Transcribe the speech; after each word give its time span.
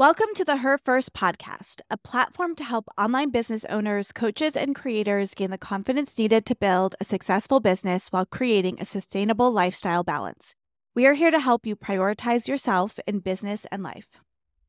Welcome 0.00 0.28
to 0.36 0.46
the 0.46 0.56
Her 0.56 0.78
First 0.78 1.12
podcast, 1.12 1.82
a 1.90 1.98
platform 1.98 2.54
to 2.54 2.64
help 2.64 2.86
online 2.96 3.28
business 3.28 3.66
owners, 3.66 4.12
coaches, 4.12 4.56
and 4.56 4.74
creators 4.74 5.34
gain 5.34 5.50
the 5.50 5.58
confidence 5.58 6.16
needed 6.16 6.46
to 6.46 6.56
build 6.56 6.94
a 6.98 7.04
successful 7.04 7.60
business 7.60 8.08
while 8.08 8.24
creating 8.24 8.80
a 8.80 8.86
sustainable 8.86 9.50
lifestyle 9.52 10.02
balance. 10.02 10.54
We 10.94 11.06
are 11.06 11.12
here 11.12 11.30
to 11.30 11.38
help 11.38 11.66
you 11.66 11.76
prioritize 11.76 12.48
yourself 12.48 12.98
in 13.06 13.18
business 13.18 13.66
and 13.70 13.82
life. 13.82 14.22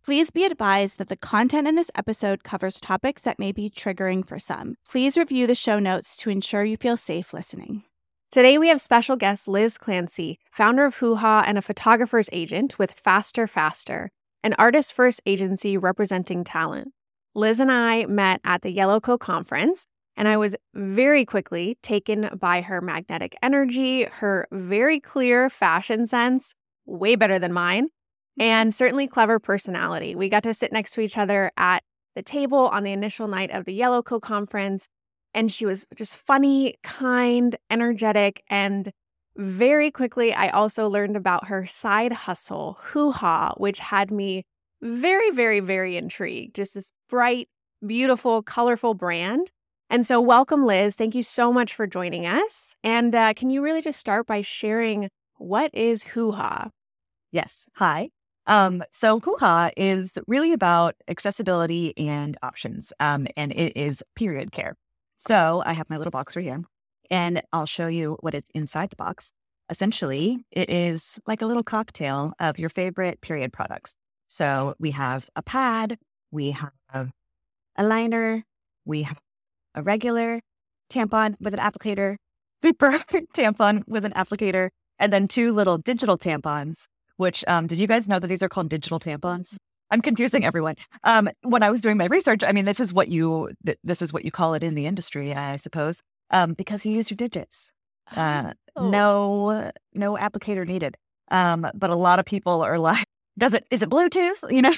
Please 0.04 0.31
be 0.31 0.44
advised 0.44 0.97
that 0.97 1.07
the 1.07 1.16
content 1.16 1.66
in 1.66 1.75
this 1.75 1.91
episode 1.95 2.43
covers 2.43 2.82
topics 2.82 3.21
that 3.21 3.39
may 3.39 3.54
be 3.54 3.70
triggering 3.70 4.27
for 4.27 4.38
some. 4.38 4.75
Please 4.86 5.16
review 5.16 5.48
the 5.48 5.55
show 5.55 5.79
notes 5.79 6.18
to 6.18 6.29
ensure 6.29 6.66
you 6.66 6.75
feel 6.75 6.98
safe 6.98 7.32
listening. 7.32 7.84
Today, 8.32 8.57
we 8.57 8.68
have 8.68 8.82
special 8.82 9.16
guest 9.16 9.48
Liz 9.48 9.77
Clancy, 9.77 10.39
founder 10.52 10.84
of 10.84 10.98
Hooha 10.98 11.45
and 11.48 11.57
a 11.57 11.61
photographer's 11.61 12.29
agent 12.34 12.77
with 12.77 12.91
Faster 12.91 13.48
Faster 13.48 14.11
an 14.44 14.55
artist 14.58 14.94
first 14.94 15.21
agency 15.26 15.78
representing 15.78 16.44
talent. 16.44 16.94
Liz 17.34 17.60
and 17.60 17.71
I 17.71 18.06
met 18.06 18.42
at 18.43 18.61
the 18.61 18.75
Yellowco 18.75 19.20
conference, 19.20 19.86
and 20.18 20.28
I 20.28 20.38
was 20.38 20.56
very 20.74 21.25
quickly 21.25 21.78
taken 21.82 22.29
by 22.38 22.62
her 22.62 22.82
magnetic 22.82 23.36
energy, 23.42 24.04
her 24.04 24.48
very 24.51 25.00
clear 25.00 25.50
fashion 25.50 26.06
sense, 26.07 26.54
way 26.86 27.15
better 27.15 27.39
than 27.39 27.54
mine, 27.54 27.86
mm-hmm. 27.86 28.42
and 28.42 28.75
certainly 28.75 29.07
clever 29.07 29.39
personality. 29.39 30.15
We 30.15 30.29
got 30.29 30.43
to 30.43 30.54
sit 30.54 30.73
next 30.73 30.92
to 30.92 31.01
each 31.01 31.18
other 31.18 31.51
at 31.56 31.84
the 32.16 32.22
table 32.22 32.67
on 32.67 32.84
the 32.84 32.92
initial 32.92 33.28
night 33.28 33.52
of 33.52 33.66
the 33.66 33.80
Yellowco 33.80 34.22
conference, 34.22 34.88
and 35.34 35.50
she 35.52 35.66
was 35.66 35.86
just 35.95 36.17
funny, 36.17 36.76
kind, 36.84 37.56
energetic, 37.70 38.44
and 38.50 38.92
very 39.38 39.92
quickly, 39.92 40.34
I 40.34 40.50
also 40.50 40.90
learned 40.90 41.16
about 41.16 41.48
her 41.48 41.66
side 41.66 42.12
hustle, 42.12 42.78
Hooha, 42.81 43.59
which 43.59 43.80
had 43.80 44.12
me 44.12 44.44
very, 44.81 45.31
very, 45.31 45.59
very 45.59 45.95
intrigued. 45.95 46.56
Just 46.56 46.73
this 46.73 46.92
bright, 47.09 47.48
beautiful, 47.86 48.44
colorful 48.44 48.94
brand. 48.94 49.52
And 49.90 50.06
so, 50.06 50.22
welcome, 50.22 50.66
Liz. 50.66 50.96
Thank 50.96 51.16
you 51.16 51.23
so 51.23 51.52
much 51.52 51.73
for 51.73 51.86
joining 51.86 52.26
us. 52.26 52.76
And 52.84 53.14
uh, 53.14 53.34
can 53.34 53.50
you 53.50 53.62
really 53.62 53.82
just 53.82 54.00
start 54.00 54.28
by 54.28 54.42
sharing 54.42 55.10
what 55.38 55.72
is 55.73 56.04
Hooha? 56.04 56.70
Yes. 57.32 57.68
Hi. 57.76 58.10
Um, 58.48 58.84
so 58.92 59.20
Hooha 59.20 59.72
is 59.78 60.18
really 60.28 60.52
about 60.52 60.95
accessibility 61.08 61.95
and 61.98 62.38
options, 62.42 62.92
um, 63.00 63.28
and 63.38 63.52
it 63.52 63.78
is 63.78 64.04
period 64.16 64.52
care. 64.52 64.76
So 65.18 65.62
I 65.66 65.73
have 65.73 65.90
my 65.90 65.98
little 65.98 66.12
box 66.12 66.36
right 66.36 66.44
here 66.44 66.64
and 67.12 67.44
I'll 67.52 67.66
show 67.67 67.88
you 67.88 68.17
what 68.22 68.34
is 68.34 68.45
inside 68.56 68.90
the 68.90 68.95
box. 68.95 69.31
Essentially, 69.70 70.44
it 70.50 70.70
is 70.70 71.20
like 71.28 71.42
a 71.42 71.45
little 71.45 71.64
cocktail 71.64 72.34
of 72.40 72.58
your 72.58 72.70
favorite 72.70 73.22
period 73.22 73.54
products. 73.54 73.95
So 74.28 74.73
we 74.80 74.92
have 74.92 75.30
a 75.36 75.44
pad, 75.44 75.98
we 76.32 76.52
have 76.52 77.12
a 77.76 77.84
liner, 77.84 78.44
we 78.86 79.04
have 79.04 79.20
a 79.76 79.84
regular 79.84 80.39
tampon 80.89 81.36
with 81.39 81.54
an 81.54 81.59
applicator, 81.59 82.16
super 82.64 82.92
tampon 83.36 83.84
with 83.88 84.06
an 84.06 84.14
applicator, 84.14 84.70
and 84.98 85.12
then 85.12 85.28
two 85.28 85.52
little 85.52 85.78
digital 85.78 86.17
tampons. 86.17 86.86
Which 87.17 87.44
um, 87.48 87.67
did 87.67 87.80
you 87.80 87.88
guys 87.88 88.08
know 88.08 88.20
that 88.20 88.28
these 88.28 88.42
are 88.42 88.50
called 88.50 88.70
digital 88.70 89.00
tampons? 89.00 89.56
I'm 89.92 90.02
confusing 90.02 90.45
everyone. 90.45 90.76
Um, 91.04 91.30
when 91.44 91.62
I 91.62 91.70
was 91.70 91.82
doing 91.82 91.98
my 91.98 92.06
research, 92.06 92.44
I 92.44 92.52
mean, 92.52 92.66
this 92.66 92.80
is 92.80 92.94
what 92.94 93.09
you 93.09 93.52
th- 93.66 93.78
this 93.84 94.02
is 94.02 94.12
what 94.14 94.26
you 94.26 94.32
call 94.32 94.54
it 94.54 94.64
in 94.64 94.76
the 94.76 94.86
industry, 94.86 95.34
I 95.34 95.58
suppose 95.58 96.02
um, 96.32 96.54
because 96.54 96.86
you 96.86 96.94
use 96.94 97.12
your 97.12 97.18
digits. 97.18 97.70
Uh, 98.16 98.54
oh. 98.76 98.90
No, 98.90 99.72
no 99.94 100.16
applicator 100.16 100.66
needed. 100.66 100.98
Um, 101.30 101.68
but 101.73 101.90
a 101.90 101.96
lot 101.96 102.20
of 102.20 102.26
people 102.26 102.62
are 102.62 102.80
like, 102.80 103.06
does 103.38 103.54
it, 103.54 103.66
is 103.72 103.82
it 103.82 103.90
Bluetooth? 103.90 104.52
You 104.52 104.62
know, 104.64 104.73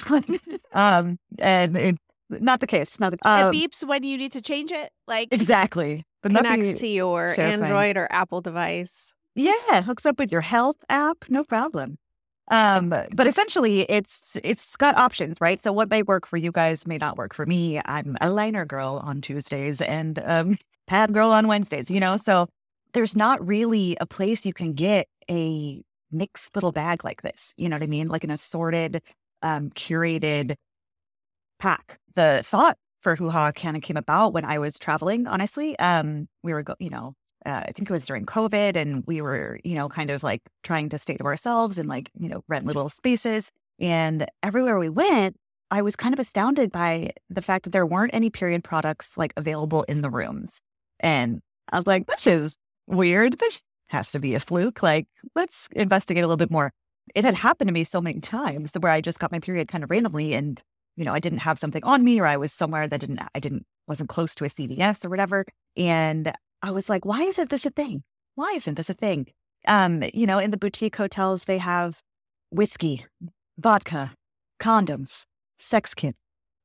um, 0.72 1.18
and 1.38 1.76
it, 1.76 1.98
not 2.30 2.60
the 2.60 2.66
case. 2.66 3.00
Not 3.00 3.12
the, 3.12 3.28
um, 3.28 3.54
it 3.54 3.58
beeps 3.58 3.86
when 3.86 4.02
you 4.02 4.16
need 4.16 4.32
to 4.32 4.40
change 4.40 4.72
it. 4.72 4.90
Like 5.06 5.28
exactly. 5.30 6.04
But 6.22 6.32
connects 6.32 6.80
to 6.80 6.86
your 6.86 7.28
terrifying. 7.34 7.62
Android 7.62 7.96
or 7.96 8.08
Apple 8.10 8.40
device. 8.40 9.14
Yeah, 9.34 9.82
hooks 9.82 10.06
up 10.06 10.18
with 10.18 10.30
your 10.32 10.40
health 10.40 10.76
app, 10.88 11.24
no 11.28 11.44
problem. 11.44 11.98
Um, 12.50 12.90
but 12.90 13.26
essentially 13.26 13.82
it's 13.90 14.36
it's 14.44 14.76
got 14.76 14.96
options, 14.96 15.40
right? 15.40 15.60
So 15.60 15.72
what 15.72 15.90
may 15.90 16.02
work 16.02 16.26
for 16.26 16.36
you 16.36 16.52
guys 16.52 16.86
may 16.86 16.98
not 16.98 17.16
work 17.16 17.34
for 17.34 17.46
me. 17.46 17.80
I'm 17.84 18.16
a 18.20 18.30
liner 18.30 18.64
girl 18.64 19.00
on 19.02 19.20
Tuesdays 19.20 19.80
and 19.80 20.18
um 20.24 20.58
pad 20.86 21.12
girl 21.12 21.30
on 21.30 21.48
Wednesdays, 21.48 21.90
you 21.90 22.00
know? 22.00 22.16
So 22.16 22.48
there's 22.92 23.16
not 23.16 23.46
really 23.46 23.96
a 24.00 24.06
place 24.06 24.44
you 24.46 24.52
can 24.52 24.72
get 24.72 25.06
a 25.30 25.82
mixed 26.12 26.54
little 26.54 26.72
bag 26.72 27.04
like 27.04 27.22
this. 27.22 27.54
You 27.56 27.68
know 27.68 27.76
what 27.76 27.82
I 27.82 27.86
mean? 27.86 28.08
Like 28.08 28.24
an 28.24 28.30
assorted, 28.30 29.02
um, 29.42 29.70
curated 29.70 30.54
pack. 31.58 31.98
The 32.14 32.42
thought 32.44 32.78
for 33.00 33.16
Hooha 33.16 33.54
kind 33.54 33.76
of 33.76 33.82
came 33.82 33.96
about 33.96 34.32
when 34.32 34.44
I 34.44 34.58
was 34.58 34.78
traveling, 34.78 35.26
honestly. 35.26 35.78
Um, 35.78 36.28
we 36.42 36.52
were, 36.52 36.62
go- 36.62 36.76
you 36.78 36.90
know, 36.90 37.14
uh, 37.44 37.62
I 37.66 37.72
think 37.72 37.90
it 37.90 37.92
was 37.92 38.06
during 38.06 38.24
COVID 38.26 38.76
and 38.76 39.04
we 39.06 39.20
were, 39.20 39.60
you 39.64 39.74
know, 39.74 39.88
kind 39.88 40.10
of 40.10 40.22
like 40.22 40.42
trying 40.62 40.88
to 40.90 40.98
stay 40.98 41.16
to 41.16 41.24
ourselves 41.24 41.78
and 41.78 41.88
like, 41.88 42.10
you 42.18 42.28
know, 42.28 42.42
rent 42.48 42.64
little 42.64 42.88
spaces. 42.88 43.50
And 43.78 44.26
everywhere 44.42 44.78
we 44.78 44.88
went, 44.88 45.36
I 45.70 45.82
was 45.82 45.96
kind 45.96 46.14
of 46.14 46.20
astounded 46.20 46.70
by 46.70 47.10
the 47.28 47.42
fact 47.42 47.64
that 47.64 47.70
there 47.70 47.84
weren't 47.86 48.14
any 48.14 48.30
period 48.30 48.64
products 48.64 49.16
like 49.16 49.32
available 49.36 49.82
in 49.84 50.00
the 50.00 50.10
rooms. 50.10 50.60
And 51.04 51.42
I 51.70 51.76
was 51.76 51.86
like, 51.86 52.06
this 52.06 52.26
is 52.26 52.56
weird. 52.86 53.38
This 53.38 53.60
has 53.88 54.10
to 54.12 54.18
be 54.18 54.34
a 54.34 54.40
fluke. 54.40 54.82
Like, 54.82 55.06
let's 55.34 55.68
investigate 55.72 56.24
a 56.24 56.26
little 56.26 56.38
bit 56.38 56.50
more. 56.50 56.72
It 57.14 57.26
had 57.26 57.34
happened 57.34 57.68
to 57.68 57.74
me 57.74 57.84
so 57.84 58.00
many 58.00 58.20
times 58.20 58.72
where 58.80 58.90
I 58.90 59.02
just 59.02 59.18
got 59.18 59.30
my 59.30 59.38
period 59.38 59.68
kind 59.68 59.84
of 59.84 59.90
randomly 59.90 60.32
and, 60.32 60.62
you 60.96 61.04
know, 61.04 61.12
I 61.12 61.20
didn't 61.20 61.40
have 61.40 61.58
something 61.58 61.84
on 61.84 62.02
me 62.02 62.20
or 62.20 62.26
I 62.26 62.38
was 62.38 62.54
somewhere 62.54 62.88
that 62.88 63.00
didn't, 63.00 63.20
I 63.34 63.38
didn't, 63.38 63.66
wasn't 63.86 64.08
close 64.08 64.34
to 64.36 64.46
a 64.46 64.48
CVS 64.48 65.04
or 65.04 65.10
whatever. 65.10 65.44
And 65.76 66.32
I 66.62 66.70
was 66.70 66.88
like, 66.88 67.04
why 67.04 67.20
isn't 67.24 67.50
this 67.50 67.66
a 67.66 67.70
thing? 67.70 68.02
Why 68.34 68.54
isn't 68.56 68.76
this 68.76 68.88
a 68.88 68.94
thing? 68.94 69.26
Um, 69.68 70.02
you 70.14 70.26
know, 70.26 70.38
in 70.38 70.52
the 70.52 70.56
boutique 70.56 70.96
hotels, 70.96 71.44
they 71.44 71.58
have 71.58 72.00
whiskey, 72.48 73.04
vodka, 73.58 74.12
condoms, 74.58 75.24
sex 75.58 75.92
kits, 75.92 76.16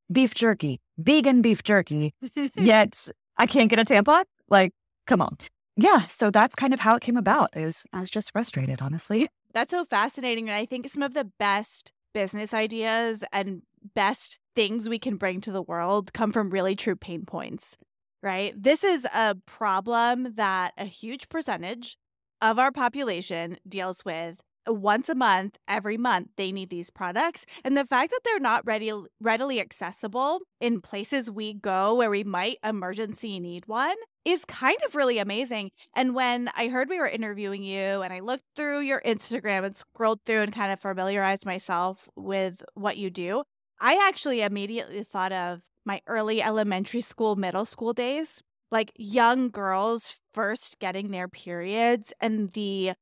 beef 0.09 0.33
jerky, 0.33 0.79
vegan 0.97 1.41
beef 1.41 1.61
jerky. 1.61 2.13
Yet 2.55 3.09
I 3.39 3.47
can't 3.47 3.69
get 3.69 3.79
a 3.79 3.85
tampon. 3.85 4.25
Like, 4.49 4.73
come 5.07 5.21
on. 5.21 5.37
Yeah. 5.75 6.05
So 6.07 6.29
that's 6.29 6.53
kind 6.53 6.73
of 6.73 6.81
how 6.81 6.95
it 6.95 7.01
came 7.01 7.17
about. 7.17 7.49
Is 7.55 7.85
I 7.93 8.01
was 8.01 8.11
just 8.11 8.31
frustrated, 8.31 8.81
honestly. 8.81 9.27
That's 9.53 9.71
so 9.71 9.85
fascinating. 9.85 10.49
And 10.49 10.55
I 10.55 10.65
think 10.65 10.87
some 10.89 11.01
of 11.01 11.15
the 11.15 11.31
best 11.39 11.93
business 12.13 12.53
ideas 12.53 13.23
and 13.31 13.63
best 13.95 14.39
things 14.55 14.89
we 14.89 14.99
can 14.99 15.15
bring 15.15 15.41
to 15.41 15.51
the 15.51 15.61
world 15.61 16.13
come 16.13 16.31
from 16.31 16.49
really 16.49 16.75
true 16.75 16.95
pain 16.95 17.25
points, 17.25 17.77
right? 18.21 18.53
This 18.55 18.83
is 18.83 19.05
a 19.13 19.35
problem 19.45 20.33
that 20.35 20.73
a 20.77 20.85
huge 20.85 21.29
percentage 21.29 21.97
of 22.41 22.59
our 22.59 22.71
population 22.71 23.57
deals 23.67 24.03
with 24.03 24.41
once 24.69 25.09
a 25.09 25.15
month, 25.15 25.57
every 25.67 25.97
month, 25.97 26.29
they 26.37 26.51
need 26.51 26.69
these 26.69 26.89
products. 26.89 27.45
And 27.63 27.75
the 27.75 27.85
fact 27.85 28.11
that 28.11 28.21
they're 28.23 28.39
not 28.39 28.65
ready, 28.65 28.91
readily 29.19 29.59
accessible 29.59 30.39
in 30.59 30.81
places 30.81 31.31
we 31.31 31.53
go 31.53 31.95
where 31.95 32.09
we 32.09 32.23
might 32.23 32.57
emergency 32.63 33.39
need 33.39 33.67
one 33.67 33.95
is 34.25 34.45
kind 34.45 34.77
of 34.85 34.95
really 34.95 35.19
amazing. 35.19 35.71
And 35.95 36.13
when 36.13 36.49
I 36.55 36.67
heard 36.67 36.89
we 36.89 36.99
were 36.99 37.07
interviewing 37.07 37.63
you 37.63 38.01
and 38.01 38.13
I 38.13 38.19
looked 38.19 38.43
through 38.55 38.81
your 38.81 39.01
Instagram 39.05 39.65
and 39.65 39.77
scrolled 39.77 40.21
through 40.25 40.41
and 40.41 40.53
kind 40.53 40.71
of 40.71 40.79
familiarized 40.79 41.45
myself 41.45 42.09
with 42.15 42.63
what 42.73 42.97
you 42.97 43.09
do, 43.09 43.43
I 43.79 44.07
actually 44.07 44.41
immediately 44.41 45.03
thought 45.03 45.31
of 45.31 45.61
my 45.85 46.01
early 46.05 46.41
elementary 46.41 47.01
school, 47.01 47.35
middle 47.35 47.65
school 47.65 47.93
days 47.93 48.43
like 48.71 48.91
young 48.95 49.49
girls 49.49 50.15
first 50.33 50.79
getting 50.79 51.11
their 51.11 51.27
periods 51.27 52.13
and 52.21 52.51
the 52.51 52.93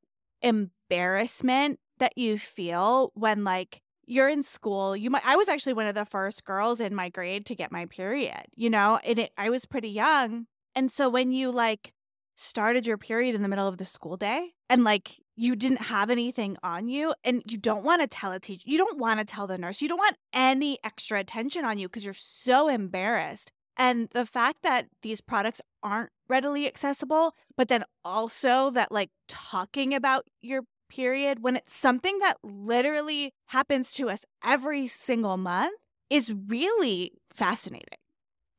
embarrassment 0.89 1.79
that 1.99 2.17
you 2.17 2.37
feel 2.37 3.11
when 3.15 3.43
like 3.43 3.81
you're 4.05 4.29
in 4.29 4.43
school 4.43 4.95
you 4.95 5.09
might 5.09 5.25
i 5.25 5.35
was 5.35 5.49
actually 5.49 5.73
one 5.73 5.87
of 5.87 5.95
the 5.95 6.05
first 6.05 6.45
girls 6.45 6.79
in 6.79 6.95
my 6.95 7.09
grade 7.09 7.45
to 7.45 7.55
get 7.55 7.72
my 7.72 7.85
period 7.85 8.45
you 8.55 8.69
know 8.69 8.99
and 9.03 9.19
it, 9.19 9.31
i 9.37 9.49
was 9.49 9.66
pretty 9.66 9.89
young 9.89 10.45
and 10.75 10.91
so 10.91 11.09
when 11.09 11.31
you 11.31 11.51
like 11.51 11.91
started 12.35 12.85
your 12.85 12.97
period 12.97 13.34
in 13.34 13.41
the 13.41 13.49
middle 13.49 13.67
of 13.67 13.78
the 13.78 13.85
school 13.85 14.16
day 14.16 14.53
and 14.69 14.84
like 14.84 15.16
you 15.35 15.55
didn't 15.55 15.81
have 15.81 16.09
anything 16.09 16.55
on 16.63 16.87
you 16.87 17.13
and 17.23 17.41
you 17.47 17.57
don't 17.57 17.83
want 17.83 18.01
to 18.01 18.07
tell 18.07 18.31
a 18.31 18.40
teacher 18.40 18.63
you 18.66 18.78
don't 18.78 18.99
want 18.99 19.19
to 19.19 19.25
tell 19.25 19.47
the 19.47 19.57
nurse 19.57 19.81
you 19.81 19.90
don't 19.90 19.97
want 19.97 20.16
any 20.33 20.78
extra 20.83 21.19
attention 21.19 21.66
on 21.66 21.78
you 21.78 21.87
because 21.87 22.05
you're 22.05 22.13
so 22.13 22.67
embarrassed 22.67 23.51
and 23.78 24.09
the 24.09 24.25
fact 24.25 24.63
that 24.63 24.87
these 25.03 25.22
products 25.22 25.61
aren't 25.83 26.09
readily 26.28 26.66
accessible, 26.67 27.35
but 27.55 27.67
then 27.67 27.83
also 28.03 28.72
that 28.72 28.91
like 28.91 29.11
talking 29.28 29.93
about 29.93 30.25
your 30.41 30.63
period 30.89 31.43
when 31.43 31.55
it's 31.55 31.75
something 31.75 32.19
that 32.19 32.37
literally 32.43 33.34
happens 33.47 33.91
to 33.93 34.09
us 34.09 34.25
every 34.43 34.87
single 34.87 35.37
month 35.37 35.73
is 36.09 36.34
really 36.47 37.11
fascinating. 37.34 37.99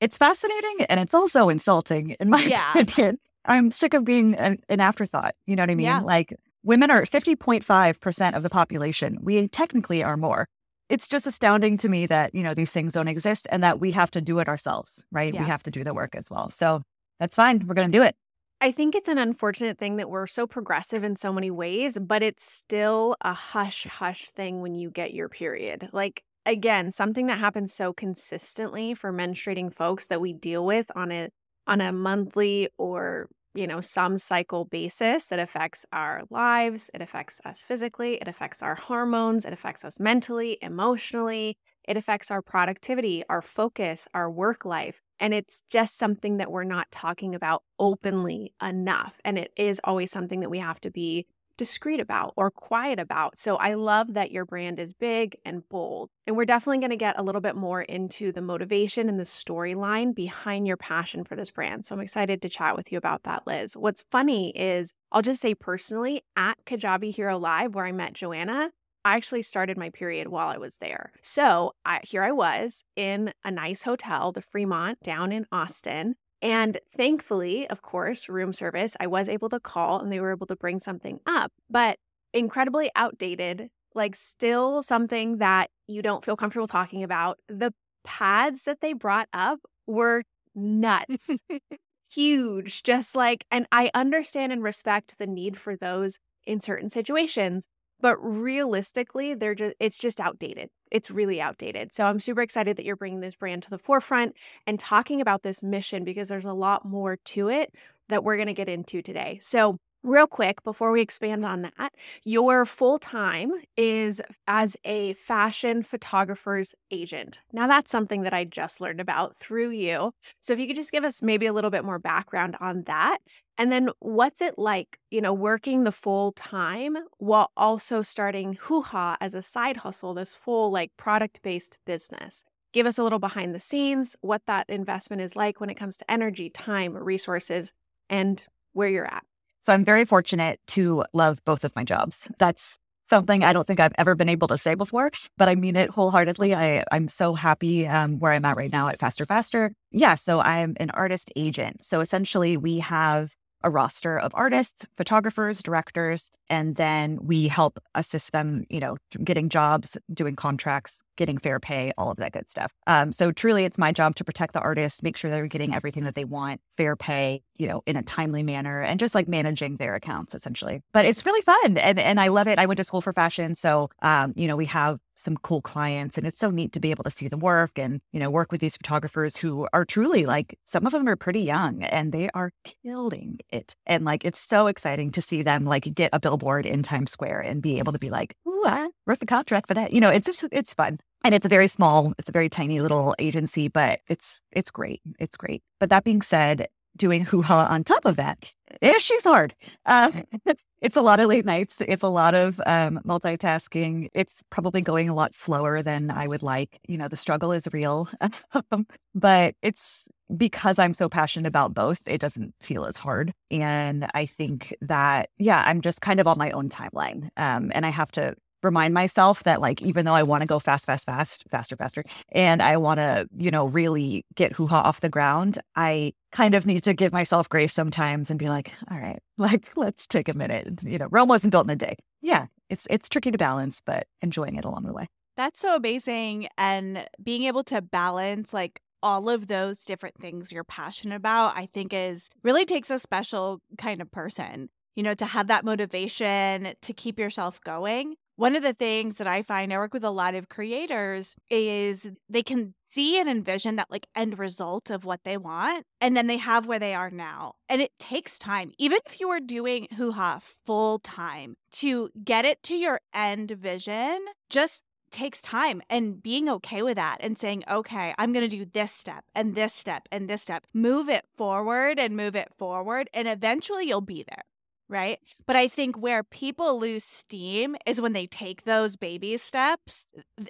It's 0.00 0.18
fascinating 0.18 0.86
and 0.88 1.00
it's 1.00 1.14
also 1.14 1.48
insulting, 1.48 2.10
in 2.20 2.30
my 2.30 2.42
yeah. 2.44 2.72
opinion. 2.76 3.18
I'm 3.44 3.70
sick 3.70 3.94
of 3.94 4.04
being 4.04 4.34
an, 4.36 4.58
an 4.68 4.80
afterthought. 4.80 5.34
You 5.46 5.56
know 5.56 5.62
what 5.62 5.70
I 5.70 5.74
mean? 5.74 5.86
Yeah. 5.86 6.00
Like 6.00 6.34
women 6.62 6.90
are 6.90 7.02
50.5% 7.02 8.34
of 8.34 8.42
the 8.42 8.50
population. 8.50 9.18
We 9.22 9.48
technically 9.48 10.04
are 10.04 10.16
more. 10.16 10.46
it's 10.88 11.08
just 11.08 11.26
astounding 11.26 11.76
to 11.78 11.88
me 11.88 12.06
that, 12.06 12.34
you 12.34 12.42
know, 12.42 12.54
these 12.54 12.72
things 12.72 12.94
don't 12.94 13.08
exist 13.08 13.46
and 13.50 13.62
that 13.62 13.78
we 13.80 13.92
have 13.92 14.10
to 14.12 14.20
do 14.20 14.38
it 14.38 14.48
ourselves, 14.48 15.04
right? 15.12 15.32
Yeah. 15.34 15.40
We 15.40 15.46
have 15.46 15.62
to 15.64 15.70
do 15.70 15.84
the 15.84 15.94
work 15.94 16.14
as 16.14 16.30
well. 16.30 16.50
So 16.50 16.82
that's 17.20 17.36
fine. 17.36 17.66
We're 17.66 17.74
going 17.74 17.90
to 17.90 17.98
do 17.98 18.02
it. 18.02 18.16
I 18.60 18.72
think 18.72 18.94
it's 18.94 19.08
an 19.08 19.18
unfortunate 19.18 19.78
thing 19.78 19.96
that 19.96 20.10
we're 20.10 20.26
so 20.26 20.46
progressive 20.46 21.04
in 21.04 21.14
so 21.14 21.32
many 21.32 21.50
ways, 21.50 21.96
but 22.00 22.22
it's 22.22 22.44
still 22.44 23.16
a 23.20 23.32
hush 23.32 23.84
hush 23.84 24.30
thing 24.30 24.60
when 24.60 24.74
you 24.74 24.90
get 24.90 25.14
your 25.14 25.28
period. 25.28 25.88
Like, 25.92 26.24
again, 26.44 26.90
something 26.90 27.26
that 27.26 27.38
happens 27.38 27.72
so 27.72 27.92
consistently 27.92 28.94
for 28.94 29.12
menstruating 29.12 29.72
folks 29.72 30.08
that 30.08 30.20
we 30.20 30.32
deal 30.32 30.64
with 30.64 30.90
on 30.96 31.12
a 31.12 31.28
on 31.68 31.80
a 31.80 31.92
monthly 31.92 32.68
or 32.78 33.28
you 33.54 33.66
know 33.66 33.80
some 33.80 34.18
cycle 34.18 34.64
basis 34.64 35.28
that 35.28 35.38
affects 35.38 35.84
our 35.92 36.22
lives 36.30 36.90
it 36.94 37.00
affects 37.02 37.40
us 37.44 37.62
physically 37.64 38.14
it 38.16 38.28
affects 38.28 38.62
our 38.62 38.74
hormones 38.74 39.44
it 39.44 39.52
affects 39.52 39.84
us 39.84 39.98
mentally 39.98 40.58
emotionally 40.62 41.56
it 41.88 41.96
affects 41.96 42.30
our 42.30 42.42
productivity 42.42 43.24
our 43.28 43.42
focus 43.42 44.06
our 44.14 44.30
work 44.30 44.64
life 44.64 45.00
and 45.18 45.34
it's 45.34 45.62
just 45.68 45.98
something 45.98 46.36
that 46.36 46.52
we're 46.52 46.62
not 46.62 46.90
talking 46.92 47.34
about 47.34 47.62
openly 47.78 48.52
enough 48.62 49.18
and 49.24 49.38
it 49.38 49.50
is 49.56 49.80
always 49.82 50.10
something 50.12 50.40
that 50.40 50.50
we 50.50 50.58
have 50.58 50.80
to 50.80 50.90
be 50.90 51.26
discreet 51.58 52.00
about 52.00 52.32
or 52.36 52.50
quiet 52.50 52.98
about. 52.98 53.38
So 53.38 53.56
I 53.56 53.74
love 53.74 54.14
that 54.14 54.30
your 54.30 54.46
brand 54.46 54.78
is 54.78 54.94
big 54.94 55.36
and 55.44 55.68
bold. 55.68 56.08
And 56.26 56.36
we're 56.36 56.46
definitely 56.46 56.78
going 56.78 56.90
to 56.90 56.96
get 56.96 57.18
a 57.18 57.22
little 57.22 57.42
bit 57.42 57.56
more 57.56 57.82
into 57.82 58.32
the 58.32 58.40
motivation 58.40 59.08
and 59.10 59.20
the 59.20 59.24
storyline 59.24 60.14
behind 60.14 60.66
your 60.66 60.78
passion 60.78 61.24
for 61.24 61.36
this 61.36 61.50
brand. 61.50 61.84
So 61.84 61.94
I'm 61.94 62.00
excited 62.00 62.40
to 62.40 62.48
chat 62.48 62.76
with 62.76 62.90
you 62.90 62.96
about 62.96 63.24
that, 63.24 63.46
Liz. 63.46 63.76
What's 63.76 64.04
funny 64.10 64.56
is 64.56 64.94
I'll 65.12 65.20
just 65.20 65.42
say 65.42 65.54
personally 65.54 66.22
at 66.36 66.64
Kajabi 66.64 67.14
Hero 67.14 67.36
Live, 67.36 67.74
where 67.74 67.86
I 67.86 67.92
met 67.92 68.14
Joanna, 68.14 68.70
I 69.08 69.16
actually 69.16 69.40
started 69.40 69.78
my 69.78 69.88
period 69.88 70.28
while 70.28 70.48
I 70.48 70.58
was 70.58 70.76
there. 70.76 71.12
So 71.22 71.72
I, 71.82 72.00
here 72.02 72.22
I 72.22 72.30
was 72.30 72.84
in 72.94 73.32
a 73.42 73.50
nice 73.50 73.84
hotel, 73.84 74.32
the 74.32 74.42
Fairmont 74.42 75.00
down 75.02 75.32
in 75.32 75.46
Austin. 75.50 76.16
And 76.42 76.78
thankfully, 76.94 77.66
of 77.70 77.80
course, 77.80 78.28
room 78.28 78.52
service, 78.52 78.98
I 79.00 79.06
was 79.06 79.30
able 79.30 79.48
to 79.48 79.60
call 79.60 79.98
and 79.98 80.12
they 80.12 80.20
were 80.20 80.32
able 80.32 80.46
to 80.48 80.56
bring 80.56 80.78
something 80.78 81.20
up, 81.24 81.52
but 81.70 81.96
incredibly 82.34 82.90
outdated, 82.94 83.70
like 83.94 84.14
still 84.14 84.82
something 84.82 85.38
that 85.38 85.70
you 85.86 86.02
don't 86.02 86.22
feel 86.22 86.36
comfortable 86.36 86.66
talking 86.66 87.02
about. 87.02 87.38
The 87.48 87.72
pads 88.04 88.64
that 88.64 88.82
they 88.82 88.92
brought 88.92 89.28
up 89.32 89.60
were 89.86 90.24
nuts. 90.54 91.42
Huge, 92.12 92.82
just 92.82 93.16
like, 93.16 93.46
and 93.50 93.66
I 93.72 93.90
understand 93.94 94.52
and 94.52 94.62
respect 94.62 95.18
the 95.18 95.26
need 95.26 95.56
for 95.56 95.76
those 95.76 96.18
in 96.46 96.60
certain 96.60 96.90
situations, 96.90 97.68
but 98.00 98.16
realistically, 98.18 99.34
they're 99.34 99.54
just, 99.54 99.74
it's 99.80 99.98
just 99.98 100.20
outdated 100.20 100.70
it's 100.90 101.10
really 101.10 101.40
outdated. 101.40 101.92
So 101.92 102.06
I'm 102.06 102.20
super 102.20 102.42
excited 102.42 102.76
that 102.76 102.84
you're 102.84 102.96
bringing 102.96 103.20
this 103.20 103.36
brand 103.36 103.62
to 103.64 103.70
the 103.70 103.78
forefront 103.78 104.36
and 104.66 104.78
talking 104.78 105.20
about 105.20 105.42
this 105.42 105.62
mission 105.62 106.04
because 106.04 106.28
there's 106.28 106.44
a 106.44 106.52
lot 106.52 106.84
more 106.84 107.16
to 107.16 107.48
it 107.48 107.74
that 108.08 108.24
we're 108.24 108.36
going 108.36 108.48
to 108.48 108.54
get 108.54 108.68
into 108.68 109.02
today. 109.02 109.38
So 109.42 109.78
Real 110.08 110.26
quick, 110.26 110.64
before 110.64 110.90
we 110.90 111.02
expand 111.02 111.44
on 111.44 111.60
that, 111.60 111.92
your 112.24 112.64
full 112.64 112.98
time 112.98 113.52
is 113.76 114.22
as 114.46 114.74
a 114.82 115.12
fashion 115.12 115.82
photographer's 115.82 116.74
agent. 116.90 117.42
Now, 117.52 117.66
that's 117.66 117.90
something 117.90 118.22
that 118.22 118.32
I 118.32 118.44
just 118.44 118.80
learned 118.80 119.02
about 119.02 119.36
through 119.36 119.72
you. 119.72 120.12
So, 120.40 120.54
if 120.54 120.58
you 120.58 120.66
could 120.66 120.76
just 120.76 120.92
give 120.92 121.04
us 121.04 121.20
maybe 121.20 121.44
a 121.44 121.52
little 121.52 121.68
bit 121.68 121.84
more 121.84 121.98
background 121.98 122.56
on 122.58 122.84
that. 122.84 123.18
And 123.58 123.70
then, 123.70 123.90
what's 123.98 124.40
it 124.40 124.54
like, 124.56 124.98
you 125.10 125.20
know, 125.20 125.34
working 125.34 125.84
the 125.84 125.92
full 125.92 126.32
time 126.32 126.96
while 127.18 127.52
also 127.54 128.00
starting 128.00 128.54
Hooha 128.54 129.18
as 129.20 129.34
a 129.34 129.42
side 129.42 129.76
hustle, 129.78 130.14
this 130.14 130.34
full 130.34 130.72
like 130.72 130.90
product 130.96 131.42
based 131.42 131.76
business? 131.84 132.46
Give 132.72 132.86
us 132.86 132.96
a 132.96 133.02
little 133.02 133.18
behind 133.18 133.54
the 133.54 133.60
scenes, 133.60 134.16
what 134.22 134.40
that 134.46 134.70
investment 134.70 135.20
is 135.20 135.36
like 135.36 135.60
when 135.60 135.68
it 135.68 135.76
comes 135.76 135.98
to 135.98 136.10
energy, 136.10 136.48
time, 136.48 136.96
resources, 136.96 137.74
and 138.08 138.46
where 138.72 138.88
you're 138.88 139.04
at. 139.04 139.24
So 139.68 139.74
I'm 139.74 139.84
very 139.84 140.06
fortunate 140.06 140.60
to 140.68 141.04
love 141.12 141.44
both 141.44 141.62
of 141.62 141.76
my 141.76 141.84
jobs. 141.84 142.26
That's 142.38 142.78
something 143.10 143.44
I 143.44 143.52
don't 143.52 143.66
think 143.66 143.80
I've 143.80 143.92
ever 143.98 144.14
been 144.14 144.30
able 144.30 144.48
to 144.48 144.56
say 144.56 144.74
before, 144.74 145.10
but 145.36 145.46
I 145.46 145.56
mean 145.56 145.76
it 145.76 145.90
wholeheartedly. 145.90 146.54
I, 146.54 146.84
I'm 146.90 147.06
so 147.06 147.34
happy 147.34 147.86
um, 147.86 148.18
where 148.18 148.32
I'm 148.32 148.46
at 148.46 148.56
right 148.56 148.72
now 148.72 148.88
at 148.88 148.98
Faster 148.98 149.26
Faster. 149.26 149.74
Yeah, 149.90 150.14
so 150.14 150.40
I'm 150.40 150.74
an 150.80 150.88
artist 150.92 151.30
agent. 151.36 151.84
So 151.84 152.00
essentially, 152.00 152.56
we 152.56 152.78
have 152.78 153.34
a 153.62 153.68
roster 153.68 154.18
of 154.18 154.32
artists, 154.34 154.86
photographers, 154.96 155.62
directors, 155.62 156.30
and 156.48 156.76
then 156.76 157.18
we 157.20 157.46
help 157.46 157.78
assist 157.94 158.32
them, 158.32 158.64
you 158.70 158.80
know, 158.80 158.96
getting 159.22 159.50
jobs, 159.50 159.98
doing 160.14 160.34
contracts, 160.34 161.02
getting 161.18 161.36
fair 161.36 161.60
pay, 161.60 161.92
all 161.98 162.10
of 162.10 162.16
that 162.16 162.32
good 162.32 162.48
stuff. 162.48 162.72
Um, 162.86 163.12
so 163.12 163.30
truly, 163.30 163.66
it's 163.66 163.76
my 163.76 163.92
job 163.92 164.14
to 164.16 164.24
protect 164.24 164.54
the 164.54 164.60
artists, 164.60 165.02
make 165.02 165.18
sure 165.18 165.30
they're 165.30 165.46
getting 165.46 165.74
everything 165.74 166.04
that 166.04 166.14
they 166.14 166.24
want, 166.24 166.62
fair 166.78 166.96
pay, 166.96 167.42
you 167.56 167.66
know, 167.66 167.82
in 167.84 167.96
a 167.96 168.02
timely 168.02 168.42
manner, 168.42 168.80
and 168.80 168.98
just 168.98 169.14
like 169.14 169.28
managing 169.28 169.76
their 169.76 169.94
accounts 169.94 170.34
essentially. 170.34 170.80
But 170.92 171.04
it's 171.04 171.26
really 171.26 171.42
fun, 171.42 171.76
and 171.76 171.98
and 171.98 172.18
I 172.18 172.28
love 172.28 172.48
it. 172.48 172.58
I 172.58 172.64
went 172.64 172.78
to 172.78 172.84
school 172.84 173.02
for 173.02 173.12
fashion, 173.12 173.54
so 173.54 173.90
um, 174.00 174.32
you 174.34 174.48
know, 174.48 174.56
we 174.56 174.66
have 174.66 174.98
some 175.18 175.36
cool 175.36 175.60
clients 175.60 176.16
and 176.16 176.26
it's 176.26 176.38
so 176.38 176.50
neat 176.50 176.72
to 176.72 176.80
be 176.80 176.90
able 176.90 177.04
to 177.04 177.10
see 177.10 177.28
the 177.28 177.36
work 177.36 177.78
and 177.78 178.00
you 178.12 178.20
know 178.20 178.30
work 178.30 178.52
with 178.52 178.60
these 178.60 178.76
photographers 178.76 179.36
who 179.36 179.66
are 179.72 179.84
truly 179.84 180.26
like 180.26 180.58
some 180.64 180.86
of 180.86 180.92
them 180.92 181.08
are 181.08 181.16
pretty 181.16 181.40
young 181.40 181.82
and 181.82 182.12
they 182.12 182.30
are 182.34 182.52
killing 182.64 183.38
it 183.50 183.74
and 183.86 184.04
like 184.04 184.24
it's 184.24 184.38
so 184.38 184.68
exciting 184.68 185.10
to 185.10 185.20
see 185.20 185.42
them 185.42 185.64
like 185.64 185.92
get 185.94 186.10
a 186.12 186.20
billboard 186.20 186.66
in 186.66 186.82
Times 186.82 187.10
Square 187.10 187.40
and 187.40 187.60
be 187.60 187.78
able 187.78 187.92
to 187.92 187.98
be 187.98 188.10
like 188.10 188.34
ooh 188.46 188.64
I 188.64 188.88
wrote 189.06 189.18
the 189.18 189.26
contract 189.26 189.68
for 189.68 189.74
that 189.74 189.92
you 189.92 190.00
know 190.00 190.10
it's 190.10 190.44
it's 190.52 190.74
fun 190.74 190.98
and 191.24 191.34
it's 191.34 191.46
a 191.46 191.48
very 191.48 191.68
small 191.68 192.12
it's 192.18 192.28
a 192.28 192.32
very 192.32 192.48
tiny 192.48 192.80
little 192.80 193.14
agency 193.18 193.68
but 193.68 194.00
it's 194.08 194.40
it's 194.52 194.70
great 194.70 195.00
it's 195.18 195.36
great 195.36 195.62
but 195.80 195.90
that 195.90 196.04
being 196.04 196.22
said 196.22 196.68
doing 196.98 197.24
hooha 197.24 197.70
on 197.70 197.84
top 197.84 198.04
of 198.04 198.16
that. 198.16 198.52
She's 198.98 199.24
hard. 199.24 199.54
Uh, 199.86 200.10
it's 200.82 200.96
a 200.96 201.00
lot 201.00 201.20
of 201.20 201.28
late 201.28 201.46
nights. 201.46 201.80
It's 201.80 202.02
a 202.02 202.08
lot 202.08 202.34
of 202.34 202.60
um, 202.66 203.00
multitasking. 203.06 204.08
It's 204.12 204.42
probably 204.50 204.82
going 204.82 205.08
a 205.08 205.14
lot 205.14 205.32
slower 205.32 205.80
than 205.80 206.10
I 206.10 206.26
would 206.26 206.42
like. 206.42 206.78
You 206.86 206.98
know, 206.98 207.08
the 207.08 207.16
struggle 207.16 207.52
is 207.52 207.66
real, 207.72 208.08
but 209.14 209.54
it's 209.62 210.08
because 210.36 210.78
I'm 210.78 210.92
so 210.92 211.08
passionate 211.08 211.48
about 211.48 211.72
both, 211.72 212.02
it 212.04 212.20
doesn't 212.20 212.54
feel 212.60 212.84
as 212.84 212.98
hard. 212.98 213.32
And 213.50 214.10
I 214.12 214.26
think 214.26 214.76
that, 214.82 215.30
yeah, 215.38 215.62
I'm 215.64 215.80
just 215.80 216.02
kind 216.02 216.20
of 216.20 216.26
on 216.26 216.36
my 216.36 216.50
own 216.50 216.68
timeline. 216.68 217.30
Um, 217.38 217.72
and 217.74 217.86
I 217.86 217.88
have 217.88 218.12
to 218.12 218.34
remind 218.62 218.94
myself 218.94 219.44
that 219.44 219.60
like 219.60 219.82
even 219.82 220.04
though 220.04 220.14
I 220.14 220.22
want 220.22 220.42
to 220.42 220.46
go 220.46 220.58
fast, 220.58 220.86
fast, 220.86 221.06
fast, 221.06 221.44
faster, 221.50 221.76
faster, 221.76 222.04
and 222.32 222.62
I 222.62 222.76
want 222.76 222.98
to, 222.98 223.28
you 223.36 223.50
know, 223.50 223.66
really 223.66 224.24
get 224.34 224.52
hooha 224.52 224.72
off 224.72 225.00
the 225.00 225.08
ground, 225.08 225.58
I 225.76 226.14
kind 226.32 226.54
of 226.54 226.66
need 226.66 226.82
to 226.84 226.94
give 226.94 227.12
myself 227.12 227.48
grace 227.48 227.72
sometimes 227.72 228.30
and 228.30 228.38
be 228.38 228.48
like, 228.48 228.72
all 228.90 228.98
right, 228.98 229.20
like 229.38 229.76
let's 229.76 230.06
take 230.06 230.28
a 230.28 230.34
minute. 230.34 230.82
You 230.82 230.98
know, 230.98 231.08
Rome 231.10 231.28
wasn't 231.28 231.52
built 231.52 231.66
in 231.66 231.70
a 231.70 231.76
day. 231.76 231.96
Yeah, 232.20 232.46
it's 232.68 232.86
it's 232.90 233.08
tricky 233.08 233.30
to 233.30 233.38
balance, 233.38 233.80
but 233.84 234.06
enjoying 234.22 234.56
it 234.56 234.64
along 234.64 234.84
the 234.84 234.92
way. 234.92 235.06
That's 235.36 235.60
so 235.60 235.76
amazing. 235.76 236.48
And 236.58 237.06
being 237.22 237.44
able 237.44 237.62
to 237.64 237.80
balance 237.80 238.52
like 238.52 238.80
all 239.02 239.28
of 239.28 239.46
those 239.46 239.84
different 239.84 240.16
things 240.20 240.50
you're 240.50 240.64
passionate 240.64 241.14
about, 241.14 241.56
I 241.56 241.66
think 241.66 241.92
is 241.92 242.28
really 242.42 242.64
takes 242.64 242.90
a 242.90 242.98
special 242.98 243.60
kind 243.78 244.02
of 244.02 244.10
person, 244.10 244.68
you 244.96 245.04
know, 245.04 245.14
to 245.14 245.26
have 245.26 245.46
that 245.46 245.64
motivation 245.64 246.72
to 246.82 246.92
keep 246.92 247.20
yourself 247.20 247.60
going 247.60 248.16
one 248.38 248.54
of 248.54 248.62
the 248.62 248.72
things 248.72 249.16
that 249.16 249.26
I 249.26 249.42
find 249.42 249.72
I 249.72 249.78
work 249.78 249.92
with 249.92 250.04
a 250.04 250.12
lot 250.12 250.36
of 250.36 250.48
creators 250.48 251.34
is 251.50 252.12
they 252.30 252.44
can 252.44 252.74
see 252.86 253.18
and 253.18 253.28
envision 253.28 253.74
that 253.76 253.90
like 253.90 254.06
end 254.14 254.38
result 254.38 254.90
of 254.90 255.04
what 255.04 255.24
they 255.24 255.36
want 255.36 255.84
and 256.00 256.16
then 256.16 256.28
they 256.28 256.36
have 256.36 256.64
where 256.64 256.78
they 256.78 256.94
are 256.94 257.10
now. 257.10 257.54
And 257.68 257.82
it 257.82 257.90
takes 257.98 258.38
time. 258.38 258.70
Even 258.78 259.00
if 259.06 259.18
you 259.18 259.28
are 259.30 259.40
doing 259.40 259.88
hooha 259.92 260.40
full 260.64 261.00
time 261.00 261.56
to 261.72 262.10
get 262.22 262.44
it 262.44 262.62
to 262.62 262.76
your 262.76 263.00
end 263.12 263.50
vision, 263.50 264.20
just 264.48 264.84
takes 265.10 265.42
time 265.42 265.82
and 265.90 266.22
being 266.22 266.48
okay 266.48 266.82
with 266.82 266.94
that 266.94 267.16
and 267.18 267.36
saying, 267.36 267.64
okay, 267.68 268.14
I'm 268.18 268.32
going 268.32 268.48
to 268.48 268.56
do 268.56 268.64
this 268.64 268.92
step 268.92 269.24
and 269.34 269.56
this 269.56 269.74
step 269.74 270.06
and 270.12 270.28
this 270.28 270.42
step. 270.42 270.64
Move 270.72 271.08
it 271.08 271.24
forward 271.36 271.98
and 271.98 272.16
move 272.16 272.36
it 272.36 272.52
forward. 272.56 273.10
And 273.12 273.26
eventually 273.26 273.88
you'll 273.88 274.00
be 274.00 274.24
there 274.28 274.44
right? 274.88 275.18
But 275.46 275.56
I 275.56 275.68
think 275.68 275.96
where 275.96 276.22
people 276.22 276.78
lose 276.78 277.04
steam 277.04 277.76
is 277.86 278.00
when 278.00 278.12
they 278.12 278.26
take 278.26 278.64
those 278.64 278.96
baby 278.96 279.36
steps, 279.36 280.06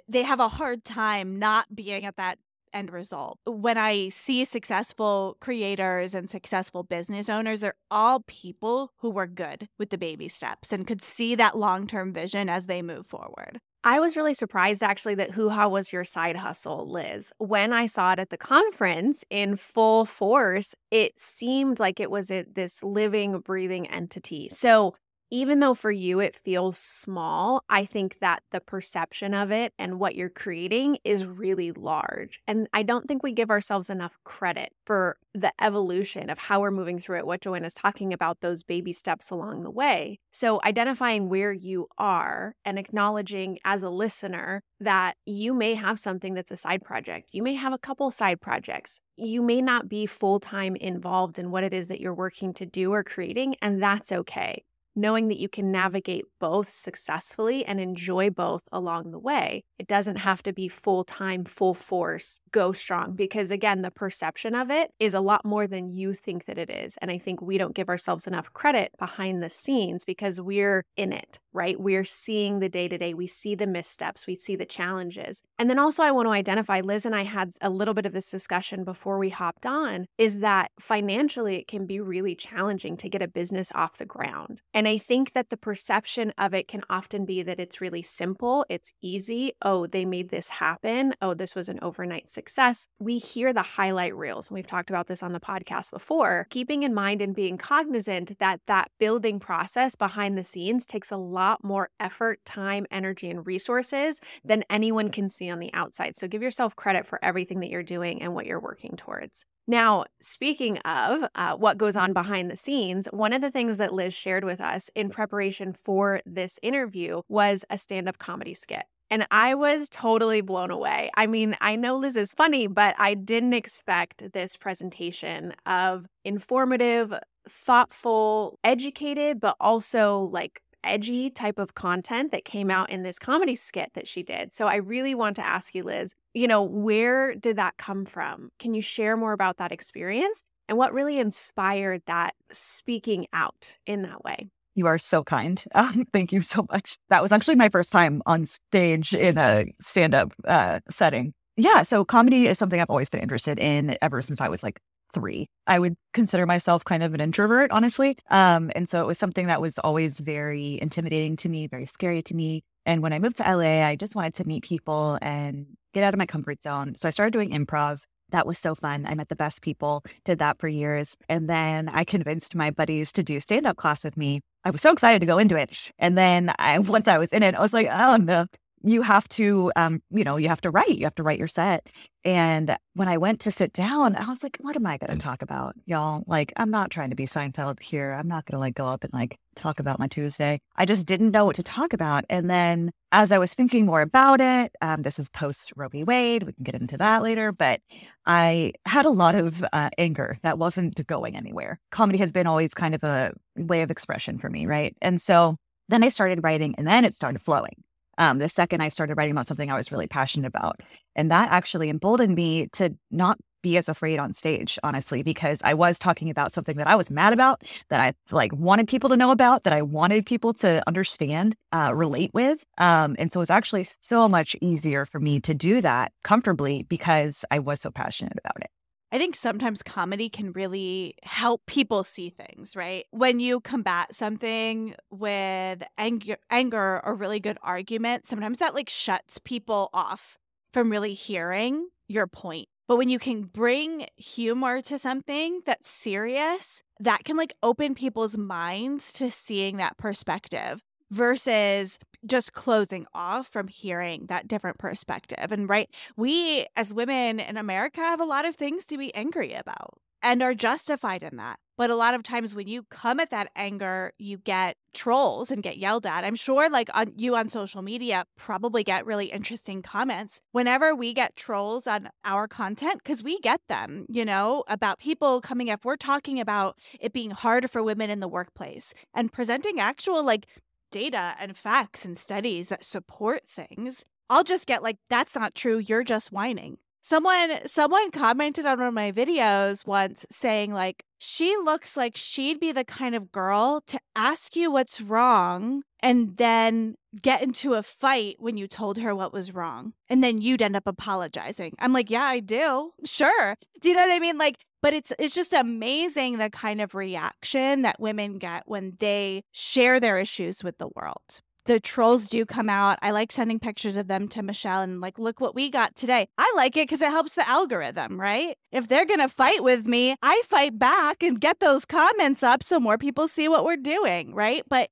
they 0.07 0.23
have 0.23 0.39
a 0.39 0.47
hard 0.47 0.83
time 0.85 1.37
not 1.39 1.75
being 1.75 2.05
at 2.05 2.17
that 2.17 2.39
end 2.73 2.91
result. 2.91 3.39
When 3.45 3.77
I 3.77 4.09
see 4.09 4.45
successful 4.45 5.37
creators 5.39 6.13
and 6.13 6.29
successful 6.29 6.83
business 6.83 7.29
owners, 7.29 7.59
they're 7.59 7.73
all 7.89 8.21
people 8.27 8.91
who 8.97 9.09
were 9.09 9.27
good 9.27 9.67
with 9.77 9.89
the 9.89 9.97
baby 9.97 10.27
steps 10.27 10.71
and 10.71 10.87
could 10.87 11.01
see 11.01 11.35
that 11.35 11.57
long 11.57 11.87
term 11.87 12.13
vision 12.13 12.49
as 12.49 12.65
they 12.65 12.81
move 12.81 13.07
forward. 13.07 13.59
I 13.83 13.99
was 14.01 14.17
really 14.17 14.33
surprised 14.33 14.83
actually 14.83 15.15
that 15.15 15.31
Hooha 15.31 15.71
was 15.71 15.93
your 15.93 16.03
side 16.03 16.35
hustle, 16.35 16.91
Liz. 16.91 17.31
When 17.37 17.71
I 17.71 17.85
saw 17.85 18.11
it 18.11 18.19
at 18.19 18.29
the 18.29 18.37
conference 18.37 19.23
in 19.29 19.55
full 19.55 20.05
force, 20.05 20.75
it 20.91 21.17
seemed 21.17 21.79
like 21.79 22.01
it 22.01 22.11
was 22.11 22.29
a, 22.29 22.43
this 22.43 22.83
living, 22.83 23.39
breathing 23.39 23.87
entity. 23.87 24.49
So 24.49 24.95
even 25.31 25.59
though 25.59 25.73
for 25.73 25.91
you 25.91 26.19
it 26.19 26.35
feels 26.35 26.77
small, 26.77 27.63
I 27.69 27.85
think 27.85 28.19
that 28.19 28.41
the 28.51 28.59
perception 28.61 29.33
of 29.33 29.51
it 29.51 29.73
and 29.77 29.99
what 29.99 30.15
you're 30.15 30.29
creating 30.29 30.97
is 31.03 31.25
really 31.25 31.71
large. 31.71 32.41
And 32.47 32.67
I 32.73 32.83
don't 32.83 33.07
think 33.07 33.21
we 33.21 33.31
give 33.31 33.51
ourselves 33.51 33.89
enough 33.89 34.17
credit 34.23 34.71
for 34.85 35.17
the 35.33 35.53
evolution 35.61 36.29
of 36.29 36.39
how 36.39 36.61
we're 36.61 36.71
moving 36.71 36.99
through 36.99 37.19
it, 37.19 37.27
what 37.27 37.41
Joanna's 37.41 37.73
talking 37.73 38.11
about, 38.11 38.41
those 38.41 38.63
baby 38.63 38.91
steps 38.91 39.29
along 39.29 39.63
the 39.63 39.69
way. 39.69 40.19
So, 40.31 40.59
identifying 40.63 41.29
where 41.29 41.53
you 41.53 41.87
are 41.97 42.55
and 42.65 42.79
acknowledging 42.79 43.59
as 43.63 43.83
a 43.83 43.89
listener 43.89 44.63
that 44.79 45.15
you 45.25 45.53
may 45.53 45.75
have 45.75 45.99
something 45.99 46.33
that's 46.33 46.51
a 46.51 46.57
side 46.57 46.81
project, 46.81 47.29
you 47.33 47.43
may 47.43 47.53
have 47.53 47.73
a 47.73 47.77
couple 47.77 48.09
side 48.11 48.41
projects, 48.41 49.01
you 49.15 49.41
may 49.41 49.61
not 49.61 49.87
be 49.87 50.05
full 50.05 50.39
time 50.39 50.75
involved 50.75 51.37
in 51.37 51.51
what 51.51 51.63
it 51.63 51.73
is 51.73 51.87
that 51.89 51.99
you're 51.99 52.13
working 52.13 52.53
to 52.53 52.65
do 52.65 52.91
or 52.93 53.03
creating, 53.03 53.55
and 53.61 53.81
that's 53.83 54.11
okay 54.11 54.63
knowing 54.99 55.27
that 55.29 55.39
you 55.39 55.49
can 55.49 55.71
navigate 55.71 56.25
both 56.39 56.69
successfully 56.69 57.65
and 57.65 57.79
enjoy 57.79 58.29
both 58.29 58.67
along 58.71 59.11
the 59.11 59.19
way. 59.19 59.63
It 59.77 59.87
doesn't 59.87 60.17
have 60.17 60.43
to 60.43 60.53
be 60.53 60.67
full 60.67 61.03
time, 61.03 61.45
full 61.45 61.73
force, 61.73 62.39
go 62.51 62.71
strong, 62.71 63.15
because 63.15 63.51
again, 63.51 63.81
the 63.81 63.91
perception 63.91 64.55
of 64.55 64.69
it 64.69 64.91
is 64.99 65.13
a 65.13 65.21
lot 65.21 65.45
more 65.45 65.67
than 65.67 65.89
you 65.89 66.13
think 66.13 66.45
that 66.45 66.57
it 66.57 66.69
is. 66.69 66.97
And 67.01 67.09
I 67.09 67.17
think 67.17 67.41
we 67.41 67.57
don't 67.57 67.75
give 67.75 67.89
ourselves 67.89 68.27
enough 68.27 68.51
credit 68.53 68.91
behind 68.99 69.41
the 69.41 69.49
scenes 69.49 70.03
because 70.03 70.41
we're 70.41 70.83
in 70.97 71.13
it, 71.13 71.39
right? 71.53 71.79
We're 71.79 72.03
seeing 72.03 72.59
the 72.59 72.69
day 72.69 72.87
to 72.87 72.97
day, 72.97 73.13
we 73.13 73.27
see 73.27 73.55
the 73.55 73.67
missteps, 73.67 74.27
we 74.27 74.35
see 74.35 74.55
the 74.55 74.65
challenges. 74.65 75.43
And 75.57 75.69
then 75.69 75.79
also, 75.79 76.03
I 76.03 76.11
want 76.11 76.27
to 76.27 76.31
identify 76.31 76.81
Liz 76.81 77.05
and 77.05 77.15
I 77.15 77.23
had 77.23 77.51
a 77.61 77.69
little 77.69 77.93
bit 77.93 78.05
of 78.05 78.11
this 78.11 78.31
discussion 78.31 78.83
before 78.83 79.17
we 79.17 79.29
hopped 79.29 79.65
on 79.65 80.07
is 80.17 80.39
that 80.39 80.71
financially, 80.79 81.55
it 81.55 81.67
can 81.67 81.85
be 81.85 81.99
really 81.99 82.35
challenging 82.35 82.97
to 82.97 83.09
get 83.09 83.21
a 83.21 83.27
business 83.27 83.71
off 83.73 83.97
the 83.97 84.05
ground. 84.05 84.61
And 84.73 84.87
I 84.89 84.97
think 84.97 85.33
that 85.33 85.51
the 85.51 85.55
perception 85.55 86.33
of 86.35 86.55
it 86.55 86.67
can 86.67 86.81
often 86.89 87.23
be 87.23 87.43
that 87.43 87.59
it's 87.59 87.79
really 87.79 88.01
simple, 88.01 88.65
it's 88.69 88.91
easy. 89.03 89.51
Oh, 89.61 89.85
they 89.85 90.03
made 90.03 90.29
this 90.29 90.49
happen. 90.49 91.13
Oh, 91.21 91.35
this 91.35 91.53
was 91.53 91.69
an 91.69 91.77
overnight 91.83 92.27
success. 92.27 92.87
We 92.97 93.19
hear 93.19 93.53
the 93.53 93.61
highlight 93.61 94.15
reels, 94.15 94.47
and 94.47 94.55
we've 94.55 94.65
talked 94.65 94.89
about 94.89 95.05
this 95.05 95.21
on 95.21 95.31
the 95.31 95.39
podcast 95.39 95.91
before. 95.91 96.47
Keeping 96.49 96.81
in 96.81 96.95
mind 96.95 97.21
and 97.21 97.35
being 97.35 97.55
cognizant 97.55 98.39
that 98.39 98.61
that 98.65 98.89
building 98.99 99.39
process 99.39 99.95
behind 99.95 100.35
the 100.35 100.43
scenes 100.43 100.87
takes 100.87 101.11
a 101.11 101.17
lot 101.17 101.63
more 101.63 101.91
effort, 101.99 102.43
time, 102.43 102.87
energy, 102.89 103.29
and 103.29 103.45
resources 103.45 104.19
than 104.43 104.63
anyone 104.71 105.09
can 105.09 105.29
see 105.29 105.51
on 105.51 105.59
the 105.59 105.71
outside. 105.71 106.15
So 106.15 106.27
give 106.27 106.41
yourself 106.41 106.75
credit 106.75 107.05
for 107.05 107.23
everything 107.23 107.59
that 107.59 107.69
you're 107.69 107.83
doing 107.83 108.23
and 108.23 108.33
what 108.33 108.47
you're 108.47 108.59
working 108.59 108.95
towards. 108.97 109.45
Now, 109.67 110.05
speaking 110.19 110.77
of 110.79 111.29
uh, 111.35 111.55
what 111.55 111.77
goes 111.77 111.95
on 111.95 112.11
behind 112.13 112.49
the 112.49 112.55
scenes, 112.55 113.07
one 113.11 113.33
of 113.33 113.41
the 113.41 113.51
things 113.51 113.77
that 113.77 113.93
Liz 113.93 114.15
shared 114.15 114.43
with 114.43 114.59
us 114.59 114.89
in 114.95 115.09
preparation 115.09 115.73
for 115.73 116.21
this 116.25 116.59
interview 116.63 117.21
was 117.27 117.65
a 117.69 117.77
stand 117.77 118.09
up 118.09 118.17
comedy 118.17 118.53
skit. 118.53 118.83
And 119.11 119.25
I 119.31 119.55
was 119.55 119.89
totally 119.89 120.41
blown 120.41 120.69
away. 120.69 121.09
I 121.15 121.25
mean, 121.25 121.55
I 121.61 121.75
know 121.75 121.95
Liz 121.97 122.15
is 122.15 122.31
funny, 122.31 122.67
but 122.67 122.95
I 122.99 123.15
didn't 123.15 123.53
expect 123.53 124.33
this 124.33 124.55
presentation 124.55 125.53
of 125.65 126.05
informative, 126.23 127.13
thoughtful, 127.47 128.59
educated, 128.63 129.39
but 129.39 129.55
also 129.59 130.29
like 130.31 130.61
edgy 130.83 131.29
type 131.29 131.59
of 131.59 131.75
content 131.75 132.31
that 132.31 132.45
came 132.45 132.69
out 132.71 132.89
in 132.89 133.03
this 133.03 133.19
comedy 133.19 133.55
skit 133.55 133.91
that 133.93 134.07
she 134.07 134.23
did. 134.23 134.53
So 134.53 134.67
I 134.67 134.75
really 134.75 135.15
want 135.15 135.35
to 135.37 135.45
ask 135.45 135.75
you, 135.75 135.83
Liz, 135.83 136.13
you 136.33 136.47
know, 136.47 136.63
where 136.63 137.35
did 137.35 137.57
that 137.57 137.77
come 137.77 138.05
from? 138.05 138.49
Can 138.59 138.73
you 138.73 138.81
share 138.81 139.17
more 139.17 139.33
about 139.33 139.57
that 139.57 139.71
experience 139.71 140.41
and 140.67 140.77
what 140.77 140.93
really 140.93 141.19
inspired 141.19 142.03
that 142.05 142.35
speaking 142.51 143.27
out 143.33 143.77
in 143.85 144.03
that 144.03 144.23
way? 144.23 144.49
You 144.75 144.87
are 144.87 144.97
so 144.97 145.23
kind. 145.23 145.63
Um, 145.75 146.05
thank 146.13 146.31
you 146.31 146.41
so 146.41 146.65
much. 146.69 146.97
That 147.09 147.21
was 147.21 147.31
actually 147.31 147.55
my 147.55 147.69
first 147.69 147.91
time 147.91 148.21
on 148.25 148.45
stage 148.45 149.13
in 149.13 149.37
a 149.37 149.65
stand 149.81 150.13
up 150.13 150.33
uh, 150.45 150.79
setting. 150.89 151.33
Yeah. 151.57 151.83
So 151.83 152.05
comedy 152.05 152.47
is 152.47 152.57
something 152.57 152.79
I've 152.79 152.89
always 152.89 153.09
been 153.09 153.19
interested 153.19 153.59
in 153.59 153.97
ever 154.01 154.21
since 154.21 154.39
I 154.39 154.47
was 154.47 154.63
like 154.63 154.79
three. 155.13 155.47
I 155.67 155.79
would 155.79 155.95
consider 156.13 156.45
myself 156.45 156.83
kind 156.83 157.03
of 157.03 157.13
an 157.13 157.21
introvert, 157.21 157.71
honestly. 157.71 158.17
Um, 158.29 158.71
and 158.75 158.87
so 158.87 159.01
it 159.01 159.07
was 159.07 159.17
something 159.17 159.47
that 159.47 159.61
was 159.61 159.79
always 159.79 160.19
very 160.19 160.79
intimidating 160.81 161.35
to 161.37 161.49
me, 161.49 161.67
very 161.67 161.85
scary 161.85 162.21
to 162.23 162.35
me. 162.35 162.63
And 162.85 163.01
when 163.03 163.13
I 163.13 163.19
moved 163.19 163.37
to 163.37 163.43
LA, 163.43 163.85
I 163.85 163.95
just 163.95 164.15
wanted 164.15 164.33
to 164.35 164.47
meet 164.47 164.63
people 164.63 165.17
and 165.21 165.67
get 165.93 166.03
out 166.03 166.13
of 166.13 166.17
my 166.17 166.25
comfort 166.25 166.61
zone. 166.61 166.95
So 166.95 167.07
I 167.07 167.11
started 167.11 167.33
doing 167.33 167.51
improv. 167.51 168.03
That 168.31 168.45
was 168.45 168.59
so 168.59 168.75
fun. 168.75 169.05
I 169.07 169.15
met 169.15 169.29
the 169.29 169.35
best 169.35 169.61
people, 169.61 170.03
did 170.23 170.39
that 170.39 170.59
for 170.59 170.67
years. 170.67 171.17
And 171.27 171.49
then 171.49 171.89
I 171.89 172.03
convinced 172.03 172.55
my 172.55 172.69
buddies 172.69 173.11
to 173.13 173.23
do 173.23 173.39
stand 173.39 173.65
up 173.65 173.77
class 173.77 174.03
with 174.03 174.17
me. 174.17 174.41
I 174.63 174.69
was 174.69 174.81
so 174.81 174.91
excited 174.91 175.19
to 175.19 175.25
go 175.25 175.37
into 175.37 175.55
it. 175.55 175.91
And 175.97 176.17
then 176.17 176.53
I, 176.59 176.77
once 176.79 177.07
I 177.07 177.17
was 177.17 177.31
in 177.31 177.43
it, 177.43 177.55
I 177.55 177.61
was 177.61 177.73
like, 177.73 177.87
oh 177.91 178.17
no, 178.17 178.45
you 178.83 179.01
have 179.01 179.27
to 179.29 179.71
um 179.75 180.01
you 180.11 180.23
know 180.23 180.37
you 180.37 180.47
have 180.47 180.61
to 180.61 180.71
write 180.71 180.89
you 180.89 181.05
have 181.05 181.15
to 181.15 181.23
write 181.23 181.39
your 181.39 181.47
set. 181.47 181.87
And 182.25 182.77
when 182.95 183.07
i 183.07 183.17
went 183.17 183.39
to 183.41 183.51
sit 183.51 183.71
down 183.73 184.15
i 184.15 184.27
was 184.27 184.43
like 184.43 184.57
what 184.59 184.75
am 184.75 184.85
i 184.85 184.97
going 184.97 185.17
to 185.17 185.23
talk 185.23 185.41
about 185.41 185.75
y'all? 185.85 186.23
Like 186.27 186.53
i'm 186.57 186.71
not 186.71 186.91
trying 186.91 187.09
to 187.09 187.15
be 187.15 187.25
seinfeld 187.25 187.81
here. 187.81 188.11
I'm 188.11 188.27
not 188.27 188.45
going 188.45 188.55
to 188.55 188.59
like 188.59 188.75
go 188.75 188.87
up 188.87 189.03
and 189.03 189.13
like 189.13 189.37
talk 189.55 189.79
about 189.79 189.99
my 189.99 190.07
tuesday. 190.07 190.59
I 190.75 190.85
just 190.85 191.05
didn't 191.05 191.31
know 191.31 191.45
what 191.45 191.55
to 191.57 191.63
talk 191.63 191.93
about. 191.93 192.25
And 192.29 192.49
then 192.49 192.91
as 193.11 193.31
i 193.31 193.37
was 193.37 193.53
thinking 193.53 193.85
more 193.85 194.01
about 194.01 194.39
it 194.39 194.71
um, 194.81 195.01
this 195.01 195.19
is 195.19 195.29
post 195.29 195.73
roe 195.75 195.89
v. 195.89 196.03
Wade 196.03 196.43
we 196.43 196.53
can 196.53 196.63
get 196.63 196.75
into 196.75 196.97
that 196.97 197.23
later 197.23 197.51
but 197.51 197.81
i 198.25 198.71
had 198.85 199.05
a 199.05 199.09
lot 199.09 199.35
of 199.35 199.63
uh, 199.73 199.89
anger 199.97 200.37
that 200.43 200.57
wasn't 200.57 201.05
going 201.07 201.35
anywhere. 201.35 201.79
Comedy 201.91 202.19
has 202.19 202.31
been 202.31 202.47
always 202.47 202.73
kind 202.73 202.93
of 202.95 203.03
a 203.03 203.33
way 203.55 203.81
of 203.81 203.91
expression 203.91 204.37
for 204.37 204.49
me 204.49 204.65
right? 204.65 204.95
And 205.01 205.21
so 205.21 205.57
then 205.89 206.03
i 206.03 206.09
started 206.09 206.43
writing 206.43 206.75
and 206.77 206.87
then 206.87 207.05
it 207.05 207.15
started 207.15 207.41
flowing 207.41 207.83
um, 208.19 208.37
the 208.37 208.49
second 208.49 208.81
I 208.81 208.89
started 208.89 209.17
writing 209.17 209.31
about 209.31 209.47
something 209.47 209.71
I 209.71 209.77
was 209.77 209.91
really 209.91 210.07
passionate 210.07 210.47
about. 210.47 210.81
And 211.15 211.31
that 211.31 211.51
actually 211.51 211.89
emboldened 211.89 212.35
me 212.35 212.67
to 212.73 212.95
not 213.09 213.39
be 213.61 213.77
as 213.77 213.89
afraid 213.89 214.19
on 214.19 214.33
stage, 214.33 214.79
honestly, 214.83 215.23
because 215.23 215.61
I 215.63 215.73
was 215.73 215.99
talking 215.99 216.29
about 216.29 216.53
something 216.53 216.77
that 216.77 216.87
I 216.87 216.95
was 216.95 217.11
mad 217.11 217.33
about, 217.33 217.63
that 217.89 217.99
I 217.99 218.13
like 218.31 218.53
wanted 218.53 218.87
people 218.87 219.09
to 219.09 219.17
know 219.17 219.31
about, 219.31 219.63
that 219.63 219.73
I 219.73 219.81
wanted 219.81 220.25
people 220.25 220.53
to 220.55 220.83
understand, 220.87 221.55
uh, 221.71 221.91
relate 221.93 222.31
with. 222.33 222.63
Um, 222.77 223.15
and 223.19 223.31
so 223.31 223.39
it 223.39 223.41
was 223.41 223.49
actually 223.49 223.87
so 223.99 224.29
much 224.29 224.55
easier 224.61 225.05
for 225.05 225.19
me 225.19 225.39
to 225.41 225.53
do 225.53 225.81
that 225.81 226.13
comfortably 226.23 226.83
because 226.83 227.43
I 227.51 227.59
was 227.59 227.81
so 227.81 227.91
passionate 227.91 228.37
about 228.37 228.61
it. 228.61 228.69
I 229.11 229.17
think 229.17 229.35
sometimes 229.35 229.81
comedy 229.81 230.29
can 230.29 230.51
really 230.51 231.15
help 231.23 231.65
people 231.65 232.03
see 232.03 232.29
things, 232.29 232.75
right? 232.75 233.05
When 233.09 233.39
you 233.39 233.59
combat 233.59 234.13
something 234.13 234.95
with 235.09 235.81
anger, 235.97 236.37
anger 236.51 237.03
or 237.03 237.15
really 237.15 237.39
good 237.39 237.57
argument, 237.63 238.27
sometimes 238.27 238.59
that 238.59 238.75
like 238.75 238.89
shuts 238.89 239.39
people 239.39 239.89
off 239.93 240.37
from 240.73 240.91
really 240.91 241.13
hearing 241.13 241.89
your 242.07 242.27
point. 242.27 242.67
But 242.87 242.97
when 242.97 243.09
you 243.09 243.19
can 243.19 243.43
bring 243.43 244.07
humor 244.15 244.81
to 244.81 244.97
something 244.97 245.61
that's 245.65 245.89
serious, 245.89 246.83
that 246.99 247.23
can 247.23 247.37
like 247.37 247.53
open 247.61 247.95
people's 247.95 248.37
minds 248.37 249.13
to 249.13 249.29
seeing 249.29 249.77
that 249.77 249.97
perspective 249.97 250.81
versus 251.11 251.97
just 252.25 252.53
closing 252.53 253.05
off 253.13 253.47
from 253.47 253.67
hearing 253.67 254.25
that 254.27 254.47
different 254.47 254.77
perspective. 254.77 255.51
And 255.51 255.69
right, 255.69 255.89
we 256.17 256.65
as 256.75 256.93
women 256.93 257.39
in 257.39 257.57
America 257.57 258.01
have 258.01 258.19
a 258.19 258.25
lot 258.25 258.45
of 258.45 258.55
things 258.55 258.85
to 258.87 258.97
be 258.97 259.13
angry 259.15 259.53
about 259.53 259.99
and 260.21 260.43
are 260.43 260.53
justified 260.53 261.23
in 261.23 261.37
that. 261.37 261.59
But 261.77 261.89
a 261.89 261.95
lot 261.95 262.13
of 262.13 262.23
times 262.23 262.53
when 262.53 262.67
you 262.67 262.83
come 262.89 263.21
at 263.21 263.29
that 263.29 263.51
anger, 263.55 264.11
you 264.19 264.37
get 264.37 264.75
trolls 264.93 265.49
and 265.49 265.63
get 265.63 265.77
yelled 265.77 266.05
at. 266.05 266.25
I'm 266.25 266.35
sure 266.35 266.69
like 266.69 266.89
on 266.93 267.13
you 267.15 267.37
on 267.37 267.47
social 267.47 267.81
media 267.81 268.25
probably 268.35 268.83
get 268.83 269.05
really 269.05 269.27
interesting 269.27 269.81
comments 269.81 270.41
whenever 270.51 270.93
we 270.93 271.13
get 271.13 271.37
trolls 271.37 271.87
on 271.87 272.09
our 272.25 272.49
content 272.49 273.05
cuz 273.05 273.23
we 273.23 273.39
get 273.39 273.61
them, 273.69 274.05
you 274.09 274.25
know, 274.25 274.65
about 274.67 274.99
people 274.99 275.39
coming 275.39 275.69
up 275.69 275.85
we're 275.85 275.95
talking 275.95 276.37
about 276.37 276.77
it 276.99 277.13
being 277.13 277.31
hard 277.31 277.71
for 277.71 277.81
women 277.81 278.09
in 278.09 278.19
the 278.19 278.27
workplace 278.27 278.93
and 279.13 279.31
presenting 279.31 279.79
actual 279.79 280.21
like 280.21 280.47
data 280.91 281.35
and 281.39 281.57
facts 281.57 282.05
and 282.05 282.17
studies 282.17 282.69
that 282.69 282.83
support 282.83 283.47
things, 283.47 284.05
I'll 284.29 284.43
just 284.43 284.67
get 284.67 284.83
like, 284.83 284.97
that's 285.09 285.35
not 285.35 285.55
true. 285.55 285.77
You're 285.77 286.03
just 286.03 286.31
whining. 286.31 286.77
Someone 287.01 287.65
someone 287.65 288.11
commented 288.11 288.65
on 288.65 288.79
one 288.79 288.87
of 288.89 288.93
my 288.93 289.11
videos 289.13 289.87
once 289.87 290.25
saying 290.29 290.73
like 290.73 291.05
she 291.17 291.55
looks 291.55 291.95
like 291.95 292.17
she'd 292.17 292.59
be 292.59 292.73
the 292.73 292.83
kind 292.83 293.15
of 293.15 293.31
girl 293.31 293.81
to 293.87 293.99
ask 294.17 294.57
you 294.57 294.69
what's 294.69 294.99
wrong 294.99 295.83
and 296.01 296.35
then 296.35 296.95
get 297.21 297.41
into 297.41 297.75
a 297.75 297.83
fight 297.83 298.35
when 298.39 298.57
you 298.57 298.67
told 298.67 298.97
her 298.99 299.15
what 299.15 299.31
was 299.31 299.53
wrong 299.53 299.93
and 300.09 300.21
then 300.21 300.41
you'd 300.41 300.61
end 300.61 300.75
up 300.75 300.87
apologizing. 300.87 301.73
I'm 301.79 301.93
like, 301.93 302.09
"Yeah, 302.09 302.23
I 302.25 302.41
do." 302.41 302.91
Sure. 303.05 303.55
Do 303.79 303.87
you 303.87 303.95
know 303.95 304.01
what 304.01 304.11
I 304.11 304.19
mean? 304.19 304.37
Like 304.37 304.57
but 304.81 304.93
it's 304.93 305.13
it's 305.19 305.35
just 305.35 305.53
amazing 305.53 306.37
the 306.37 306.49
kind 306.49 306.81
of 306.81 306.95
reaction 306.95 307.81
that 307.83 307.99
women 307.99 308.37
get 308.37 308.63
when 308.65 308.93
they 308.99 309.43
share 309.51 309.99
their 309.99 310.17
issues 310.17 310.63
with 310.63 310.77
the 310.77 310.89
world. 310.95 311.41
The 311.65 311.79
trolls 311.79 312.29
do 312.29 312.45
come 312.45 312.69
out. 312.69 312.97
I 313.03 313.11
like 313.11 313.31
sending 313.31 313.59
pictures 313.59 313.95
of 313.95 314.07
them 314.07 314.27
to 314.29 314.41
Michelle 314.41 314.81
and 314.81 315.01
like, 315.01 315.19
look 315.19 315.39
what 315.39 315.53
we 315.53 315.69
got 315.69 315.95
today. 315.95 316.27
I 316.35 316.51
like 316.55 316.75
it 316.75 316.87
because 316.87 317.01
it 317.01 317.11
helps 317.11 317.35
the 317.35 317.47
algorithm, 317.47 318.19
right? 318.19 318.55
If 318.71 318.87
they're 318.87 319.05
going 319.05 319.19
to 319.19 319.29
fight 319.29 319.63
with 319.63 319.85
me, 319.85 320.15
I 320.23 320.41
fight 320.47 320.79
back 320.79 321.21
and 321.21 321.39
get 321.39 321.59
those 321.59 321.85
comments 321.85 322.41
up 322.41 322.63
so 322.63 322.79
more 322.79 322.97
people 322.97 323.27
see 323.27 323.47
what 323.47 323.65
we're 323.65 323.77
doing, 323.77 324.33
right? 324.33 324.63
But 324.67 324.89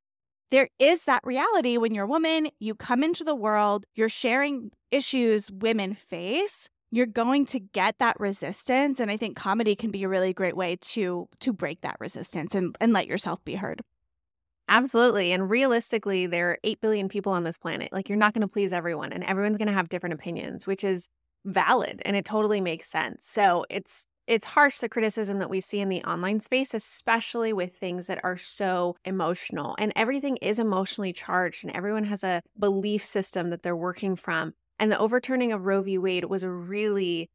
there 0.52 0.70
is 0.78 1.06
that 1.06 1.22
reality 1.24 1.78
when 1.78 1.94
you're 1.96 2.06
a 2.06 2.10
woman, 2.10 2.50
you 2.60 2.76
come 2.76 3.04
into 3.04 3.24
the 3.24 3.36
world, 3.36 3.86
you're 3.96 4.08
sharing 4.08 4.72
issues 4.92 5.52
women 5.52 5.94
face, 5.94 6.70
you're 6.92 7.06
going 7.06 7.46
to 7.48 7.60
get 7.60 8.00
that 8.00 8.20
resistance 8.20 9.00
and 9.00 9.12
I 9.12 9.18
think 9.18 9.36
comedy 9.36 9.76
can 9.76 9.92
be 9.92 10.04
a 10.04 10.10
really 10.10 10.34
great 10.34 10.56
way 10.56 10.78
to 10.78 11.28
to 11.40 11.54
break 11.54 11.82
that 11.82 11.98
resistance 12.00 12.56
and 12.56 12.76
and 12.80 12.94
let 12.94 13.08
yourself 13.08 13.44
be 13.44 13.56
heard. 13.56 13.82
Absolutely. 14.70 15.32
And 15.32 15.50
realistically, 15.50 16.26
there 16.26 16.52
are 16.52 16.58
8 16.64 16.82
billion 16.82 17.08
people 17.08 17.32
on 17.32 17.44
this 17.44 17.58
planet. 17.58 17.94
Like, 17.94 18.10
you're 18.10 18.18
not 18.18 18.34
going 18.34 18.42
to 18.42 18.50
please 18.50 18.74
everyone, 18.74 19.14
and 19.14 19.24
everyone's 19.24 19.58
going 19.58 19.70
to 19.70 19.74
have 19.74 19.88
different 19.90 20.14
opinions, 20.14 20.68
which 20.68 20.84
is 20.84 21.08
valid 21.46 22.02
and 22.04 22.18
it 22.18 22.26
totally 22.26 22.60
makes 22.60 22.88
sense. 22.88 23.26
So, 23.26 23.66
it's 23.70 24.08
it's 24.28 24.46
harsh 24.46 24.80
the 24.80 24.90
criticism 24.90 25.40
that 25.40 25.50
we 25.50 25.62
see 25.62 25.80
in 25.80 25.88
the 25.88 26.04
online 26.04 26.42
space, 26.42 26.74
especially 26.74 27.54
with 27.54 27.76
things 27.76 28.08
that 28.08 28.20
are 28.26 28.36
so 28.36 28.98
emotional. 29.06 29.74
And 29.80 29.94
everything 29.96 30.36
is 30.38 30.60
emotionally 30.60 31.14
charged, 31.14 31.64
and 31.64 31.74
everyone 31.76 32.04
has 32.06 32.24
a 32.26 32.42
belief 32.60 33.06
system 33.06 33.52
that 33.52 33.64
they're 33.64 33.76
working 33.76 34.18
from. 34.18 34.54
And 34.80 34.92
the 34.92 35.00
overturning 35.00 35.52
of 35.52 35.66
Roe 35.66 35.82
v. 35.82 35.98
Wade 35.98 36.26
was 36.26 36.44
a 36.44 36.50
really 36.50 37.30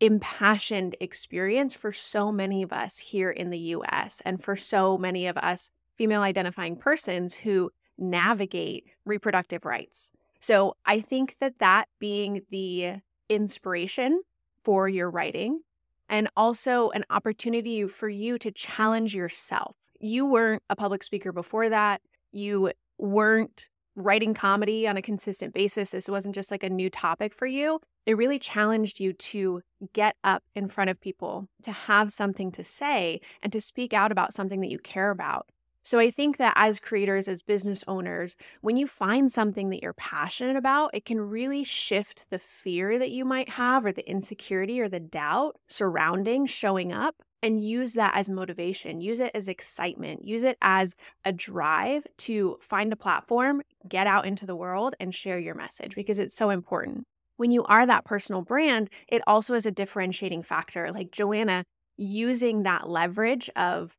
impassioned 0.00 0.96
experience 0.98 1.76
for 1.76 1.92
so 1.92 2.32
many 2.32 2.62
of 2.62 2.72
us 2.72 2.98
here 2.98 3.30
in 3.30 3.50
the 3.50 3.58
US 3.58 4.22
and 4.24 4.42
for 4.42 4.56
so 4.56 4.96
many 4.96 5.26
of 5.26 5.36
us 5.36 5.70
female 5.96 6.22
identifying 6.22 6.76
persons 6.76 7.34
who 7.34 7.70
navigate 7.98 8.86
reproductive 9.04 9.66
rights. 9.66 10.10
So 10.40 10.76
I 10.86 11.00
think 11.00 11.36
that 11.40 11.58
that 11.58 11.88
being 11.98 12.42
the 12.50 13.02
inspiration 13.28 14.22
for 14.64 14.88
your 14.88 15.10
writing 15.10 15.60
and 16.08 16.28
also 16.34 16.88
an 16.90 17.04
opportunity 17.10 17.86
for 17.86 18.08
you 18.08 18.38
to 18.38 18.50
challenge 18.50 19.14
yourself. 19.14 19.76
You 20.00 20.24
weren't 20.24 20.62
a 20.70 20.76
public 20.76 21.02
speaker 21.02 21.32
before 21.32 21.68
that. 21.68 22.00
You 22.32 22.72
weren't 22.96 23.68
writing 23.96 24.34
comedy 24.34 24.86
on 24.86 24.96
a 24.96 25.02
consistent 25.02 25.52
basis. 25.52 25.90
This 25.90 26.08
wasn't 26.08 26.34
just 26.34 26.50
like 26.50 26.62
a 26.62 26.70
new 26.70 26.90
topic 26.90 27.34
for 27.34 27.46
you. 27.46 27.80
It 28.06 28.16
really 28.16 28.38
challenged 28.38 29.00
you 29.00 29.12
to 29.12 29.62
get 29.92 30.16
up 30.24 30.42
in 30.54 30.68
front 30.68 30.90
of 30.90 31.00
people, 31.00 31.48
to 31.62 31.72
have 31.72 32.12
something 32.12 32.50
to 32.52 32.64
say, 32.64 33.20
and 33.42 33.52
to 33.52 33.60
speak 33.60 33.92
out 33.92 34.12
about 34.12 34.32
something 34.32 34.60
that 34.60 34.70
you 34.70 34.78
care 34.78 35.10
about. 35.10 35.46
So 35.82 35.98
I 35.98 36.10
think 36.10 36.36
that 36.36 36.52
as 36.56 36.78
creators, 36.78 37.26
as 37.26 37.42
business 37.42 37.82
owners, 37.88 38.36
when 38.60 38.76
you 38.76 38.86
find 38.86 39.32
something 39.32 39.70
that 39.70 39.82
you're 39.82 39.94
passionate 39.94 40.56
about, 40.56 40.90
it 40.92 41.04
can 41.04 41.20
really 41.20 41.64
shift 41.64 42.30
the 42.30 42.38
fear 42.38 42.98
that 42.98 43.10
you 43.10 43.24
might 43.24 43.50
have 43.50 43.84
or 43.84 43.92
the 43.92 44.08
insecurity 44.08 44.80
or 44.80 44.88
the 44.88 45.00
doubt 45.00 45.56
surrounding 45.68 46.46
showing 46.46 46.92
up 46.92 47.16
and 47.42 47.64
use 47.64 47.94
that 47.94 48.14
as 48.14 48.28
motivation, 48.28 49.00
use 49.00 49.20
it 49.20 49.30
as 49.34 49.48
excitement, 49.48 50.24
use 50.24 50.42
it 50.42 50.58
as 50.60 50.94
a 51.24 51.32
drive 51.32 52.06
to 52.18 52.58
find 52.60 52.92
a 52.92 52.96
platform, 52.96 53.62
get 53.88 54.06
out 54.06 54.26
into 54.26 54.44
the 54.44 54.56
world 54.56 54.94
and 55.00 55.14
share 55.14 55.38
your 55.38 55.54
message 55.54 55.94
because 55.94 56.18
it's 56.18 56.36
so 56.36 56.50
important. 56.50 57.04
When 57.36 57.50
you 57.50 57.64
are 57.64 57.86
that 57.86 58.04
personal 58.04 58.42
brand, 58.42 58.90
it 59.08 59.22
also 59.26 59.54
is 59.54 59.64
a 59.64 59.70
differentiating 59.70 60.42
factor. 60.42 60.92
Like 60.92 61.10
Joanna, 61.10 61.64
using 61.96 62.64
that 62.64 62.88
leverage 62.88 63.48
of 63.56 63.94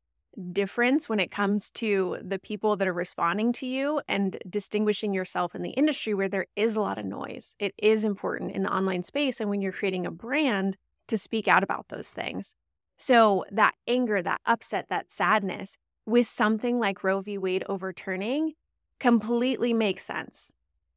difference 0.53 1.07
when 1.07 1.19
it 1.19 1.31
comes 1.31 1.69
to 1.71 2.17
the 2.21 2.39
people 2.39 2.75
that 2.75 2.88
are 2.88 2.93
responding 2.93 3.53
to 3.53 3.65
you 3.65 4.01
and 4.07 4.38
distinguishing 4.50 5.13
yourself 5.13 5.55
in 5.55 5.62
the 5.62 5.71
industry 5.71 6.13
where 6.13 6.29
there 6.29 6.48
is 6.55 6.75
a 6.75 6.81
lot 6.81 6.98
of 6.98 7.05
noise. 7.05 7.55
It 7.60 7.74
is 7.77 8.03
important 8.03 8.51
in 8.51 8.63
the 8.63 8.74
online 8.74 9.03
space 9.03 9.39
and 9.39 9.50
when 9.50 9.62
you're 9.62 9.71
creating 9.71 10.05
a 10.05 10.12
brand 10.12 10.77
to 11.07 11.17
speak 11.17 11.48
out 11.48 11.63
about 11.63 11.88
those 11.89 12.12
things. 12.12 12.55
So, 12.98 13.45
that 13.51 13.74
anger, 13.88 14.21
that 14.21 14.41
upset, 14.45 14.88
that 14.89 15.10
sadness 15.10 15.77
with 16.05 16.27
something 16.27 16.79
like 16.79 17.03
Roe 17.03 17.21
v. 17.21 17.38
Wade 17.38 17.63
overturning 17.67 18.53
completely 19.00 19.74
makes 19.74 20.03
sense. 20.03 20.53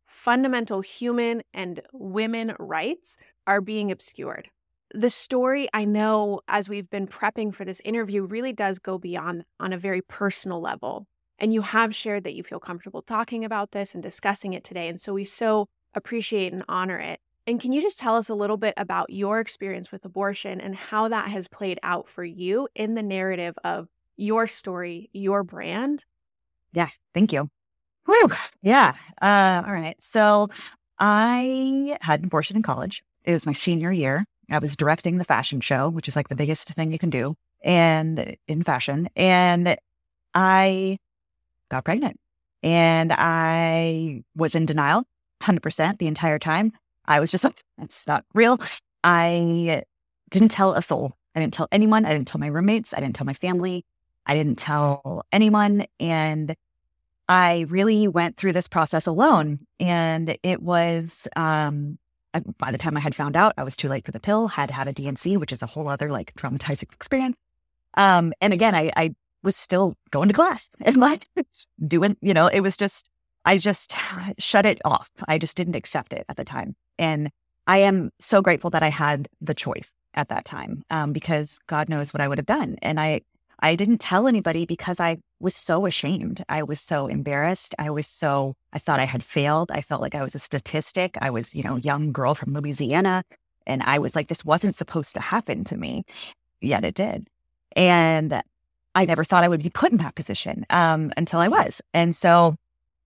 Fundamental 0.07 0.83
human 0.83 1.43
and 1.53 1.81
women 1.93 2.55
rights 2.59 3.17
are 3.47 3.61
being 3.61 3.91
obscured 3.91 4.51
the 4.95 5.11
story 5.11 5.69
I 5.75 5.85
know 5.85 6.41
as 6.47 6.69
we've 6.69 6.89
been 6.89 7.09
prepping 7.09 7.53
for 7.53 7.65
this 7.65 7.81
interview 7.85 8.25
really 8.25 8.53
does 8.53 8.79
go 8.79 8.97
beyond 8.97 9.45
on 9.59 9.73
a 9.73 9.79
very 9.79 10.01
personal 10.01 10.61
level. 10.61 11.07
And 11.39 11.53
you 11.53 11.63
have 11.63 11.95
shared 11.95 12.23
that 12.25 12.35
you 12.35 12.45
feel 12.45 12.61
comfortable 12.61 13.03
talking 13.03 13.45
about 13.45 13.73
this 13.73 13.93
and 13.95 14.03
discussing 14.03 14.53
it 14.53 14.63
today. 14.63 14.87
And 14.89 15.01
so 15.01 15.13
we 15.13 15.25
so 15.25 15.67
appreciate 15.95 16.53
and 16.53 16.63
honor 16.69 16.99
it. 16.99 17.19
And 17.47 17.61
can 17.61 17.73
you 17.73 17.83
just 17.83 17.99
tell 17.99 18.17
us 18.17 18.29
a 18.29 18.35
little 18.35 18.57
bit 18.57 18.73
about 18.77 19.11
your 19.11 19.41
experience 19.41 19.91
with 19.91 20.05
abortion 20.05 20.61
and 20.61 20.77
how 20.77 21.09
that 21.09 21.29
has 21.29 21.49
played 21.49 21.81
out 21.83 22.09
for 22.09 22.25
you 22.25 22.69
in 22.75 22.95
the 22.95 23.03
narrative 23.03 23.57
of 23.65 23.89
your 24.17 24.47
story, 24.47 25.11
your 25.13 25.43
brand? 25.43 26.05
Yeah, 26.73 26.89
thank 27.13 27.33
you. 27.33 27.51
Whew. 28.07 28.31
Yeah. 28.63 28.95
Uh, 29.21 29.63
all 29.67 29.73
right. 29.73 30.01
So 30.01 30.49
I 31.01 31.99
had 32.01 32.21
an 32.21 32.27
abortion 32.27 32.57
in 32.57 32.63
college. 32.63 33.03
It 33.25 33.33
was 33.33 33.45
my 33.45 33.53
senior 33.53 33.91
year. 33.91 34.25
I 34.51 34.59
was 34.59 34.77
directing 34.77 35.19
the 35.19 35.25
fashion 35.25 35.61
show, 35.61 35.89
which 35.89 36.09
is 36.09 36.17
like 36.17 36.29
the 36.29 36.37
biggest 36.37 36.69
thing 36.69 36.93
you 36.93 36.99
can 36.99 37.11
do 37.11 37.37
and 37.63 38.37
in 38.47 38.63
fashion. 38.63 39.09
And 39.17 39.77
I 40.35 40.99
got 41.71 41.85
pregnant 41.85 42.21
and 42.63 43.13
I 43.13 44.23
was 44.37 44.55
in 44.55 44.67
denial 44.67 45.05
100% 45.43 45.99
the 45.99 46.07
entire 46.07 46.39
time. 46.39 46.73
I 47.07 47.21
was 47.21 47.31
just 47.31 47.45
like, 47.45 47.63
that's 47.79 48.07
not 48.07 48.25
real. 48.35 48.59
I 49.03 49.85
didn't 50.31 50.51
tell 50.51 50.73
a 50.73 50.83
soul. 50.83 51.17
I 51.35 51.41
didn't 51.41 51.55
tell 51.55 51.69
anyone. 51.73 52.05
I 52.05 52.13
didn't 52.13 52.29
tell 52.29 52.41
my 52.41 52.47
roommates. 52.47 52.95
I 52.95 53.01
didn't 53.01 53.17
tell 53.17 53.27
my 53.27 53.35
family. 53.35 53.85
I 54.27 54.35
didn't 54.35 54.59
tell 54.59 55.27
anyone. 55.33 55.87
And 56.01 56.55
I 57.29 57.67
really 57.69 58.09
went 58.09 58.37
through 58.37 58.53
this 58.53 58.69
process 58.69 59.07
alone. 59.07 59.67
And 59.81 60.37
it 60.43 60.63
was 60.63 61.27
um, 61.37 61.99
by 62.59 62.71
the 62.71 62.79
time 62.79 62.97
I 62.97 63.01
had 63.01 63.15
found 63.15 63.37
out, 63.37 63.55
I 63.57 63.65
was 63.65 63.77
too 63.77 63.89
late 63.89 64.05
for 64.05 64.13
the 64.13 64.21
pill, 64.21 64.49
had 64.49 64.71
had 64.71 64.89
a 64.89 64.93
D&C, 64.93 65.37
which 65.37 65.53
is 65.53 65.63
a 65.63 65.67
whole 65.67 65.89
other 65.89 66.11
like 66.11 66.35
traumatizing 66.35 66.83
experience. 66.93 67.37
Um, 67.97 68.33
and 68.41 68.53
again, 68.53 68.75
I, 68.75 68.91
I 68.97 69.15
was 69.43 69.57
still 69.57 69.95
going 70.11 70.29
to 70.29 70.35
class 70.35 70.69
and 70.81 70.97
like 70.97 71.29
doing, 71.87 72.17
you 72.21 72.35
know, 72.35 72.47
it 72.47 72.61
was 72.61 72.77
just, 72.77 73.11
I 73.45 73.59
just 73.59 73.95
shut 74.39 74.67
it 74.67 74.81
off. 74.85 75.11
I 75.29 75.39
just 75.39 75.57
didn't 75.57 75.77
accept 75.77 76.13
it 76.13 76.25
at 76.29 76.37
the 76.37 76.45
time. 76.45 76.75
And 76.99 77.31
I 77.67 77.79
am 77.79 78.11
so 78.21 78.43
grateful 78.43 78.71
that 78.71 78.83
I 78.83 78.89
had 78.91 79.29
the 79.41 79.55
choice 79.55 79.91
at 80.15 80.29
that 80.29 80.45
time 80.45 80.83
um, 80.91 81.13
because 81.13 81.59
God 81.67 81.89
knows 81.89 82.13
what 82.13 82.21
I 82.21 82.29
would 82.29 82.39
have 82.39 82.47
done. 82.47 82.77
And 82.83 83.01
I, 83.01 83.23
I 83.61 83.77
didn't 83.77 83.99
tell 83.99 84.27
anybody 84.27 84.67
because 84.67 85.01
I 85.01 85.19
was 85.41 85.55
so 85.55 85.87
ashamed. 85.87 86.45
I 86.49 86.63
was 86.63 86.81
so 86.81 87.07
embarrassed. 87.07 87.75
I 87.79 87.91
was 87.91 88.07
so, 88.07 88.55
I 88.73 88.79
thought 88.79 89.01
I 89.01 89.05
had 89.05 89.25
failed. 89.25 89.71
I 89.71 89.81
felt 89.81 90.01
like 90.01 90.15
I 90.15 90.23
was 90.23 90.35
a 90.35 90.39
statistic. 90.39 91.17
I 91.21 91.31
was, 91.31 91.55
you 91.55 91.63
know, 91.63 91.77
young 91.77 92.13
girl 92.13 92.35
from 92.35 92.53
Louisiana. 92.53 93.25
And 93.67 93.83
I 93.83 93.99
was 93.99 94.15
like, 94.15 94.29
this 94.29 94.45
wasn't 94.45 94.75
supposed 94.75 95.15
to 95.15 95.21
happen 95.21 95.65
to 95.65 95.77
me. 95.77 96.05
Yet 96.61 96.85
it 96.85 96.95
did. 96.95 97.29
And 97.77 98.43
I 98.95 99.05
never 99.05 99.25
thought 99.25 99.45
I 99.45 99.49
would 99.49 99.63
be 99.63 99.71
put 99.71 99.93
in 99.93 99.99
that 99.99 100.15
position 100.15 100.67
um, 100.71 101.13
until 101.17 101.41
I 101.41 101.49
was. 101.49 101.83
And 101.93 102.15
so, 102.15 102.57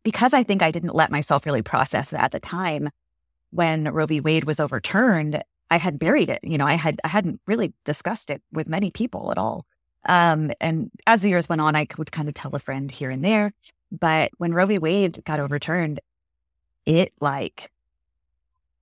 because 0.02 0.34
I 0.34 0.42
think 0.42 0.62
I 0.62 0.70
didn't 0.70 0.94
let 0.94 1.10
myself 1.10 1.46
really 1.46 1.62
process 1.62 2.10
that 2.10 2.24
at 2.24 2.32
the 2.32 2.40
time 2.40 2.90
when 3.50 3.84
Roe 3.84 4.06
v. 4.06 4.20
Wade 4.20 4.44
was 4.44 4.60
overturned, 4.60 5.42
I 5.70 5.78
had 5.78 5.98
buried 5.98 6.28
it. 6.28 6.40
You 6.42 6.58
know, 6.58 6.66
I 6.66 6.74
had 6.74 7.00
I 7.04 7.08
hadn't 7.08 7.40
really 7.46 7.72
discussed 7.84 8.30
it 8.30 8.42
with 8.52 8.68
many 8.68 8.90
people 8.90 9.30
at 9.30 9.38
all. 9.38 9.66
Um, 10.06 10.52
and 10.60 10.90
as 11.06 11.22
the 11.22 11.28
years 11.28 11.48
went 11.48 11.60
on, 11.60 11.76
I 11.76 11.86
would 11.96 12.12
kind 12.12 12.28
of 12.28 12.34
tell 12.34 12.54
a 12.54 12.58
friend 12.58 12.90
here 12.90 13.10
and 13.10 13.24
there. 13.24 13.52
But 13.90 14.30
when 14.38 14.54
Roe 14.54 14.66
v. 14.66 14.78
Wade 14.78 15.22
got 15.24 15.40
overturned, 15.40 16.00
it 16.86 17.12
like, 17.20 17.70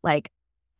like 0.02 0.30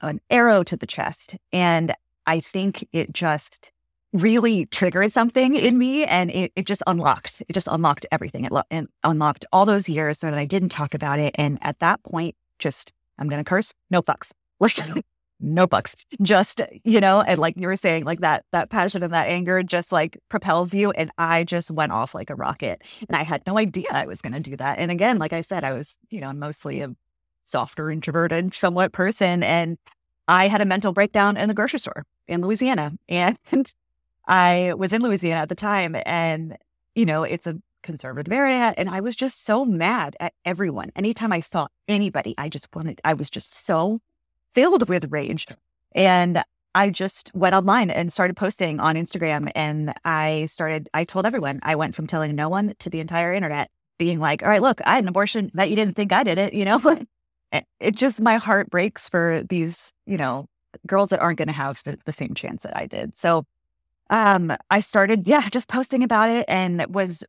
an 0.01 0.21
arrow 0.31 0.63
to 0.65 0.77
the 0.77 0.87
chest. 0.87 1.37
And 1.53 1.95
I 2.27 2.41
think 2.41 2.87
it 2.93 3.13
just 3.13 3.71
really 4.13 4.67
triggered 4.67 5.13
something 5.13 5.55
in 5.55 5.79
me 5.79 6.05
and 6.05 6.31
it, 6.31 6.53
it 6.57 6.67
just 6.67 6.83
unlocked, 6.87 7.43
it 7.49 7.53
just 7.53 7.69
unlocked 7.71 8.07
everything. 8.11 8.45
It, 8.45 8.53
lo- 8.53 8.63
it 8.71 8.89
unlocked 9.05 9.45
all 9.53 9.67
those 9.67 9.89
years 9.89 10.19
so 10.19 10.31
that 10.31 10.39
I 10.39 10.47
didn't 10.47 10.71
talk 10.71 10.95
about 10.95 11.19
it. 11.19 11.35
And 11.37 11.59
at 11.63 11.81
that 11.81 12.03
point, 12.03 12.35
just, 12.59 12.93
I'm 13.19 13.29
going 13.29 13.43
to 13.43 13.49
curse, 13.49 13.75
no 13.91 14.03
fucks. 14.03 14.33
no 15.41 15.67
bucks. 15.67 15.95
Just, 16.23 16.63
you 16.85 17.01
know, 17.01 17.21
and 17.21 17.39
like 17.39 17.57
you 17.57 17.67
were 17.67 17.77
saying, 17.77 18.05
like 18.05 18.21
that 18.21 18.45
that 18.53 18.71
passion 18.71 19.03
and 19.03 19.13
that 19.13 19.29
anger 19.29 19.63
just 19.63 19.93
like 19.93 20.19
propels 20.29 20.73
you. 20.73 20.91
And 20.93 21.11
I 21.19 21.45
just 21.45 21.71
went 21.71 21.93
off 21.93 22.15
like 22.15 22.31
a 22.31 22.35
rocket. 22.35 22.83
And 23.09 23.17
I 23.17 23.23
had 23.23 23.43
no 23.47 23.59
idea 23.59 23.89
I 23.91 24.07
was 24.07 24.21
gonna 24.23 24.41
do 24.41 24.57
that. 24.57 24.79
And 24.79 24.91
again, 24.91 25.19
like 25.19 25.33
I 25.33 25.43
said, 25.43 25.65
I 25.65 25.73
was, 25.73 25.99
you 26.11 26.21
know, 26.21 26.33
mostly 26.33 26.81
a 26.81 26.95
softer, 27.43 27.91
introverted, 27.91 28.55
somewhat 28.55 28.93
person. 28.93 29.43
And 29.43 29.79
I 30.29 30.49
had 30.49 30.61
a 30.61 30.67
mental 30.67 30.93
breakdown 30.93 31.37
in 31.37 31.49
the 31.49 31.55
grocery 31.55 31.81
store 31.81 32.05
in 32.27 32.41
Louisiana. 32.41 32.93
And 33.09 33.73
I 34.29 34.75
was 34.77 34.93
in 34.93 35.03
Louisiana 35.03 35.43
at 35.43 35.49
the 35.49 35.55
time. 35.55 35.97
And, 36.05 36.57
you 36.97 37.07
know, 37.07 37.23
it's 37.23 37.47
a 37.47 37.61
conservative 37.85 38.33
area. 38.33 38.75
And 38.77 38.91
I 38.91 39.01
was 39.01 39.15
just 39.15 39.45
so 39.45 39.65
mad 39.65 40.17
at 40.19 40.33
everyone. 40.45 40.91
Anytime 40.97 41.33
I 41.33 41.41
saw 41.41 41.69
anybody, 41.87 42.35
I 42.37 42.49
just 42.49 42.75
wanted, 42.75 43.01
I 43.05 43.15
was 43.15 43.31
just 43.31 43.55
so 43.55 44.01
filled 44.57 44.89
with 44.89 45.13
rage. 45.13 45.47
And 45.95 46.43
I 46.75 46.89
just 46.89 47.31
went 47.35 47.55
online 47.55 47.91
and 47.91 48.11
started 48.11 48.39
posting 48.39 48.81
on 48.81 48.97
Instagram. 48.97 49.53
And 49.55 49.93
I 50.03 50.47
started, 50.47 50.89
I 50.95 51.05
told 51.05 51.27
everyone, 51.27 51.61
I 51.63 51.77
went 51.77 51.95
from 51.95 52.07
telling 52.07 52.35
no 52.35 52.49
one 52.49 52.75
to 52.79 52.89
the 52.89 53.01
entire 53.01 53.35
internet. 53.35 53.71
being 53.99 54.19
like, 54.19 54.43
all 54.43 54.49
right, 54.49 54.63
look, 54.63 54.81
I 54.87 54.95
had 54.95 55.05
an 55.05 55.09
abortion 55.09 55.51
that 55.55 55.69
you 55.69 55.77
didn't 55.77 55.95
think 55.95 56.11
I 56.13 56.23
did 56.23 56.39
it, 56.39 56.55
you 56.55 56.65
know? 56.65 56.81
it 57.81 57.95
just, 57.95 58.21
my 58.21 58.37
heart 58.37 58.71
breaks 58.71 59.11
for 59.11 59.43
these, 59.47 59.93
you 60.07 60.17
know, 60.17 60.47
girls 60.87 61.11
that 61.11 61.21
aren't 61.21 61.39
going 61.39 61.49
to 61.49 61.55
have 61.55 61.83
the, 61.85 61.99
the 62.07 62.13
same 62.13 62.33
chance 62.33 62.63
that 62.63 62.77
I 62.77 62.87
did. 62.87 63.15
So 63.15 63.45
um, 64.09 64.57
I 64.71 64.81
started, 64.81 65.27
yeah, 65.27 65.47
just 65.51 65.69
posting 65.69 66.03
about 66.03 66.31
it 66.31 66.47
and 66.49 66.85
was 66.95 67.25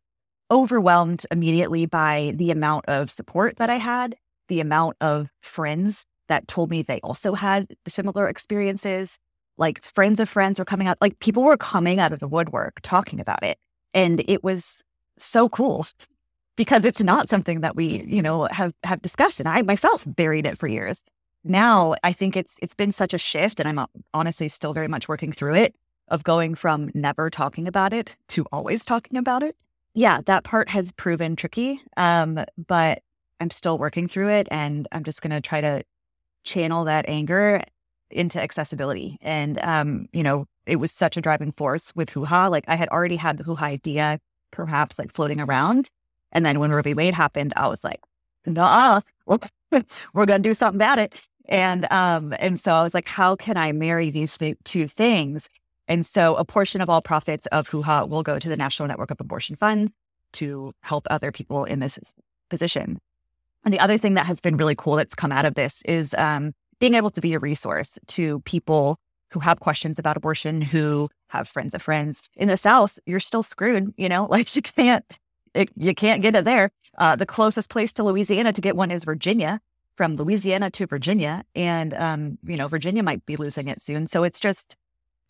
overwhelmed 0.50 1.26
immediately 1.30 1.88
by 1.88 2.34
the 2.36 2.52
amount 2.52 2.86
of 2.88 3.12
support 3.12 3.58
that 3.58 3.70
I 3.70 3.78
had, 3.78 4.16
the 4.48 4.62
amount 4.62 4.96
of 5.02 5.30
friends 5.42 6.06
that 6.28 6.48
told 6.48 6.70
me 6.70 6.82
they 6.82 7.00
also 7.02 7.34
had 7.34 7.76
similar 7.88 8.28
experiences. 8.28 9.20
Like 9.58 9.82
friends 9.84 10.20
of 10.20 10.30
friends 10.30 10.60
were 10.60 10.66
coming 10.66 10.88
out, 10.88 10.98
like 11.02 11.20
people 11.20 11.44
were 11.44 11.58
coming 11.58 12.00
out 12.00 12.14
of 12.14 12.20
the 12.20 12.28
woodwork 12.28 12.80
talking 12.82 13.20
about 13.20 13.44
it. 13.44 13.58
And 13.94 14.24
it 14.28 14.44
was 14.44 14.84
so 15.18 15.50
cool 15.50 15.86
because 16.56 16.86
it's 16.86 17.02
not 17.02 17.30
something 17.30 17.62
that 17.62 17.76
we, 17.76 18.04
you 18.04 18.22
know, 18.22 18.44
have 18.52 18.74
have 18.84 19.02
discussed. 19.02 19.40
And 19.40 19.50
I 19.50 19.62
myself 19.62 20.04
buried 20.06 20.46
it 20.46 20.58
for 20.58 20.68
years. 20.68 21.04
Now 21.44 21.96
I 22.04 22.14
think 22.14 22.36
it's 22.36 22.58
it's 22.62 22.76
been 22.76 22.92
such 22.92 23.14
a 23.14 23.18
shift, 23.18 23.60
and 23.60 23.70
I'm 23.70 23.80
uh, 23.80 23.86
honestly 24.14 24.50
still 24.50 24.74
very 24.74 24.88
much 24.88 25.08
working 25.08 25.32
through 25.32 25.56
it 25.56 25.76
of 26.10 26.24
going 26.24 26.56
from 26.56 26.90
never 26.94 27.30
talking 27.30 27.68
about 27.68 27.94
it 27.94 28.16
to 28.30 28.46
always 28.52 28.84
talking 28.84 29.18
about 29.18 29.44
it. 29.44 29.56
Yeah, 29.94 30.22
that 30.26 30.44
part 30.44 30.70
has 30.70 30.92
proven 30.92 31.36
tricky. 31.36 31.82
Um, 31.98 32.40
but 32.68 33.02
I'm 33.40 33.50
still 33.50 33.78
working 33.78 34.08
through 34.08 34.30
it 34.30 34.48
and 34.52 34.88
I'm 34.92 35.04
just 35.04 35.22
gonna 35.22 35.42
try 35.42 35.62
to 35.62 35.84
channel 36.48 36.86
that 36.86 37.06
anger 37.08 37.62
into 38.10 38.42
accessibility. 38.42 39.18
And 39.22 39.60
um, 39.60 40.08
you 40.14 40.24
know, 40.24 40.46
it 40.66 40.78
was 40.78 40.92
such 40.92 41.18
a 41.18 41.22
driving 41.22 41.52
force 41.52 41.94
with 41.96 42.10
Hooha. 42.10 42.50
Like 42.50 42.66
I 42.68 42.76
had 42.76 42.90
already 42.90 43.18
had 43.18 43.38
the 43.38 43.44
Hooha 43.44 43.62
idea 43.62 44.20
perhaps 44.52 44.98
like 44.98 45.12
floating 45.12 45.40
around. 45.40 45.90
And 46.32 46.46
then 46.46 46.60
when 46.60 46.72
Roe 46.72 46.82
v. 46.82 46.94
Wade 46.94 47.14
happened, 47.14 47.54
I 47.56 47.68
was 47.68 47.84
like, 47.84 48.00
nah, 48.46 49.02
we're, 49.26 49.38
we're 50.14 50.26
gonna 50.26 50.40
do 50.40 50.54
something 50.54 50.78
about 50.78 51.00
it. 51.00 51.28
And 51.50 51.86
um, 51.92 52.34
and 52.40 52.60
so 52.60 52.74
I 52.74 52.82
was 52.82 52.94
like, 52.94 53.08
how 53.08 53.36
can 53.36 53.58
I 53.58 53.72
marry 53.72 54.10
these 54.10 54.38
two 54.64 54.88
things 54.88 55.50
and 55.88 56.06
so 56.06 56.36
a 56.36 56.46
portion 56.46 56.82
of 56.82 56.90
all 56.90 57.02
profits 57.02 57.46
of 57.48 57.70
Hooha 57.70 58.08
will 58.10 58.24
go 58.24 58.40
to 58.40 58.50
the 58.50 58.58
National 58.58 58.88
Network 58.88 59.12
of 59.12 59.20
Abortion 59.20 59.56
Funds 59.56 59.94
to 60.34 60.74
help 60.82 61.08
other 61.10 61.32
people 61.32 61.64
in 61.64 61.80
this 61.80 61.98
position. 62.50 63.00
And 63.68 63.74
the 63.74 63.82
other 63.82 63.98
thing 63.98 64.14
that 64.14 64.26
has 64.28 64.40
been 64.40 64.56
really 64.56 64.76
cool 64.76 64.96
that's 64.96 65.14
come 65.14 65.34
out 65.34 65.44
of 65.44 65.56
this 65.56 65.82
is 65.82 66.14
um, 66.14 66.54
being 66.80 66.94
able 66.94 67.10
to 67.10 67.20
be 67.20 67.34
a 67.34 67.40
resource 67.40 68.00
to 68.08 68.40
people 68.46 68.98
who 69.32 69.42
have 69.42 69.60
questions 69.60 70.00
about 70.00 70.16
abortion, 70.16 70.62
who 70.62 71.10
have 71.28 71.50
friends 71.50 71.74
of 71.74 71.82
friends. 71.82 72.30
In 72.38 72.48
the 72.48 72.56
South, 72.56 72.98
you're 73.06 73.20
still 73.20 73.44
screwed, 73.44 73.94
you 73.98 74.08
know, 74.08 74.26
like 74.30 74.56
you 74.56 74.62
can't, 74.62 75.04
it, 75.54 75.70
you 75.76 75.94
can't 75.94 76.22
get 76.22 76.34
it 76.34 76.46
there. 76.46 76.72
Uh, 76.98 77.18
the 77.18 77.26
closest 77.26 77.70
place 77.70 77.92
to 77.92 78.06
Louisiana 78.06 78.54
to 78.54 78.62
get 78.62 78.78
one 78.78 78.90
is 78.90 79.04
Virginia, 79.04 79.60
from 79.96 80.16
Louisiana 80.16 80.72
to 80.72 80.88
Virginia. 80.88 81.44
And, 81.54 81.94
um, 81.94 82.38
you 82.46 82.56
know, 82.56 82.70
Virginia 82.70 83.04
might 83.04 83.26
be 83.26 83.36
losing 83.36 83.68
it 83.68 83.82
soon. 83.82 84.08
So 84.08 84.24
it's 84.24 84.40
just, 84.40 84.78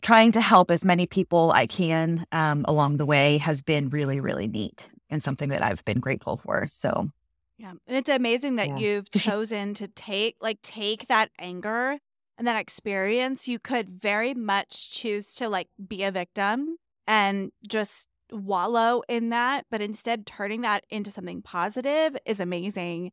trying 0.00 0.30
to 0.30 0.40
help 0.40 0.70
as 0.70 0.84
many 0.84 1.06
people 1.06 1.50
I 1.50 1.66
can 1.66 2.24
um, 2.30 2.64
along 2.68 2.98
the 2.98 3.04
way 3.04 3.38
has 3.38 3.62
been 3.62 3.88
really, 3.88 4.20
really 4.20 4.46
neat 4.46 4.88
and 5.10 5.22
something 5.24 5.48
that 5.48 5.62
I've 5.62 5.84
been 5.84 5.98
grateful 5.98 6.36
for. 6.36 6.68
So, 6.70 7.10
yeah, 7.58 7.72
and 7.86 7.96
it's 7.96 8.08
amazing 8.08 8.56
that 8.56 8.68
yeah. 8.68 8.76
you've 8.78 9.10
chosen 9.12 9.74
to 9.74 9.88
take 9.88 10.36
like 10.40 10.62
take 10.62 11.08
that 11.08 11.30
anger 11.38 11.98
and 12.38 12.46
that 12.46 12.56
experience. 12.56 13.48
You 13.48 13.58
could 13.58 13.90
very 13.90 14.32
much 14.32 14.90
choose 14.92 15.34
to 15.34 15.48
like 15.48 15.68
be 15.86 16.04
a 16.04 16.12
victim 16.12 16.76
and 17.06 17.50
just 17.68 18.08
wallow 18.30 19.02
in 19.08 19.30
that, 19.30 19.66
but 19.70 19.82
instead 19.82 20.24
turning 20.24 20.60
that 20.60 20.84
into 20.88 21.10
something 21.10 21.42
positive 21.42 22.16
is 22.24 22.38
amazing. 22.38 23.10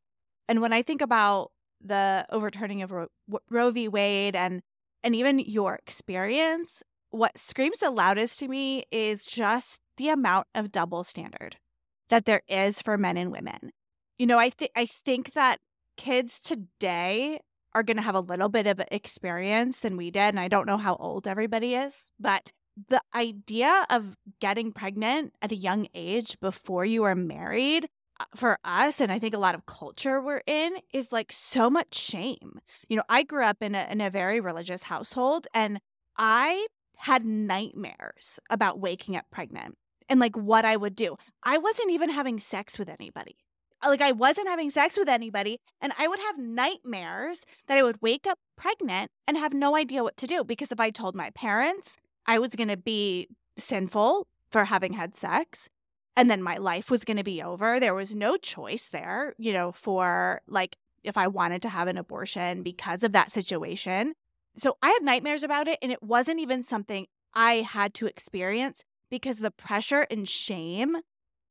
And 0.47 0.61
when 0.61 0.73
I 0.73 0.83
think 0.83 1.01
about 1.01 1.51
the 1.81 2.25
overturning 2.29 2.81
of 2.83 2.91
Ro- 2.91 3.07
Roe 3.49 3.71
v. 3.71 3.87
Wade 3.87 4.35
and 4.35 4.61
and 5.03 5.15
even 5.15 5.39
your 5.39 5.75
experience, 5.75 6.83
what 7.09 7.37
screams 7.37 7.79
the 7.79 7.91
loudest 7.91 8.39
to 8.39 8.47
me 8.47 8.83
is 8.91 9.25
just 9.25 9.79
the 9.97 10.09
amount 10.09 10.47
of 10.53 10.71
double 10.71 11.03
standard 11.03 11.57
that 12.09 12.25
there 12.25 12.41
is 12.47 12.81
for 12.81 12.97
men 12.97 13.17
and 13.17 13.31
women. 13.31 13.71
You 14.17 14.27
know, 14.27 14.39
I 14.39 14.49
think 14.49 14.71
I 14.75 14.85
think 14.85 15.33
that 15.33 15.59
kids 15.97 16.39
today 16.39 17.39
are 17.73 17.83
going 17.83 17.97
to 17.97 18.03
have 18.03 18.15
a 18.15 18.21
little 18.21 18.49
bit 18.49 18.67
of 18.67 18.81
experience 18.89 19.81
than 19.81 19.97
we 19.97 20.09
did 20.09 20.21
and 20.21 20.39
I 20.39 20.47
don't 20.47 20.65
know 20.65 20.77
how 20.77 20.95
old 20.95 21.27
everybody 21.27 21.75
is, 21.75 22.11
but 22.19 22.51
the 22.89 23.01
idea 23.13 23.85
of 23.89 24.15
getting 24.39 24.71
pregnant 24.71 25.33
at 25.41 25.51
a 25.51 25.55
young 25.55 25.87
age 25.93 26.39
before 26.39 26.85
you 26.85 27.03
are 27.03 27.15
married 27.15 27.87
uh, 28.19 28.25
for 28.35 28.57
us 28.63 28.99
and 28.99 29.11
i 29.11 29.19
think 29.19 29.33
a 29.33 29.39
lot 29.39 29.55
of 29.55 29.65
culture 29.65 30.21
we're 30.21 30.41
in 30.45 30.77
is 30.93 31.11
like 31.11 31.31
so 31.31 31.69
much 31.69 31.95
shame. 31.95 32.59
You 32.89 32.97
know 32.97 33.03
i 33.09 33.23
grew 33.23 33.43
up 33.43 33.57
in 33.61 33.75
a, 33.75 33.87
in 33.89 34.01
a 34.01 34.09
very 34.09 34.39
religious 34.39 34.83
household 34.83 35.47
and 35.53 35.79
i 36.17 36.67
had 36.97 37.25
nightmares 37.25 38.39
about 38.49 38.79
waking 38.79 39.15
up 39.15 39.25
pregnant 39.31 39.77
and 40.09 40.19
like 40.19 40.35
what 40.35 40.65
i 40.65 40.75
would 40.77 40.95
do. 40.95 41.17
I 41.43 41.57
wasn't 41.57 41.91
even 41.91 42.09
having 42.09 42.39
sex 42.39 42.79
with 42.79 42.89
anybody 42.89 43.37
like 43.89 44.01
i 44.01 44.11
wasn't 44.11 44.47
having 44.47 44.69
sex 44.69 44.97
with 44.97 45.09
anybody 45.09 45.59
and 45.81 45.93
i 45.97 46.07
would 46.07 46.19
have 46.19 46.37
nightmares 46.37 47.45
that 47.67 47.77
i 47.77 47.83
would 47.83 48.01
wake 48.01 48.27
up 48.27 48.39
pregnant 48.55 49.09
and 49.27 49.37
have 49.37 49.53
no 49.53 49.75
idea 49.75 50.03
what 50.03 50.17
to 50.17 50.27
do 50.27 50.43
because 50.43 50.71
if 50.71 50.79
i 50.79 50.89
told 50.89 51.15
my 51.15 51.29
parents 51.31 51.97
i 52.25 52.39
was 52.39 52.55
going 52.55 52.67
to 52.67 52.77
be 52.77 53.27
sinful 53.57 54.27
for 54.49 54.65
having 54.65 54.93
had 54.93 55.15
sex 55.15 55.69
and 56.15 56.29
then 56.29 56.41
my 56.41 56.57
life 56.57 56.89
was 56.89 57.03
going 57.03 57.17
to 57.17 57.23
be 57.23 57.41
over. 57.41 57.79
There 57.79 57.93
was 57.93 58.15
no 58.15 58.37
choice 58.37 58.87
there, 58.87 59.33
you 59.37 59.51
know, 59.51 59.71
for 59.71 60.41
like 60.47 60.77
if 61.03 61.17
I 61.17 61.27
wanted 61.27 61.61
to 61.63 61.69
have 61.69 61.87
an 61.87 61.97
abortion 61.97 62.63
because 62.63 63.03
of 63.03 63.11
that 63.11 63.31
situation. 63.31 64.13
So 64.55 64.77
I 64.81 64.89
had 64.89 65.03
nightmares 65.03 65.43
about 65.43 65.67
it, 65.67 65.77
and 65.81 65.91
it 65.91 66.01
wasn't 66.01 66.39
even 66.39 66.63
something 66.63 67.07
I 67.33 67.55
had 67.55 67.93
to 67.95 68.05
experience 68.05 68.83
because 69.11 69.39
the 69.39 69.51
pressure 69.51 70.07
and 70.09 70.27
shame 70.27 70.97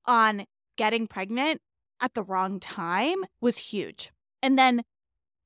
on 0.07 0.47
getting 0.77 1.07
pregnant 1.07 1.61
at 2.05 2.13
the 2.13 2.23
wrong 2.23 2.61
time 2.61 3.25
was 3.41 3.57
huge. 3.57 4.13
And 4.43 4.59
then 4.59 4.83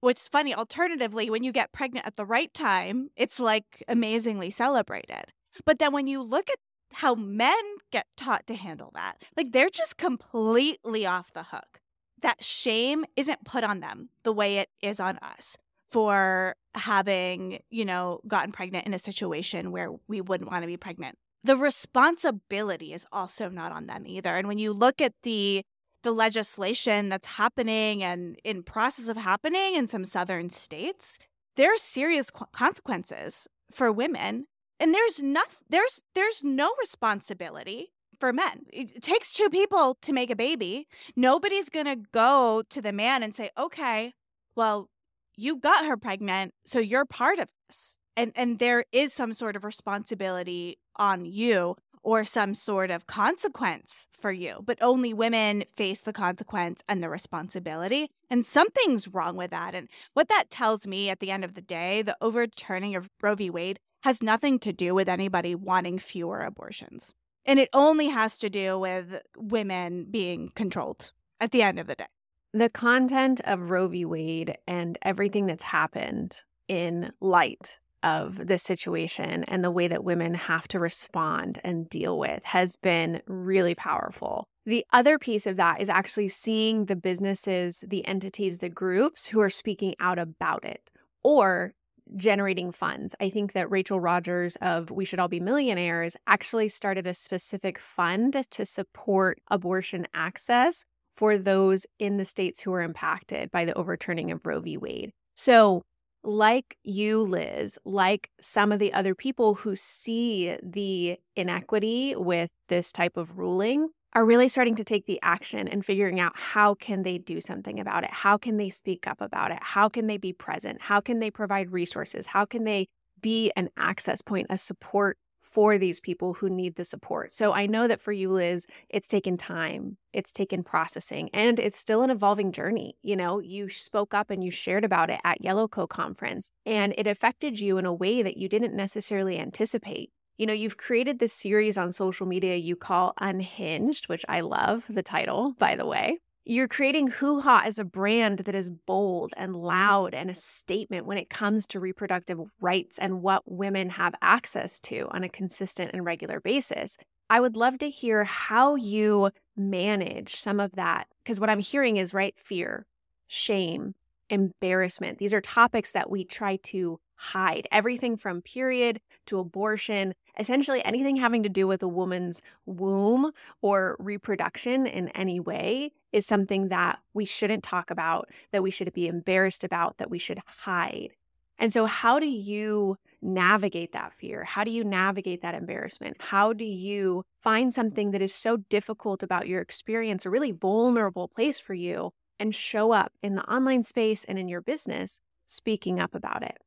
what's 0.00 0.26
funny, 0.26 0.52
alternatively, 0.52 1.30
when 1.30 1.44
you 1.44 1.52
get 1.52 1.70
pregnant 1.70 2.04
at 2.04 2.16
the 2.16 2.26
right 2.26 2.52
time, 2.52 3.10
it's 3.14 3.38
like 3.38 3.84
amazingly 3.86 4.50
celebrated. 4.50 5.26
But 5.64 5.78
then 5.78 5.92
when 5.92 6.08
you 6.08 6.20
look 6.20 6.50
at 6.50 6.58
how 6.94 7.14
men 7.14 7.62
get 7.92 8.06
taught 8.16 8.46
to 8.46 8.54
handle 8.54 8.90
that. 8.94 9.22
Like 9.36 9.52
they're 9.52 9.68
just 9.68 9.96
completely 9.96 11.06
off 11.06 11.32
the 11.32 11.44
hook. 11.44 11.80
That 12.20 12.42
shame 12.42 13.04
isn't 13.14 13.44
put 13.44 13.62
on 13.62 13.80
them 13.80 14.08
the 14.22 14.32
way 14.32 14.58
it 14.58 14.70
is 14.82 14.98
on 14.98 15.18
us 15.18 15.56
for 15.90 16.56
having, 16.74 17.60
you 17.70 17.84
know, 17.84 18.20
gotten 18.26 18.52
pregnant 18.52 18.86
in 18.86 18.94
a 18.94 18.98
situation 18.98 19.70
where 19.70 19.90
we 20.08 20.20
wouldn't 20.20 20.50
want 20.50 20.62
to 20.62 20.66
be 20.66 20.76
pregnant. 20.76 21.16
The 21.44 21.56
responsibility 21.56 22.92
is 22.92 23.06
also 23.12 23.48
not 23.48 23.70
on 23.72 23.86
them 23.86 24.04
either. 24.06 24.30
And 24.30 24.48
when 24.48 24.58
you 24.58 24.72
look 24.72 25.00
at 25.00 25.12
the 25.22 25.62
the 26.02 26.12
legislation 26.12 27.08
that's 27.08 27.26
happening 27.26 28.02
and 28.02 28.38
in 28.44 28.62
process 28.62 29.08
of 29.08 29.16
happening 29.16 29.74
in 29.74 29.88
some 29.88 30.04
southern 30.04 30.50
states, 30.50 31.18
there 31.56 31.72
are 31.72 31.78
serious 31.78 32.30
consequences 32.52 33.48
for 33.72 33.90
women 33.92 34.46
and 34.80 34.94
there's 34.94 35.22
not 35.22 35.48
there's 35.68 36.02
there's 36.14 36.44
no 36.44 36.72
responsibility 36.80 37.92
for 38.18 38.32
men. 38.32 38.66
It 38.72 39.02
takes 39.02 39.32
two 39.32 39.48
people 39.48 39.96
to 40.02 40.12
make 40.12 40.30
a 40.30 40.36
baby. 40.36 40.88
Nobody's 41.16 41.68
going 41.68 41.86
to 41.86 41.96
go 42.12 42.62
to 42.68 42.82
the 42.82 42.92
man 42.92 43.22
and 43.22 43.34
say, 43.34 43.50
"Okay, 43.58 44.14
well, 44.56 44.88
you 45.36 45.56
got 45.56 45.86
her 45.86 45.96
pregnant, 45.96 46.54
so 46.64 46.78
you're 46.78 47.04
part 47.04 47.38
of 47.38 47.48
this." 47.68 47.98
And 48.16 48.32
and 48.34 48.58
there 48.58 48.84
is 48.92 49.12
some 49.12 49.32
sort 49.32 49.56
of 49.56 49.64
responsibility 49.64 50.78
on 50.96 51.24
you 51.24 51.76
or 52.08 52.24
some 52.24 52.54
sort 52.54 52.90
of 52.90 53.06
consequence 53.06 54.06
for 54.18 54.32
you, 54.32 54.62
but 54.64 54.78
only 54.80 55.12
women 55.12 55.62
face 55.76 56.00
the 56.00 56.10
consequence 56.10 56.82
and 56.88 57.02
the 57.02 57.08
responsibility. 57.10 58.08
And 58.30 58.46
something's 58.46 59.08
wrong 59.08 59.36
with 59.36 59.50
that. 59.50 59.74
And 59.74 59.90
what 60.14 60.30
that 60.30 60.50
tells 60.50 60.86
me 60.86 61.10
at 61.10 61.20
the 61.20 61.30
end 61.30 61.44
of 61.44 61.52
the 61.52 61.60
day, 61.60 62.00
the 62.00 62.16
overturning 62.22 62.96
of 62.96 63.10
Roe 63.20 63.34
v. 63.34 63.50
Wade 63.50 63.78
has 64.04 64.22
nothing 64.22 64.58
to 64.60 64.72
do 64.72 64.94
with 64.94 65.06
anybody 65.06 65.54
wanting 65.54 65.98
fewer 65.98 66.40
abortions. 66.40 67.12
And 67.44 67.58
it 67.58 67.68
only 67.74 68.08
has 68.08 68.38
to 68.38 68.48
do 68.48 68.78
with 68.78 69.20
women 69.36 70.06
being 70.10 70.50
controlled 70.54 71.12
at 71.38 71.50
the 71.50 71.60
end 71.60 71.78
of 71.78 71.88
the 71.88 71.94
day. 71.94 72.06
The 72.54 72.70
content 72.70 73.42
of 73.44 73.68
Roe 73.68 73.86
v. 73.86 74.06
Wade 74.06 74.56
and 74.66 74.96
everything 75.02 75.44
that's 75.44 75.64
happened 75.64 76.42
in 76.68 77.12
light 77.20 77.80
of 78.02 78.46
this 78.46 78.62
situation 78.62 79.44
and 79.44 79.62
the 79.64 79.70
way 79.70 79.88
that 79.88 80.04
women 80.04 80.34
have 80.34 80.68
to 80.68 80.78
respond 80.78 81.58
and 81.64 81.88
deal 81.88 82.18
with 82.18 82.44
has 82.44 82.76
been 82.76 83.22
really 83.26 83.74
powerful. 83.74 84.46
The 84.66 84.84
other 84.92 85.18
piece 85.18 85.46
of 85.46 85.56
that 85.56 85.80
is 85.80 85.88
actually 85.88 86.28
seeing 86.28 86.84
the 86.84 86.96
businesses, 86.96 87.82
the 87.86 88.06
entities, 88.06 88.58
the 88.58 88.68
groups 88.68 89.28
who 89.28 89.40
are 89.40 89.50
speaking 89.50 89.94
out 89.98 90.18
about 90.18 90.64
it 90.64 90.90
or 91.22 91.72
generating 92.16 92.72
funds. 92.72 93.14
I 93.20 93.30
think 93.30 93.52
that 93.52 93.70
Rachel 93.70 94.00
Rogers 94.00 94.56
of 94.56 94.90
We 94.90 95.04
Should 95.04 95.20
All 95.20 95.28
Be 95.28 95.40
Millionaires 95.40 96.16
actually 96.26 96.68
started 96.68 97.06
a 97.06 97.14
specific 97.14 97.78
fund 97.78 98.36
to 98.50 98.64
support 98.64 99.40
abortion 99.50 100.06
access 100.14 100.84
for 101.10 101.36
those 101.36 101.86
in 101.98 102.16
the 102.16 102.24
states 102.24 102.60
who 102.60 102.70
were 102.70 102.82
impacted 102.82 103.50
by 103.50 103.64
the 103.64 103.74
overturning 103.74 104.30
of 104.30 104.46
Roe 104.46 104.60
v. 104.60 104.76
Wade. 104.76 105.12
So, 105.34 105.82
like 106.28 106.76
you, 106.84 107.22
Liz, 107.22 107.78
like 107.84 108.30
some 108.38 108.70
of 108.70 108.78
the 108.78 108.92
other 108.92 109.14
people 109.14 109.54
who 109.54 109.74
see 109.74 110.56
the 110.62 111.18
inequity 111.34 112.14
with 112.14 112.50
this 112.68 112.92
type 112.92 113.16
of 113.16 113.38
ruling, 113.38 113.88
are 114.14 114.24
really 114.24 114.48
starting 114.48 114.74
to 114.74 114.84
take 114.84 115.06
the 115.06 115.18
action 115.22 115.68
and 115.68 115.84
figuring 115.84 116.18
out 116.18 116.32
how 116.34 116.74
can 116.74 117.02
they 117.02 117.18
do 117.18 117.40
something 117.40 117.78
about 117.78 118.04
it? 118.04 118.10
How 118.10 118.38
can 118.38 118.56
they 118.56 118.70
speak 118.70 119.06
up 119.06 119.20
about 119.20 119.52
it? 119.52 119.58
How 119.60 119.88
can 119.88 120.06
they 120.06 120.16
be 120.16 120.32
present? 120.32 120.82
How 120.82 121.00
can 121.00 121.18
they 121.18 121.30
provide 121.30 121.72
resources? 121.72 122.26
How 122.26 122.44
can 122.44 122.64
they 122.64 122.88
be 123.20 123.52
an 123.56 123.68
access 123.76 124.22
point, 124.22 124.46
a 124.50 124.58
support 124.58 125.18
for 125.48 125.78
these 125.78 126.00
people 126.00 126.34
who 126.34 126.48
need 126.48 126.76
the 126.76 126.84
support. 126.84 127.32
So 127.32 127.52
I 127.52 127.66
know 127.66 127.88
that 127.88 128.00
for 128.00 128.12
you, 128.12 128.30
Liz, 128.30 128.66
it's 128.88 129.08
taken 129.08 129.36
time, 129.36 129.96
it's 130.12 130.32
taken 130.32 130.62
processing, 130.62 131.30
and 131.32 131.58
it's 131.58 131.78
still 131.78 132.02
an 132.02 132.10
evolving 132.10 132.52
journey. 132.52 132.96
You 133.02 133.16
know, 133.16 133.38
you 133.38 133.68
spoke 133.68 134.14
up 134.14 134.30
and 134.30 134.42
you 134.42 134.50
shared 134.50 134.84
about 134.84 135.10
it 135.10 135.20
at 135.24 135.42
Yellow 135.42 135.58
Yellowco 135.58 135.88
conference, 135.88 136.50
and 136.64 136.94
it 136.96 137.06
affected 137.06 137.60
you 137.60 137.78
in 137.78 137.86
a 137.86 137.92
way 137.92 138.22
that 138.22 138.36
you 138.36 138.48
didn't 138.48 138.74
necessarily 138.74 139.38
anticipate. 139.38 140.10
You 140.36 140.46
know, 140.46 140.52
you've 140.52 140.76
created 140.76 141.18
this 141.18 141.32
series 141.32 141.76
on 141.76 141.92
social 141.92 142.26
media 142.26 142.54
you 142.54 142.76
call 142.76 143.12
Unhinged, 143.20 144.08
which 144.08 144.24
I 144.28 144.40
love 144.40 144.86
the 144.88 145.02
title, 145.02 145.54
by 145.58 145.74
the 145.74 145.86
way. 145.86 146.18
You're 146.50 146.66
creating 146.66 147.08
Hooha 147.08 147.62
as 147.66 147.78
a 147.78 147.84
brand 147.84 148.38
that 148.38 148.54
is 148.54 148.70
bold 148.70 149.34
and 149.36 149.52
mm-hmm. 149.52 149.66
loud 149.66 150.14
and 150.14 150.30
a 150.30 150.34
statement 150.34 151.04
when 151.04 151.18
it 151.18 151.28
comes 151.28 151.66
to 151.66 151.78
reproductive 151.78 152.40
rights 152.58 152.98
and 152.98 153.20
what 153.20 153.42
women 153.44 153.90
have 153.90 154.14
access 154.22 154.80
to 154.80 155.08
on 155.10 155.24
a 155.24 155.28
consistent 155.28 155.90
and 155.92 156.06
regular 156.06 156.40
basis. 156.40 156.96
I 157.28 157.40
would 157.40 157.54
love 157.54 157.76
to 157.80 157.90
hear 157.90 158.24
how 158.24 158.76
you 158.76 159.30
manage 159.58 160.36
some 160.36 160.58
of 160.58 160.74
that. 160.76 161.08
Because 161.22 161.38
what 161.38 161.50
I'm 161.50 161.58
hearing 161.58 161.98
is, 161.98 162.14
right, 162.14 162.34
fear, 162.38 162.86
shame, 163.26 163.94
embarrassment. 164.30 165.18
These 165.18 165.34
are 165.34 165.42
topics 165.42 165.92
that 165.92 166.08
we 166.08 166.24
try 166.24 166.56
to 166.62 166.98
hide. 167.18 167.66
Everything 167.72 168.16
from 168.16 168.40
period 168.40 169.00
to 169.26 169.38
abortion, 169.38 170.14
essentially 170.38 170.84
anything 170.84 171.16
having 171.16 171.42
to 171.42 171.48
do 171.48 171.66
with 171.66 171.82
a 171.82 171.88
woman's 171.88 172.40
womb 172.64 173.32
or 173.60 173.96
reproduction 173.98 174.86
in 174.86 175.08
any 175.10 175.40
way 175.40 175.90
is 176.12 176.26
something 176.26 176.68
that 176.68 177.00
we 177.12 177.24
shouldn't 177.24 177.64
talk 177.64 177.90
about, 177.90 178.30
that 178.52 178.62
we 178.62 178.70
should 178.70 178.92
be 178.92 179.08
embarrassed 179.08 179.64
about, 179.64 179.98
that 179.98 180.10
we 180.10 180.18
should 180.18 180.38
hide. 180.46 181.10
And 181.58 181.72
so, 181.72 181.86
how 181.86 182.20
do 182.20 182.26
you 182.26 182.96
navigate 183.20 183.92
that 183.92 184.14
fear? 184.14 184.44
How 184.44 184.62
do 184.62 184.70
you 184.70 184.84
navigate 184.84 185.42
that 185.42 185.56
embarrassment? 185.56 186.16
How 186.20 186.52
do 186.52 186.64
you 186.64 187.24
find 187.42 187.74
something 187.74 188.12
that 188.12 188.22
is 188.22 188.32
so 188.32 188.58
difficult 188.58 189.24
about 189.24 189.48
your 189.48 189.60
experience, 189.60 190.24
a 190.24 190.30
really 190.30 190.52
vulnerable 190.52 191.26
place 191.26 191.58
for 191.58 191.74
you, 191.74 192.12
and 192.38 192.54
show 192.54 192.92
up 192.92 193.12
in 193.22 193.34
the 193.34 193.42
online 193.52 193.82
space 193.82 194.22
and 194.22 194.38
in 194.38 194.48
your 194.48 194.60
business 194.60 195.20
speaking 195.46 195.98
up 195.98 196.14
about 196.14 196.44
it? 196.44 196.58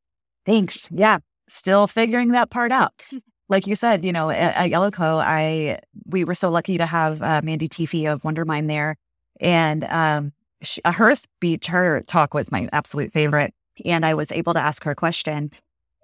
Thanks. 0.45 0.89
Yeah. 0.91 1.19
Still 1.47 1.87
figuring 1.87 2.29
that 2.29 2.49
part 2.49 2.71
out. 2.71 3.05
like 3.51 3.67
you 3.67 3.75
said, 3.75 4.03
you 4.05 4.13
know, 4.13 4.29
at, 4.29 4.55
at 4.55 4.71
Yellowco, 4.71 5.19
I 5.19 5.79
we 6.05 6.23
were 6.23 6.33
so 6.33 6.49
lucky 6.49 6.77
to 6.77 6.85
have 6.85 7.21
uh, 7.21 7.41
Mandy 7.43 7.67
Teefey 7.67 8.11
of 8.11 8.23
Wondermind 8.23 8.67
there, 8.67 8.95
and 9.41 9.83
um, 9.83 10.31
she, 10.63 10.81
uh, 10.85 10.93
her 10.93 11.13
speech, 11.15 11.67
her 11.67 12.01
talk 12.07 12.33
was 12.33 12.49
my 12.51 12.69
absolute 12.71 13.11
favorite, 13.11 13.53
and 13.83 14.05
I 14.05 14.13
was 14.13 14.31
able 14.31 14.53
to 14.53 14.59
ask 14.59 14.83
her 14.85 14.91
a 14.91 14.95
question, 14.95 15.51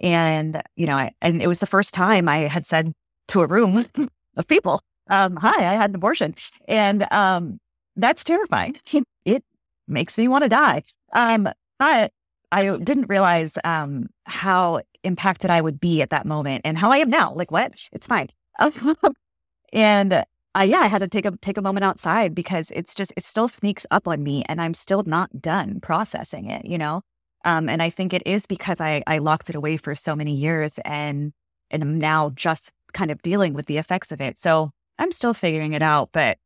and 0.02 0.62
you 0.76 0.86
know, 0.86 0.98
I, 0.98 1.12
and 1.22 1.42
it 1.42 1.48
was 1.48 1.60
the 1.60 1.66
first 1.66 1.94
time 1.94 2.28
I 2.28 2.40
had 2.40 2.66
said 2.66 2.92
to 3.30 3.42
a 3.42 3.48
room 3.48 3.86
of 4.36 4.48
people, 4.48 4.82
um, 5.10 5.38
"Hi, 5.38 5.72
I 5.72 5.76
had 5.76 5.92
an 5.92 5.96
abortion," 5.96 6.36
and 6.68 7.08
um, 7.12 7.60
that's 7.96 8.24
terrifying. 8.24 8.76
It 9.26 9.44
makes 9.90 10.18
me 10.18 10.30
want 10.30 10.46
to 10.46 10.50
die. 10.50 10.84
Um, 11.12 11.50
but 11.80 12.14
I 12.52 12.78
didn't 12.78 13.10
realize 13.10 13.58
um, 13.64 14.08
how 14.26 14.82
impacted 15.04 15.50
I 15.50 15.62
would 15.62 15.80
be 15.80 16.02
at 16.02 16.12
that 16.12 16.26
moment 16.26 16.62
and 16.66 16.78
how 16.78 16.92
I 16.92 16.98
am 16.98 17.10
now. 17.10 17.34
Like, 17.34 17.52
what? 17.52 17.74
It's 17.92 18.08
fine. 18.08 18.30
and 19.74 20.14
uh, 20.14 20.62
yeah, 20.62 20.80
I 20.80 20.88
had 20.88 21.00
to 21.00 21.08
take 21.08 21.26
a 21.26 21.32
take 21.38 21.58
a 21.58 21.62
moment 21.62 21.84
outside 21.84 22.34
because 22.34 22.72
it's 22.72 22.96
just 22.96 23.14
it 23.16 23.24
still 23.24 23.48
sneaks 23.48 23.86
up 23.92 24.08
on 24.08 24.24
me, 24.24 24.44
and 24.50 24.60
I'm 24.60 24.74
still 24.74 25.04
not 25.04 25.42
done 25.42 25.80
processing 25.82 26.50
it. 26.50 26.66
You 26.66 26.78
know, 26.78 27.02
um, 27.46 27.70
and 27.70 27.82
I 27.82 27.90
think 27.90 28.14
it 28.14 28.24
is 28.26 28.46
because 28.48 28.82
I 28.82 29.04
I 29.06 29.20
locked 29.20 29.50
it 29.50 29.56
away 29.56 29.78
for 29.78 29.94
so 29.94 30.16
many 30.16 30.34
years, 30.34 30.80
and 30.84 31.32
and 31.70 31.84
I'm 31.84 32.00
now 32.00 32.32
just 32.32 32.72
kind 32.94 33.12
of 33.12 33.22
dealing 33.22 33.54
with 33.54 33.68
the 33.68 33.78
effects 33.78 34.12
of 34.12 34.20
it. 34.20 34.40
So 34.40 34.72
I'm 34.98 35.12
still 35.12 35.34
figuring 35.34 35.74
it 35.74 35.84
out, 35.84 36.10
but 36.12 36.38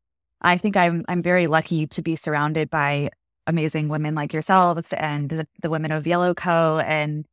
I 0.41 0.57
think 0.57 0.75
I'm 0.75 1.05
I'm 1.07 1.21
very 1.21 1.47
lucky 1.47 1.87
to 1.87 2.01
be 2.01 2.17
surrounded 2.17 2.69
by 2.69 3.11
amazing 3.51 3.89
women 3.89 4.15
like 4.15 4.33
yourselves 4.33 4.91
and 4.93 5.29
the, 5.29 5.47
the 5.61 5.69
women 5.69 5.91
of 5.91 6.07
Yellow 6.07 6.33
Co. 6.33 6.79
And 6.79 7.25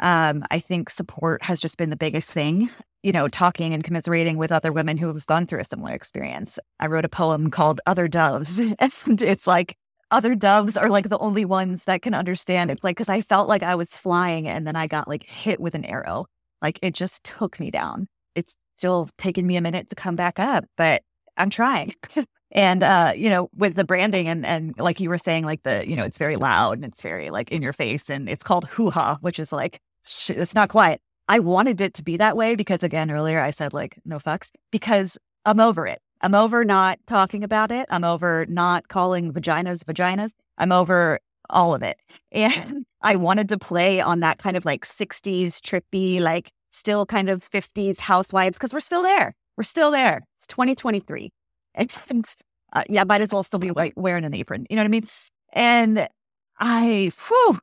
um, 0.00 0.44
I 0.50 0.60
think 0.60 0.90
support 0.90 1.42
has 1.42 1.60
just 1.60 1.76
been 1.76 1.90
the 1.90 1.96
biggest 1.96 2.30
thing, 2.30 2.70
you 3.02 3.10
know, 3.10 3.26
talking 3.26 3.74
and 3.74 3.82
commiserating 3.82 4.36
with 4.36 4.52
other 4.52 4.72
women 4.72 4.96
who 4.96 5.08
have 5.08 5.26
gone 5.26 5.46
through 5.46 5.60
a 5.60 5.64
similar 5.64 5.92
experience. 5.92 6.58
I 6.78 6.86
wrote 6.86 7.04
a 7.04 7.08
poem 7.08 7.50
called 7.50 7.80
Other 7.86 8.06
Doves, 8.06 8.58
and 8.78 9.22
it's 9.22 9.46
like, 9.46 9.76
other 10.12 10.34
doves 10.34 10.76
are 10.76 10.90
like 10.90 11.08
the 11.08 11.18
only 11.18 11.46
ones 11.46 11.84
that 11.84 12.02
can 12.02 12.12
understand. 12.12 12.70
It's 12.70 12.84
like, 12.84 12.96
because 12.96 13.08
I 13.08 13.22
felt 13.22 13.48
like 13.48 13.62
I 13.62 13.74
was 13.74 13.96
flying 13.96 14.46
and 14.46 14.66
then 14.66 14.76
I 14.76 14.86
got 14.86 15.08
like 15.08 15.24
hit 15.24 15.58
with 15.58 15.74
an 15.74 15.86
arrow. 15.86 16.26
Like 16.60 16.78
it 16.82 16.94
just 16.94 17.24
took 17.24 17.58
me 17.58 17.70
down. 17.70 18.08
It's 18.34 18.54
still 18.76 19.08
taking 19.16 19.46
me 19.46 19.56
a 19.56 19.62
minute 19.62 19.88
to 19.88 19.94
come 19.94 20.14
back 20.14 20.38
up, 20.38 20.66
but 20.76 21.02
I'm 21.38 21.48
trying. 21.48 21.94
and 22.52 22.82
uh 22.82 23.12
you 23.16 23.28
know 23.28 23.48
with 23.56 23.74
the 23.74 23.84
branding 23.84 24.28
and 24.28 24.46
and 24.46 24.78
like 24.78 25.00
you 25.00 25.08
were 25.08 25.18
saying 25.18 25.44
like 25.44 25.62
the 25.64 25.86
you 25.88 25.96
know 25.96 26.04
it's 26.04 26.18
very 26.18 26.36
loud 26.36 26.72
and 26.72 26.84
it's 26.84 27.02
very 27.02 27.30
like 27.30 27.50
in 27.50 27.62
your 27.62 27.72
face 27.72 28.08
and 28.08 28.28
it's 28.28 28.44
called 28.44 28.66
hooha 28.66 29.18
which 29.20 29.40
is 29.40 29.52
like 29.52 29.80
sh- 30.04 30.30
it's 30.30 30.54
not 30.54 30.68
quiet. 30.68 31.00
I 31.28 31.38
wanted 31.38 31.80
it 31.80 31.94
to 31.94 32.02
be 32.02 32.16
that 32.18 32.36
way 32.36 32.54
because 32.54 32.82
again 32.82 33.10
earlier 33.10 33.40
i 33.40 33.50
said 33.50 33.72
like 33.72 33.98
no 34.04 34.18
fucks 34.18 34.50
because 34.70 35.18
i'm 35.44 35.60
over 35.60 35.86
it. 35.86 36.00
I'm 36.20 36.36
over 36.36 36.64
not 36.64 37.00
talking 37.08 37.42
about 37.42 37.72
it. 37.72 37.86
I'm 37.90 38.04
over 38.04 38.46
not 38.48 38.86
calling 38.86 39.32
vaginas 39.32 39.82
vaginas. 39.82 40.32
I'm 40.56 40.70
over 40.70 41.18
all 41.50 41.74
of 41.74 41.82
it. 41.82 41.96
And 42.32 42.86
i 43.02 43.16
wanted 43.16 43.48
to 43.48 43.58
play 43.58 44.00
on 44.00 44.20
that 44.20 44.38
kind 44.38 44.56
of 44.56 44.64
like 44.64 44.84
60s 44.84 45.60
trippy 45.60 46.20
like 46.20 46.52
still 46.70 47.04
kind 47.04 47.28
of 47.28 47.42
50s 47.42 47.98
housewives 47.98 48.58
because 48.58 48.72
we're 48.72 48.80
still 48.80 49.02
there. 49.02 49.34
We're 49.56 49.64
still 49.64 49.90
there. 49.90 50.22
It's 50.38 50.46
2023 50.46 51.30
and 51.74 52.26
uh, 52.72 52.84
yeah, 52.88 53.04
might 53.04 53.20
as 53.20 53.32
well 53.32 53.42
still 53.42 53.58
be 53.58 53.72
wearing 53.96 54.24
an 54.24 54.34
apron. 54.34 54.66
You 54.70 54.76
know 54.76 54.82
what 54.82 54.86
I 54.86 54.88
mean? 54.88 55.06
And 55.52 56.08
I, 56.58 57.12
whew, 57.28 57.58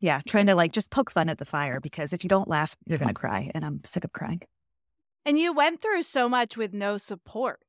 yeah, 0.00 0.20
trying 0.26 0.46
to 0.46 0.54
like 0.54 0.72
just 0.72 0.90
poke 0.90 1.10
fun 1.10 1.28
at 1.28 1.38
the 1.38 1.44
fire 1.44 1.80
because 1.80 2.12
if 2.12 2.24
you 2.24 2.28
don't 2.28 2.48
laugh, 2.48 2.76
you're 2.86 2.98
going 2.98 3.08
to 3.08 3.14
cry. 3.14 3.50
And 3.54 3.64
I'm 3.64 3.80
sick 3.84 4.04
of 4.04 4.12
crying. 4.12 4.42
And 5.24 5.38
you 5.38 5.52
went 5.52 5.80
through 5.80 6.02
so 6.02 6.28
much 6.28 6.56
with 6.56 6.74
no 6.74 6.98
support. 6.98 7.60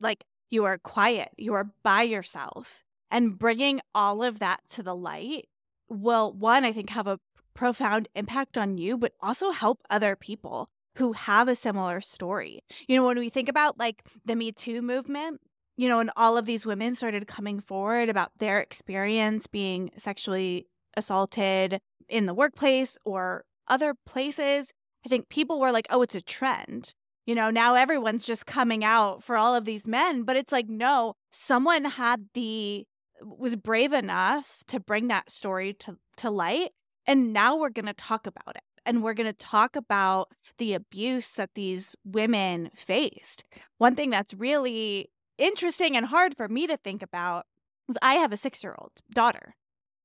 Like 0.00 0.24
you 0.50 0.64
are 0.64 0.78
quiet, 0.78 1.30
you 1.36 1.54
are 1.54 1.70
by 1.82 2.02
yourself. 2.02 2.84
And 3.10 3.38
bringing 3.38 3.80
all 3.94 4.22
of 4.22 4.38
that 4.38 4.60
to 4.70 4.82
the 4.82 4.94
light 4.94 5.48
will, 5.88 6.32
one, 6.32 6.64
I 6.64 6.72
think, 6.72 6.90
have 6.90 7.06
a 7.06 7.20
profound 7.54 8.08
impact 8.14 8.58
on 8.58 8.76
you, 8.76 8.98
but 8.98 9.12
also 9.20 9.50
help 9.50 9.80
other 9.88 10.14
people 10.14 10.68
who 10.98 11.12
have 11.12 11.48
a 11.48 11.54
similar 11.54 12.00
story. 12.00 12.60
You 12.88 12.96
know, 12.96 13.06
when 13.06 13.18
we 13.18 13.28
think 13.28 13.48
about 13.48 13.78
like 13.78 14.04
the 14.24 14.36
Me 14.36 14.52
Too 14.52 14.82
movement, 14.82 15.40
you 15.76 15.88
know, 15.88 16.00
and 16.00 16.10
all 16.16 16.36
of 16.36 16.44
these 16.44 16.66
women 16.66 16.96
started 16.96 17.28
coming 17.28 17.60
forward 17.60 18.08
about 18.08 18.32
their 18.38 18.60
experience 18.60 19.46
being 19.46 19.90
sexually 19.96 20.66
assaulted 20.96 21.78
in 22.08 22.26
the 22.26 22.34
workplace 22.34 22.98
or 23.04 23.44
other 23.68 23.94
places, 24.06 24.72
I 25.06 25.08
think 25.08 25.28
people 25.28 25.60
were 25.60 25.70
like, 25.70 25.86
oh, 25.90 26.02
it's 26.02 26.16
a 26.16 26.20
trend. 26.20 26.94
You 27.26 27.36
know, 27.36 27.50
now 27.50 27.76
everyone's 27.76 28.26
just 28.26 28.46
coming 28.46 28.82
out 28.82 29.22
for 29.22 29.36
all 29.36 29.54
of 29.54 29.66
these 29.66 29.86
men, 29.86 30.24
but 30.24 30.36
it's 30.36 30.50
like, 30.50 30.68
no, 30.68 31.14
someone 31.30 31.84
had 31.84 32.26
the, 32.34 32.86
was 33.22 33.54
brave 33.54 33.92
enough 33.92 34.64
to 34.66 34.80
bring 34.80 35.06
that 35.08 35.30
story 35.30 35.74
to, 35.74 35.98
to 36.16 36.30
light. 36.30 36.70
And 37.06 37.32
now 37.32 37.56
we're 37.56 37.70
going 37.70 37.86
to 37.86 37.94
talk 37.94 38.26
about 38.26 38.56
it 38.56 38.62
and 38.88 39.02
we're 39.02 39.14
going 39.14 39.30
to 39.30 39.34
talk 39.34 39.76
about 39.76 40.32
the 40.56 40.72
abuse 40.72 41.28
that 41.32 41.54
these 41.54 41.94
women 42.04 42.70
faced. 42.74 43.44
One 43.76 43.94
thing 43.94 44.08
that's 44.08 44.32
really 44.32 45.10
interesting 45.36 45.94
and 45.94 46.06
hard 46.06 46.34
for 46.34 46.48
me 46.48 46.66
to 46.66 46.78
think 46.78 47.02
about 47.02 47.44
is 47.88 47.98
I 48.00 48.14
have 48.14 48.32
a 48.32 48.36
six 48.38 48.64
year 48.64 48.74
old 48.78 48.92
daughter. 49.12 49.54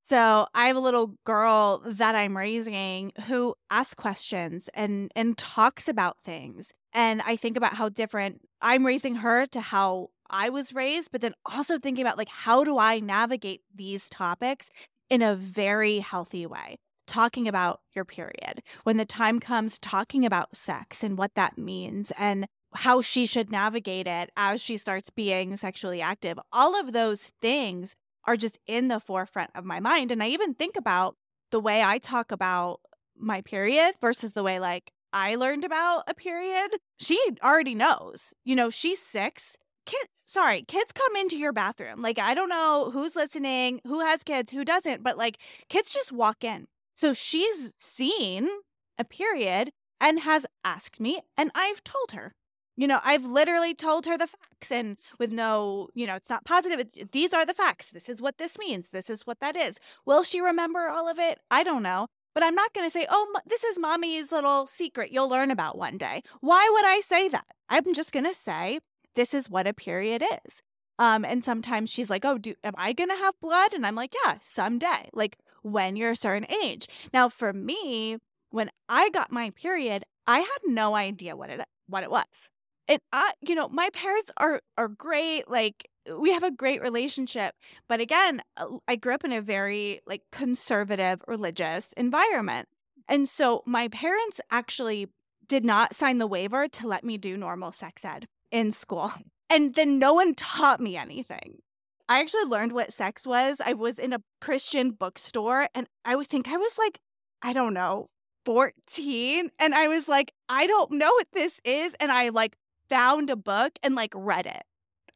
So 0.01 0.47
I 0.53 0.67
have 0.67 0.75
a 0.75 0.81
little 0.81 1.15
girl 1.23 1.81
that 1.85 2.13
I'm 2.13 2.35
raising 2.35 3.13
who 3.27 3.55
asks 3.71 3.95
questions 3.95 4.69
and 4.73 5.09
and 5.15 5.37
talks 5.37 5.87
about 5.87 6.17
things. 6.21 6.73
And 6.91 7.21
I 7.21 7.37
think 7.37 7.55
about 7.55 7.75
how 7.75 7.87
different 7.87 8.41
I'm 8.61 8.85
raising 8.85 9.15
her 9.15 9.45
to 9.45 9.61
how 9.61 10.09
I 10.29 10.49
was 10.49 10.73
raised, 10.73 11.09
but 11.13 11.21
then 11.21 11.35
also 11.45 11.79
thinking 11.79 12.03
about 12.03 12.17
like 12.17 12.27
how 12.27 12.65
do 12.65 12.77
I 12.77 12.99
navigate 12.99 13.61
these 13.73 14.09
topics 14.09 14.69
in 15.09 15.21
a 15.21 15.35
very 15.35 15.99
healthy 15.99 16.45
way 16.45 16.79
talking 17.07 17.47
about 17.47 17.81
your 17.93 18.05
period, 18.05 18.61
when 18.83 18.97
the 18.97 19.05
time 19.05 19.39
comes, 19.39 19.79
talking 19.79 20.25
about 20.25 20.55
sex 20.55 21.03
and 21.03 21.17
what 21.17 21.35
that 21.35 21.57
means, 21.57 22.11
and 22.17 22.47
how 22.75 23.01
she 23.01 23.25
should 23.25 23.51
navigate 23.51 24.07
it 24.07 24.31
as 24.35 24.61
she 24.61 24.77
starts 24.77 25.09
being 25.09 25.55
sexually 25.57 26.01
active. 26.01 26.39
All 26.51 26.79
of 26.79 26.93
those 26.93 27.31
things 27.41 27.95
are 28.25 28.37
just 28.37 28.57
in 28.65 28.87
the 28.87 28.99
forefront 28.99 29.51
of 29.55 29.65
my 29.65 29.79
mind. 29.79 30.11
And 30.11 30.23
I 30.23 30.29
even 30.29 30.53
think 30.53 30.75
about 30.75 31.15
the 31.51 31.59
way 31.59 31.83
I 31.83 31.97
talk 31.97 32.31
about 32.31 32.79
my 33.15 33.41
period 33.41 33.95
versus 34.01 34.31
the 34.31 34.43
way 34.43 34.59
like 34.59 34.91
I 35.11 35.35
learned 35.35 35.63
about 35.63 36.03
a 36.07 36.13
period. 36.13 36.77
She 36.99 37.19
already 37.43 37.75
knows. 37.75 38.33
You 38.43 38.55
know, 38.55 38.69
she's 38.69 38.99
six. 38.99 39.57
Kid, 39.85 40.07
sorry, 40.25 40.63
kids 40.63 40.91
come 40.91 41.15
into 41.15 41.37
your 41.37 41.53
bathroom. 41.53 42.01
Like, 42.01 42.17
I 42.17 42.33
don't 42.33 42.49
know 42.49 42.89
who's 42.91 43.15
listening, 43.15 43.81
who 43.85 43.99
has 43.99 44.23
kids, 44.23 44.51
who 44.51 44.65
doesn't, 44.65 45.03
but 45.03 45.17
like 45.17 45.37
kids 45.69 45.93
just 45.93 46.11
walk 46.11 46.43
in. 46.43 46.67
So 46.95 47.13
she's 47.13 47.75
seen 47.77 48.49
a 48.97 49.03
period 49.03 49.71
and 49.99 50.21
has 50.21 50.45
asked 50.63 50.99
me, 50.99 51.19
and 51.38 51.51
I've 51.56 51.84
told 51.84 52.12
her. 52.12 52.34
You 52.75 52.88
know, 52.88 52.99
I've 53.03 53.25
literally 53.25 53.75
told 53.75 54.08
her 54.08 54.17
the 54.17 54.27
facts 54.27 54.71
and 54.71 54.97
with 55.19 55.32
no, 55.32 55.89
you 55.93 56.08
know, 56.08 56.15
it's 56.15 56.29
not 56.29 56.43
positive. 56.43 56.79
It, 56.79 57.12
these 57.12 57.32
are 57.32 57.45
the 57.45 57.53
facts. 57.53 57.91
This 57.91 58.10
is 58.10 58.19
what 58.19 58.39
this 58.39 58.58
means. 58.58 58.89
This 58.89 59.12
is 59.12 59.27
what 59.27 59.39
that 59.41 59.56
is. 59.56 59.79
Will 60.06 60.23
she 60.23 60.41
remember 60.41 60.88
all 60.88 61.08
of 61.08 61.19
it? 61.19 61.39
I 61.51 61.63
don't 61.63 61.84
know. 61.84 62.08
But 62.34 62.43
I'm 62.43 62.56
not 62.56 62.73
going 62.73 62.88
to 62.88 62.91
say, 62.91 63.06
oh, 63.10 63.32
this 63.45 63.63
is 63.63 63.77
mommy's 63.77 64.32
little 64.32 64.65
secret 64.65 65.12
you'll 65.12 65.29
learn 65.29 65.51
about 65.51 65.77
one 65.77 65.99
day. 65.99 66.23
Why 66.41 66.67
would 66.73 66.86
I 66.86 66.99
say 66.99 67.29
that? 67.29 67.45
I'm 67.69 67.93
just 67.93 68.12
going 68.12 68.25
to 68.25 68.34
say, 68.34 68.79
this 69.13 69.36
is 69.36 69.51
what 69.51 69.67
a 69.67 69.73
period 69.73 70.23
is. 70.45 70.63
Um, 70.97 71.25
and 71.25 71.43
sometimes 71.43 71.91
she's 71.91 72.10
like, 72.10 72.25
oh, 72.25 72.39
do, 72.39 72.56
am 72.63 72.73
I 72.75 72.93
going 72.93 73.10
to 73.10 73.15
have 73.15 73.39
blood? 73.39 73.73
And 73.73 73.86
I'm 73.86 73.95
like, 73.95 74.15
yeah, 74.25 74.38
someday, 74.41 75.10
like 75.13 75.38
when 75.63 75.95
you're 75.95 76.12
a 76.12 76.15
certain 76.15 76.49
age. 76.63 76.88
Now, 77.13 77.28
for 77.30 77.52
me, 77.52 78.17
when 78.52 78.69
I 78.88 79.10
got 79.10 79.32
my 79.32 79.49
period, 79.49 80.04
I 80.28 80.39
had 80.39 80.60
no 80.65 80.95
idea 80.95 81.36
what 81.36 81.49
it 81.49 81.62
what 81.88 82.04
it 82.04 82.12
was. 82.12 82.49
And 82.88 82.99
I, 83.12 83.34
you 83.41 83.56
know, 83.56 83.69
my 83.69 83.89
parents 83.93 84.32
are 84.38 84.62
are 84.78 84.88
great. 84.88 85.49
Like 85.49 85.89
we 86.19 86.32
have 86.32 86.43
a 86.43 86.52
great 86.52 86.82
relationship. 86.82 87.56
But 87.88 88.02
again, 88.02 88.41
uh, 88.58 88.78
I 88.88 88.95
grew 88.95 89.13
up 89.13 89.23
in 89.23 89.32
a 89.32 89.41
very 89.41 90.02
like 90.06 90.21
conservative 90.32 91.21
religious 91.28 91.93
environment. 91.97 92.67
And 93.08 93.28
so 93.28 93.63
my 93.65 93.88
parents 93.88 94.39
actually 94.52 95.10
did 95.47 95.65
not 95.65 95.93
sign 95.93 96.17
the 96.17 96.28
waiver 96.28 96.67
to 96.67 96.88
let 96.88 97.04
me 97.04 97.17
do 97.17 97.38
normal 97.38 97.71
sex 97.71 98.06
ed 98.06 98.28
in 98.52 98.71
school. 98.71 99.12
And 99.49 99.76
then 99.76 99.99
no 99.99 100.13
one 100.13 100.36
taught 100.36 100.80
me 100.80 100.97
anything. 100.97 101.60
I 102.09 102.19
actually 102.19 102.45
learned 102.45 102.73
what 102.73 102.93
sex 102.93 103.25
was. 103.25 103.61
I 103.65 103.73
was 103.73 103.97
in 103.97 104.13
a 104.13 104.21
Christian 104.41 104.91
bookstore 104.91 105.67
and 105.73 105.87
I 106.03 106.15
would 106.15 106.27
think 106.27 106.47
I 106.47 106.57
was 106.57 106.77
like, 106.77 106.99
I 107.41 107.53
don't 107.53 107.73
know, 107.73 108.07
14. 108.45 109.49
And 109.59 109.73
I 109.73 109.87
was 109.87 110.07
like, 110.07 110.33
I 110.49 110.67
don't 110.67 110.91
know 110.91 111.11
what 111.13 111.27
this 111.33 111.61
is. 111.63 111.95
And 111.99 112.11
I 112.11 112.29
like 112.29 112.57
found 112.89 113.29
a 113.29 113.35
book 113.35 113.73
and 113.81 113.95
like 113.95 114.13
read 114.15 114.45
it 114.45 114.63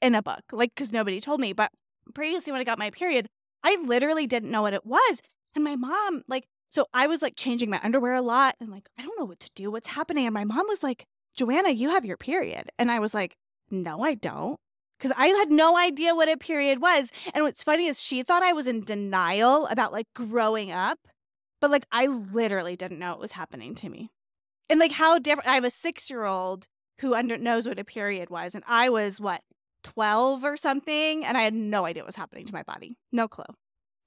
in 0.01 0.15
a 0.15 0.21
book, 0.21 0.43
like, 0.51 0.73
because 0.75 0.91
nobody 0.91 1.19
told 1.19 1.39
me. 1.39 1.53
But 1.53 1.71
previously, 2.13 2.51
when 2.51 2.61
I 2.61 2.65
got 2.65 2.79
my 2.79 2.89
period, 2.89 3.27
I 3.63 3.77
literally 3.83 4.27
didn't 4.27 4.51
know 4.51 4.61
what 4.61 4.73
it 4.73 4.85
was. 4.85 5.21
And 5.55 5.63
my 5.63 5.75
mom, 5.75 6.23
like, 6.27 6.45
so 6.69 6.85
I 6.93 7.07
was 7.07 7.21
like 7.21 7.35
changing 7.35 7.69
my 7.69 7.79
underwear 7.83 8.13
a 8.13 8.21
lot 8.21 8.55
and 8.59 8.69
like, 8.69 8.89
I 8.97 9.01
don't 9.01 9.17
know 9.19 9.25
what 9.25 9.39
to 9.41 9.49
do. 9.55 9.71
What's 9.71 9.89
happening? 9.89 10.25
And 10.25 10.33
my 10.33 10.43
mom 10.43 10.67
was 10.67 10.83
like, 10.83 11.05
Joanna, 11.35 11.69
you 11.69 11.89
have 11.89 12.05
your 12.05 12.17
period. 12.17 12.71
And 12.77 12.91
I 12.91 12.99
was 12.99 13.13
like, 13.13 13.35
no, 13.69 14.03
I 14.03 14.13
don't. 14.13 14.59
Because 14.97 15.13
I 15.17 15.27
had 15.27 15.51
no 15.51 15.77
idea 15.77 16.15
what 16.15 16.29
a 16.29 16.37
period 16.37 16.81
was. 16.81 17.11
And 17.33 17.43
what's 17.43 17.63
funny 17.63 17.85
is 17.87 18.01
she 18.01 18.23
thought 18.23 18.43
I 18.43 18.53
was 18.53 18.67
in 18.67 18.81
denial 18.81 19.67
about 19.67 19.91
like 19.91 20.07
growing 20.15 20.71
up, 20.71 20.99
but 21.61 21.71
like 21.71 21.85
I 21.91 22.07
literally 22.07 22.75
didn't 22.75 22.99
know 22.99 23.13
it 23.13 23.19
was 23.19 23.33
happening 23.33 23.75
to 23.75 23.89
me. 23.89 24.09
And 24.69 24.79
like 24.79 24.93
how 24.93 25.19
different, 25.19 25.47
I 25.47 25.55
have 25.55 25.63
a 25.63 25.69
six 25.69 26.09
year 26.09 26.25
old 26.25 26.67
who 26.99 27.13
under, 27.13 27.37
knows 27.37 27.67
what 27.67 27.79
a 27.79 27.85
period 27.85 28.29
was. 28.29 28.55
And 28.55 28.63
I 28.67 28.89
was 28.89 29.21
what, 29.21 29.41
12 29.83 30.43
or 30.43 30.57
something. 30.57 31.23
And 31.23 31.37
I 31.37 31.43
had 31.43 31.53
no 31.53 31.85
idea 31.85 32.03
what 32.03 32.07
was 32.07 32.15
happening 32.15 32.45
to 32.45 32.53
my 32.53 32.63
body. 32.63 32.97
No 33.11 33.27
clue. 33.27 33.45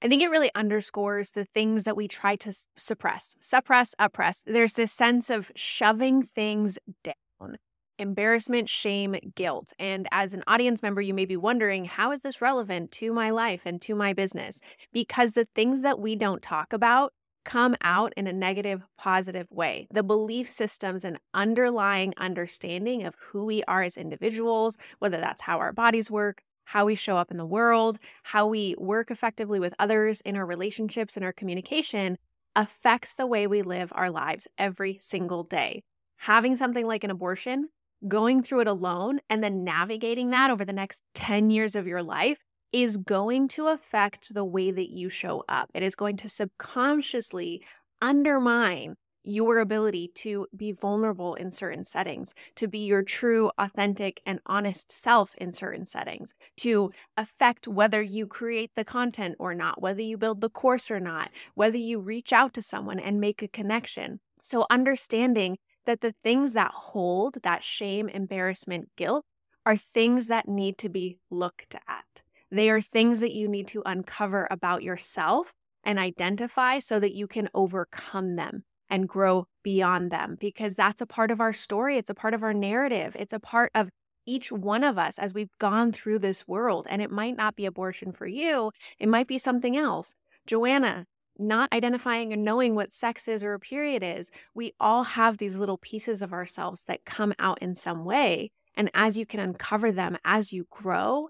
I 0.03 0.07
think 0.07 0.21
it 0.23 0.29
really 0.29 0.51
underscores 0.55 1.31
the 1.31 1.45
things 1.45 1.83
that 1.83 1.95
we 1.95 2.07
try 2.07 2.35
to 2.37 2.53
suppress, 2.75 3.37
suppress, 3.39 3.93
oppress. 3.99 4.41
There's 4.45 4.73
this 4.73 4.91
sense 4.91 5.29
of 5.29 5.51
shoving 5.55 6.23
things 6.23 6.79
down 7.03 7.57
embarrassment, 8.01 8.67
shame, 8.67 9.15
guilt. 9.35 9.71
And 9.79 10.07
as 10.11 10.33
an 10.33 10.43
audience 10.47 10.81
member, 10.83 11.01
you 11.01 11.13
may 11.13 11.25
be 11.25 11.37
wondering, 11.37 11.85
how 11.85 12.11
is 12.11 12.21
this 12.21 12.41
relevant 12.41 12.91
to 12.93 13.13
my 13.13 13.29
life 13.29 13.65
and 13.65 13.81
to 13.83 13.95
my 13.95 14.11
business? 14.11 14.59
Because 14.91 15.33
the 15.33 15.47
things 15.55 15.83
that 15.83 15.99
we 15.99 16.15
don't 16.15 16.41
talk 16.41 16.73
about 16.73 17.13
come 17.43 17.75
out 17.81 18.13
in 18.17 18.27
a 18.27 18.33
negative, 18.33 18.83
positive 18.97 19.47
way. 19.49 19.87
The 19.91 20.03
belief 20.03 20.49
systems 20.49 21.03
and 21.03 21.19
underlying 21.33 22.13
understanding 22.17 23.03
of 23.03 23.15
who 23.19 23.45
we 23.45 23.63
are 23.63 23.81
as 23.81 23.97
individuals, 23.97 24.77
whether 24.99 25.17
that's 25.17 25.41
how 25.41 25.57
our 25.59 25.73
bodies 25.73 26.11
work, 26.11 26.43
how 26.65 26.85
we 26.85 26.95
show 26.95 27.17
up 27.17 27.31
in 27.31 27.37
the 27.37 27.45
world, 27.45 27.97
how 28.23 28.47
we 28.47 28.75
work 28.77 29.11
effectively 29.11 29.59
with 29.59 29.73
others 29.79 30.21
in 30.21 30.35
our 30.35 30.45
relationships 30.45 31.15
and 31.15 31.25
our 31.25 31.33
communication, 31.33 32.17
affects 32.55 33.15
the 33.15 33.25
way 33.25 33.47
we 33.47 33.61
live 33.61 33.91
our 33.95 34.09
lives 34.09 34.47
every 34.57 34.97
single 35.01 35.43
day. 35.43 35.83
Having 36.17 36.55
something 36.57 36.85
like 36.85 37.03
an 37.03 37.09
abortion, 37.09 37.69
going 38.07 38.41
through 38.41 38.61
it 38.61 38.67
alone, 38.67 39.19
and 39.29 39.43
then 39.43 39.63
navigating 39.63 40.29
that 40.31 40.49
over 40.51 40.65
the 40.65 40.73
next 40.73 41.03
10 41.13 41.49
years 41.51 41.75
of 41.75 41.87
your 41.87 42.03
life 42.03 42.37
is 42.71 42.97
going 42.97 43.47
to 43.49 43.67
affect 43.67 44.33
the 44.33 44.45
way 44.45 44.71
that 44.71 44.89
you 44.89 45.09
show 45.09 45.43
up. 45.49 45.69
It 45.73 45.83
is 45.83 45.95
going 45.95 46.17
to 46.17 46.29
subconsciously 46.29 47.63
undermine 48.01 48.95
your 49.23 49.59
ability 49.59 50.09
to 50.15 50.47
be 50.55 50.71
vulnerable 50.71 51.35
in 51.35 51.51
certain 51.51 51.85
settings, 51.85 52.33
to 52.55 52.67
be 52.67 52.79
your 52.79 53.03
true, 53.03 53.51
authentic, 53.59 54.19
and 54.25 54.39
honest 54.47 54.91
self 54.91 55.35
in 55.35 55.53
certain 55.53 55.85
settings, 55.85 56.33
to 56.57 56.91
affect 57.17 57.67
whether 57.67 58.01
you 58.01 58.25
create 58.25 58.71
the 58.75 58.83
content 58.83 59.35
or 59.37 59.53
not, 59.53 59.79
whether 59.79 60.01
you 60.01 60.17
build 60.17 60.41
the 60.41 60.49
course 60.49 60.89
or 60.89 60.99
not, 60.99 61.29
whether 61.53 61.77
you 61.77 61.99
reach 61.99 62.33
out 62.33 62.53
to 62.55 62.63
someone 62.63 62.99
and 62.99 63.21
make 63.21 63.43
a 63.43 63.47
connection. 63.47 64.19
So, 64.41 64.65
understanding 64.71 65.59
that 65.85 66.01
the 66.01 66.13
things 66.23 66.53
that 66.53 66.71
hold 66.71 67.37
that 67.43 67.63
shame, 67.63 68.09
embarrassment, 68.09 68.89
guilt 68.95 69.25
are 69.65 69.77
things 69.77 70.27
that 70.27 70.47
need 70.47 70.77
to 70.79 70.89
be 70.89 71.19
looked 71.29 71.75
at. 71.87 72.23
They 72.51 72.69
are 72.69 72.81
things 72.81 73.19
that 73.19 73.33
you 73.33 73.47
need 73.47 73.67
to 73.69 73.83
uncover 73.85 74.47
about 74.51 74.83
yourself 74.83 75.53
and 75.83 75.97
identify 75.97 76.79
so 76.79 76.99
that 76.99 77.15
you 77.15 77.27
can 77.27 77.49
overcome 77.53 78.35
them 78.35 78.63
and 78.89 79.07
grow 79.07 79.45
beyond 79.63 80.11
them 80.11 80.37
because 80.39 80.75
that's 80.75 81.01
a 81.01 81.05
part 81.05 81.31
of 81.31 81.39
our 81.39 81.53
story. 81.53 81.97
It's 81.97 82.09
a 82.09 82.15
part 82.15 82.33
of 82.33 82.43
our 82.43 82.53
narrative. 82.53 83.15
It's 83.17 83.33
a 83.33 83.39
part 83.39 83.71
of 83.73 83.89
each 84.25 84.51
one 84.51 84.83
of 84.83 84.97
us 84.97 85.17
as 85.17 85.33
we've 85.33 85.57
gone 85.59 85.91
through 85.91 86.19
this 86.19 86.47
world. 86.47 86.87
And 86.89 87.01
it 87.01 87.09
might 87.09 87.37
not 87.37 87.55
be 87.55 87.65
abortion 87.65 88.11
for 88.11 88.27
you, 88.27 88.71
it 88.99 89.09
might 89.09 89.27
be 89.27 89.37
something 89.37 89.77
else. 89.77 90.13
Joanna, 90.45 91.05
not 91.41 91.71
identifying 91.73 92.31
and 92.31 92.43
knowing 92.43 92.75
what 92.75 92.93
sex 92.93 93.27
is 93.27 93.43
or 93.43 93.53
a 93.53 93.59
period 93.59 94.03
is, 94.03 94.31
we 94.53 94.73
all 94.79 95.03
have 95.03 95.37
these 95.37 95.55
little 95.55 95.77
pieces 95.77 96.21
of 96.21 96.33
ourselves 96.33 96.83
that 96.83 97.05
come 97.05 97.33
out 97.39 97.61
in 97.61 97.75
some 97.75 98.05
way. 98.05 98.51
And 98.75 98.89
as 98.93 99.17
you 99.17 99.25
can 99.25 99.39
uncover 99.39 99.91
them 99.91 100.17
as 100.23 100.53
you 100.53 100.67
grow, 100.69 101.29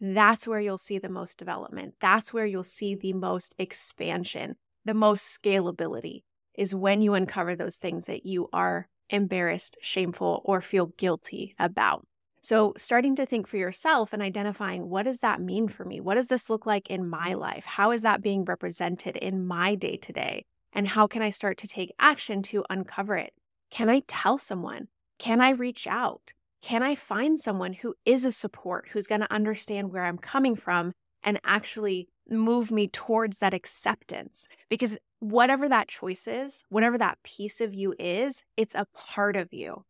that's 0.00 0.46
where 0.46 0.60
you'll 0.60 0.78
see 0.78 0.98
the 0.98 1.08
most 1.08 1.38
development. 1.38 1.94
That's 2.00 2.32
where 2.32 2.46
you'll 2.46 2.62
see 2.62 2.94
the 2.94 3.12
most 3.12 3.54
expansion, 3.58 4.56
the 4.84 4.94
most 4.94 5.24
scalability 5.24 6.22
is 6.54 6.74
when 6.74 7.00
you 7.00 7.14
uncover 7.14 7.54
those 7.54 7.76
things 7.76 8.06
that 8.06 8.26
you 8.26 8.48
are 8.52 8.88
embarrassed, 9.10 9.78
shameful, 9.80 10.42
or 10.44 10.60
feel 10.60 10.86
guilty 10.86 11.54
about. 11.58 12.06
So, 12.40 12.74
starting 12.76 13.16
to 13.16 13.26
think 13.26 13.46
for 13.46 13.56
yourself 13.56 14.12
and 14.12 14.22
identifying 14.22 14.88
what 14.88 15.04
does 15.04 15.20
that 15.20 15.40
mean 15.40 15.68
for 15.68 15.84
me? 15.84 16.00
What 16.00 16.14
does 16.14 16.28
this 16.28 16.48
look 16.48 16.66
like 16.66 16.88
in 16.88 17.08
my 17.08 17.30
mm-hmm. 17.30 17.40
life? 17.40 17.64
How 17.64 17.90
is 17.90 18.02
that 18.02 18.22
being 18.22 18.44
represented 18.44 19.16
in 19.16 19.46
my 19.46 19.74
day 19.74 19.96
to 19.96 20.12
day? 20.12 20.44
And 20.72 20.88
how 20.88 21.06
can 21.06 21.22
I 21.22 21.30
start 21.30 21.56
to 21.58 21.68
take 21.68 21.94
action 21.98 22.42
to 22.44 22.64
uncover 22.70 23.16
it? 23.16 23.32
Can 23.70 23.88
I 23.88 24.02
tell 24.06 24.38
someone? 24.38 24.88
Can 25.18 25.40
I 25.40 25.50
reach 25.50 25.86
out? 25.86 26.32
Can 26.62 26.82
I 26.82 26.94
find 26.94 27.38
someone 27.38 27.72
who 27.74 27.94
is 28.04 28.24
a 28.24 28.32
support, 28.32 28.88
who's 28.92 29.06
going 29.06 29.20
to 29.20 29.32
understand 29.32 29.92
where 29.92 30.04
I'm 30.04 30.18
coming 30.18 30.56
from 30.56 30.92
and 31.22 31.40
actually 31.44 32.08
move 32.28 32.70
me 32.70 32.88
towards 32.88 33.38
that 33.38 33.54
acceptance? 33.54 34.48
Because 34.68 34.98
whatever 35.20 35.68
that 35.68 35.88
choice 35.88 36.26
is, 36.26 36.64
whatever 36.68 36.98
that 36.98 37.22
piece 37.22 37.60
of 37.60 37.74
you 37.74 37.94
is, 37.98 38.44
it's 38.56 38.74
a 38.74 38.86
part 38.94 39.36
of 39.36 39.52
you. 39.52 39.84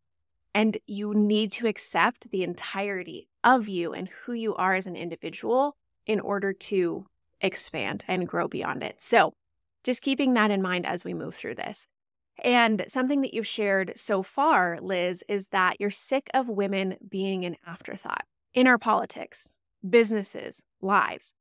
And 0.55 0.79
you 0.87 1.15
need 1.15 1.53
to 1.53 1.67
accept 1.67 2.31
the 2.31 2.43
entirety 2.43 3.29
of 3.45 3.69
you 3.69 3.93
and 3.93 4.09
who 4.09 4.33
you 4.33 4.55
are 4.57 4.75
as 4.75 4.87
an 4.87 4.97
individual 4.97 5.77
in 6.07 6.21
order 6.21 6.53
to 6.53 7.07
expand 7.41 8.05
and 8.09 8.27
grow 8.27 8.49
beyond 8.49 8.83
it. 8.83 9.01
So, 9.01 9.35
just 9.85 10.03
keeping 10.03 10.35
that 10.35 10.51
in 10.51 10.61
mind 10.61 10.87
as 10.87 11.05
we 11.05 11.15
move 11.15 11.35
through 11.35 11.55
this. 11.55 11.87
And 12.43 12.85
something 12.89 13.21
that 13.23 13.35
you've 13.35 13.47
shared 13.47 13.93
so 13.97 14.23
far, 14.23 14.79
Liz, 14.81 15.25
is 15.29 15.49
that 15.49 15.81
you're 15.81 15.91
sick 15.91 16.29
of 16.33 16.49
women 16.49 16.97
being 17.09 17.45
an 17.45 17.57
afterthought 17.67 18.25
in 18.55 18.67
our 18.67 18.79
politics, 18.79 19.59
businesses, 19.89 20.65
lives. 20.81 21.35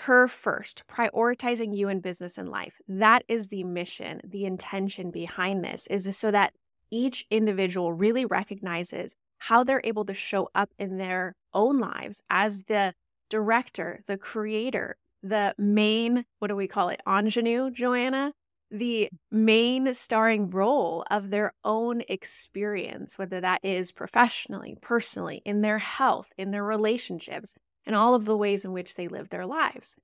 Her 0.00 0.28
first, 0.28 0.84
prioritizing 0.88 1.74
you 1.74 1.88
in 1.88 2.00
business 2.00 2.36
and 2.36 2.48
life. 2.48 2.80
That 2.86 3.24
is 3.28 3.48
the 3.48 3.64
mission, 3.64 4.20
the 4.22 4.44
intention 4.44 5.10
behind 5.10 5.64
this 5.64 5.86
is 5.86 6.16
so 6.16 6.30
that 6.30 6.52
each 6.90 7.26
individual 7.30 7.92
really 7.92 8.24
recognizes 8.24 9.14
how 9.38 9.64
they're 9.64 9.82
able 9.84 10.04
to 10.04 10.14
show 10.14 10.48
up 10.54 10.70
in 10.78 10.98
their 10.98 11.34
own 11.52 11.78
lives 11.78 12.22
as 12.30 12.64
the 12.64 12.94
director, 13.28 14.00
the 14.06 14.16
creator, 14.16 14.96
the 15.22 15.54
main, 15.58 16.24
what 16.38 16.48
do 16.48 16.56
we 16.56 16.68
call 16.68 16.88
it, 16.88 17.00
ingenue, 17.06 17.70
Joanna? 17.70 18.32
The 18.70 19.10
main 19.30 19.94
starring 19.94 20.50
role 20.50 21.04
of 21.10 21.30
their 21.30 21.52
own 21.64 22.02
experience, 22.08 23.18
whether 23.18 23.40
that 23.40 23.60
is 23.62 23.92
professionally, 23.92 24.76
personally, 24.80 25.42
in 25.44 25.60
their 25.60 25.78
health, 25.78 26.32
in 26.36 26.50
their 26.50 26.64
relationships, 26.64 27.54
and 27.84 27.94
all 27.94 28.14
of 28.14 28.24
the 28.24 28.36
ways 28.36 28.64
in 28.64 28.72
which 28.72 28.96
they 28.96 29.06
live 29.06 29.28
their 29.28 29.46
lives. 29.46 29.96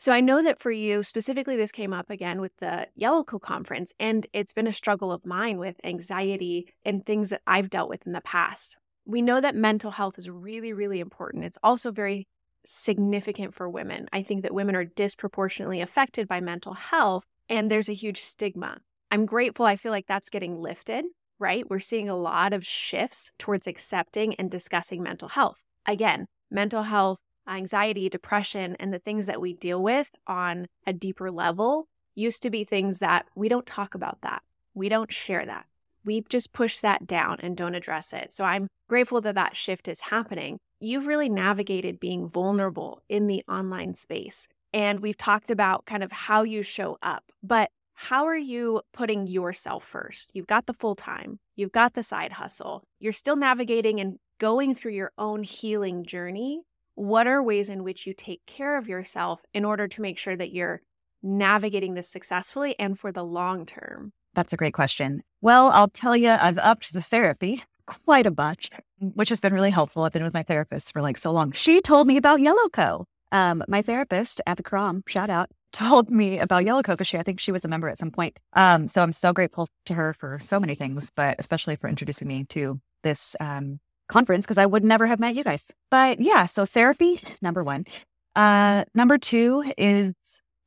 So 0.00 0.12
I 0.12 0.20
know 0.20 0.44
that 0.44 0.60
for 0.60 0.70
you, 0.70 1.02
specifically, 1.02 1.56
this 1.56 1.72
came 1.72 1.92
up 1.92 2.08
again 2.08 2.40
with 2.40 2.56
the 2.58 2.86
Yellowco 2.98 3.40
conference, 3.40 3.92
and 3.98 4.28
it's 4.32 4.52
been 4.52 4.68
a 4.68 4.72
struggle 4.72 5.10
of 5.10 5.26
mine 5.26 5.58
with 5.58 5.74
anxiety 5.82 6.72
and 6.84 7.04
things 7.04 7.30
that 7.30 7.42
I've 7.48 7.68
dealt 7.68 7.88
with 7.88 8.06
in 8.06 8.12
the 8.12 8.20
past. 8.20 8.78
We 9.04 9.22
know 9.22 9.40
that 9.40 9.56
mental 9.56 9.90
health 9.90 10.16
is 10.16 10.30
really, 10.30 10.72
really 10.72 11.00
important. 11.00 11.44
It's 11.44 11.58
also 11.64 11.90
very 11.90 12.28
significant 12.64 13.54
for 13.56 13.68
women. 13.68 14.06
I 14.12 14.22
think 14.22 14.42
that 14.42 14.54
women 14.54 14.76
are 14.76 14.84
disproportionately 14.84 15.80
affected 15.80 16.28
by 16.28 16.40
mental 16.40 16.74
health, 16.74 17.24
and 17.48 17.68
there's 17.68 17.88
a 17.88 17.94
huge 17.94 18.20
stigma. 18.20 18.78
I'm 19.10 19.26
grateful. 19.26 19.66
I 19.66 19.74
feel 19.74 19.90
like 19.90 20.06
that's 20.06 20.28
getting 20.30 20.60
lifted, 20.60 21.06
right? 21.40 21.68
We're 21.68 21.80
seeing 21.80 22.08
a 22.08 22.16
lot 22.16 22.52
of 22.52 22.64
shifts 22.64 23.32
towards 23.36 23.66
accepting 23.66 24.36
and 24.36 24.48
discussing 24.48 25.02
mental 25.02 25.30
health. 25.30 25.64
Again, 25.86 26.26
mental 26.50 26.84
health, 26.84 27.18
anxiety, 27.48 28.08
depression, 28.08 28.76
and 28.78 28.92
the 28.92 28.98
things 28.98 29.26
that 29.26 29.40
we 29.40 29.52
deal 29.54 29.82
with 29.82 30.10
on 30.26 30.66
a 30.86 30.92
deeper 30.92 31.30
level 31.30 31.86
used 32.14 32.42
to 32.42 32.50
be 32.50 32.64
things 32.64 32.98
that 32.98 33.26
we 33.34 33.48
don't 33.48 33.66
talk 33.66 33.94
about 33.94 34.18
that. 34.22 34.42
We 34.74 34.88
don't 34.88 35.12
share 35.12 35.46
that. 35.46 35.66
We 36.04 36.24
just 36.28 36.52
push 36.52 36.78
that 36.80 37.06
down 37.06 37.38
and 37.40 37.56
don't 37.56 37.74
address 37.74 38.12
it. 38.12 38.32
So 38.32 38.44
I'm 38.44 38.68
grateful 38.88 39.20
that 39.22 39.34
that 39.34 39.56
shift 39.56 39.88
is 39.88 40.02
happening 40.02 40.58
you've 40.80 41.06
really 41.06 41.28
navigated 41.28 42.00
being 42.00 42.28
vulnerable 42.28 43.02
in 43.08 43.26
the 43.26 43.42
online 43.48 43.94
space. 43.94 44.48
And 44.72 45.00
we've 45.00 45.16
talked 45.16 45.50
about 45.50 45.86
kind 45.86 46.02
of 46.02 46.12
how 46.12 46.42
you 46.42 46.62
show 46.62 46.98
up, 47.02 47.24
but 47.42 47.70
how 47.94 48.26
are 48.26 48.36
you 48.36 48.82
putting 48.92 49.26
yourself 49.26 49.82
first? 49.82 50.30
You've 50.34 50.46
got 50.46 50.66
the 50.66 50.74
full 50.74 50.94
time, 50.94 51.40
you've 51.56 51.72
got 51.72 51.94
the 51.94 52.02
side 52.02 52.32
hustle, 52.32 52.84
you're 53.00 53.12
still 53.12 53.36
navigating 53.36 53.98
and 53.98 54.18
going 54.38 54.74
through 54.74 54.92
your 54.92 55.12
own 55.18 55.42
healing 55.42 56.04
journey. 56.04 56.62
What 56.98 57.28
are 57.28 57.40
ways 57.40 57.68
in 57.68 57.84
which 57.84 58.08
you 58.08 58.12
take 58.12 58.44
care 58.44 58.76
of 58.76 58.88
yourself 58.88 59.44
in 59.54 59.64
order 59.64 59.86
to 59.86 60.02
make 60.02 60.18
sure 60.18 60.34
that 60.34 60.52
you're 60.52 60.82
navigating 61.22 61.94
this 61.94 62.10
successfully 62.10 62.74
and 62.76 62.98
for 62.98 63.12
the 63.12 63.22
long 63.22 63.66
term? 63.66 64.12
That's 64.34 64.52
a 64.52 64.56
great 64.56 64.74
question. 64.74 65.22
Well, 65.40 65.68
I'll 65.68 65.86
tell 65.86 66.16
you, 66.16 66.30
I've 66.30 66.58
upped 66.58 66.92
the 66.92 67.00
therapy 67.00 67.62
quite 67.86 68.26
a 68.26 68.32
bunch, 68.32 68.70
which 68.98 69.28
has 69.28 69.38
been 69.38 69.54
really 69.54 69.70
helpful. 69.70 70.02
I've 70.02 70.10
been 70.10 70.24
with 70.24 70.34
my 70.34 70.42
therapist 70.42 70.92
for 70.92 71.00
like 71.00 71.18
so 71.18 71.30
long. 71.30 71.52
She 71.52 71.80
told 71.80 72.08
me 72.08 72.16
about 72.16 72.40
Yellowco. 72.40 73.04
Um, 73.30 73.62
my 73.68 73.80
therapist, 73.80 74.40
Abby 74.44 74.64
Crom, 74.64 75.04
shout 75.06 75.30
out, 75.30 75.50
told 75.72 76.10
me 76.10 76.40
about 76.40 76.64
Yellowco 76.64 76.94
because 76.94 77.06
she, 77.06 77.16
I 77.16 77.22
think 77.22 77.38
she 77.38 77.52
was 77.52 77.64
a 77.64 77.68
member 77.68 77.88
at 77.88 77.98
some 77.98 78.10
point. 78.10 78.36
Um, 78.54 78.88
so 78.88 79.04
I'm 79.04 79.12
so 79.12 79.32
grateful 79.32 79.68
to 79.86 79.94
her 79.94 80.14
for 80.14 80.40
so 80.42 80.58
many 80.58 80.74
things, 80.74 81.12
but 81.14 81.36
especially 81.38 81.76
for 81.76 81.88
introducing 81.88 82.26
me 82.26 82.42
to 82.46 82.80
this 83.04 83.36
um, 83.38 83.78
conference 84.08 84.46
because 84.46 84.58
I 84.58 84.66
would 84.66 84.84
never 84.84 85.06
have 85.06 85.20
met 85.20 85.34
you 85.34 85.44
guys. 85.44 85.64
But 85.90 86.20
yeah, 86.20 86.46
so 86.46 86.66
therapy, 86.66 87.20
number 87.40 87.62
one. 87.62 87.86
Uh, 88.34 88.84
number 88.94 89.18
two 89.18 89.64
is 89.76 90.14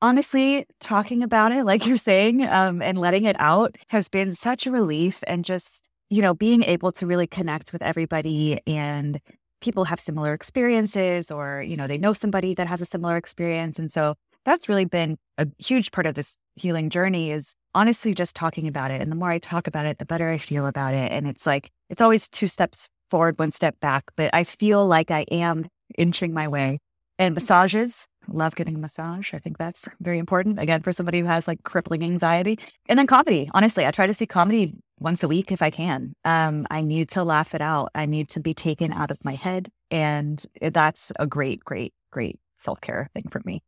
honestly 0.01 0.65
talking 0.79 1.23
about 1.23 1.51
it, 1.51 1.63
like 1.63 1.85
you're 1.87 1.97
saying, 1.97 2.43
um, 2.45 2.81
and 2.81 2.97
letting 2.97 3.25
it 3.25 3.35
out 3.39 3.75
has 3.87 4.07
been 4.07 4.33
such 4.33 4.65
a 4.65 4.71
relief 4.71 5.23
and 5.27 5.45
just 5.45 5.89
you 6.11 6.21
know, 6.21 6.33
being 6.33 6.63
able 6.63 6.91
to 6.91 7.07
really 7.07 7.25
connect 7.25 7.71
with 7.71 7.81
everybody 7.81 8.59
and 8.67 9.21
people 9.61 9.85
have 9.85 9.99
similar 9.99 10.33
experiences 10.33 11.31
or, 11.31 11.61
you 11.61 11.77
know, 11.77 11.87
they 11.87 11.97
know 11.97 12.11
somebody 12.11 12.53
that 12.53 12.67
has 12.67 12.81
a 12.81 12.85
similar 12.85 13.15
experience. 13.15 13.79
And 13.79 13.89
so 13.89 14.15
that's 14.43 14.67
really 14.67 14.83
been 14.83 15.17
a 15.37 15.47
huge 15.57 15.91
part 15.91 16.05
of 16.05 16.15
this 16.15 16.35
healing 16.55 16.89
journey 16.89 17.31
is 17.31 17.55
honestly 17.73 18.13
just 18.13 18.35
talking 18.35 18.67
about 18.67 18.91
it. 18.91 18.99
And 18.99 19.09
the 19.09 19.15
more 19.15 19.31
I 19.31 19.39
talk 19.39 19.67
about 19.67 19.85
it, 19.85 19.99
the 19.99 20.05
better 20.05 20.29
I 20.29 20.37
feel 20.37 20.67
about 20.67 20.93
it. 20.93 21.13
And 21.13 21.27
it's 21.27 21.45
like, 21.45 21.71
it's 21.89 22.01
always 22.01 22.27
two 22.27 22.49
steps 22.49 22.89
forward, 23.11 23.37
one 23.37 23.51
step 23.51 23.79
back, 23.79 24.05
but 24.15 24.31
I 24.33 24.43
feel 24.43 24.87
like 24.87 25.11
I 25.11 25.21
am 25.31 25.67
inching 25.97 26.33
my 26.33 26.47
way. 26.47 26.79
And 27.19 27.35
massages, 27.35 28.07
love 28.27 28.55
getting 28.55 28.75
a 28.75 28.79
massage. 28.79 29.33
I 29.33 29.37
think 29.37 29.59
that's 29.59 29.87
very 29.99 30.17
important. 30.17 30.59
Again, 30.59 30.81
for 30.81 30.91
somebody 30.91 31.19
who 31.19 31.25
has 31.25 31.47
like 31.47 31.61
crippling 31.61 32.03
anxiety. 32.03 32.57
And 32.89 32.97
then 32.97 33.05
comedy. 33.05 33.47
Honestly, 33.53 33.85
I 33.85 33.91
try 33.91 34.07
to 34.07 34.13
see 34.13 34.25
comedy 34.25 34.73
once 34.99 35.23
a 35.23 35.27
week 35.27 35.51
if 35.51 35.61
I 35.61 35.69
can. 35.69 36.13
Um, 36.25 36.65
I 36.71 36.81
need 36.81 37.09
to 37.09 37.23
laugh 37.23 37.53
it 37.53 37.61
out. 37.61 37.91
I 37.93 38.07
need 38.07 38.29
to 38.29 38.39
be 38.39 38.55
taken 38.55 38.91
out 38.91 39.11
of 39.11 39.23
my 39.23 39.35
head. 39.35 39.69
And 39.91 40.43
that's 40.59 41.11
a 41.19 41.27
great, 41.27 41.63
great, 41.63 41.93
great 42.09 42.39
self 42.57 42.81
care 42.81 43.09
thing 43.13 43.27
for 43.29 43.41
me. 43.45 43.61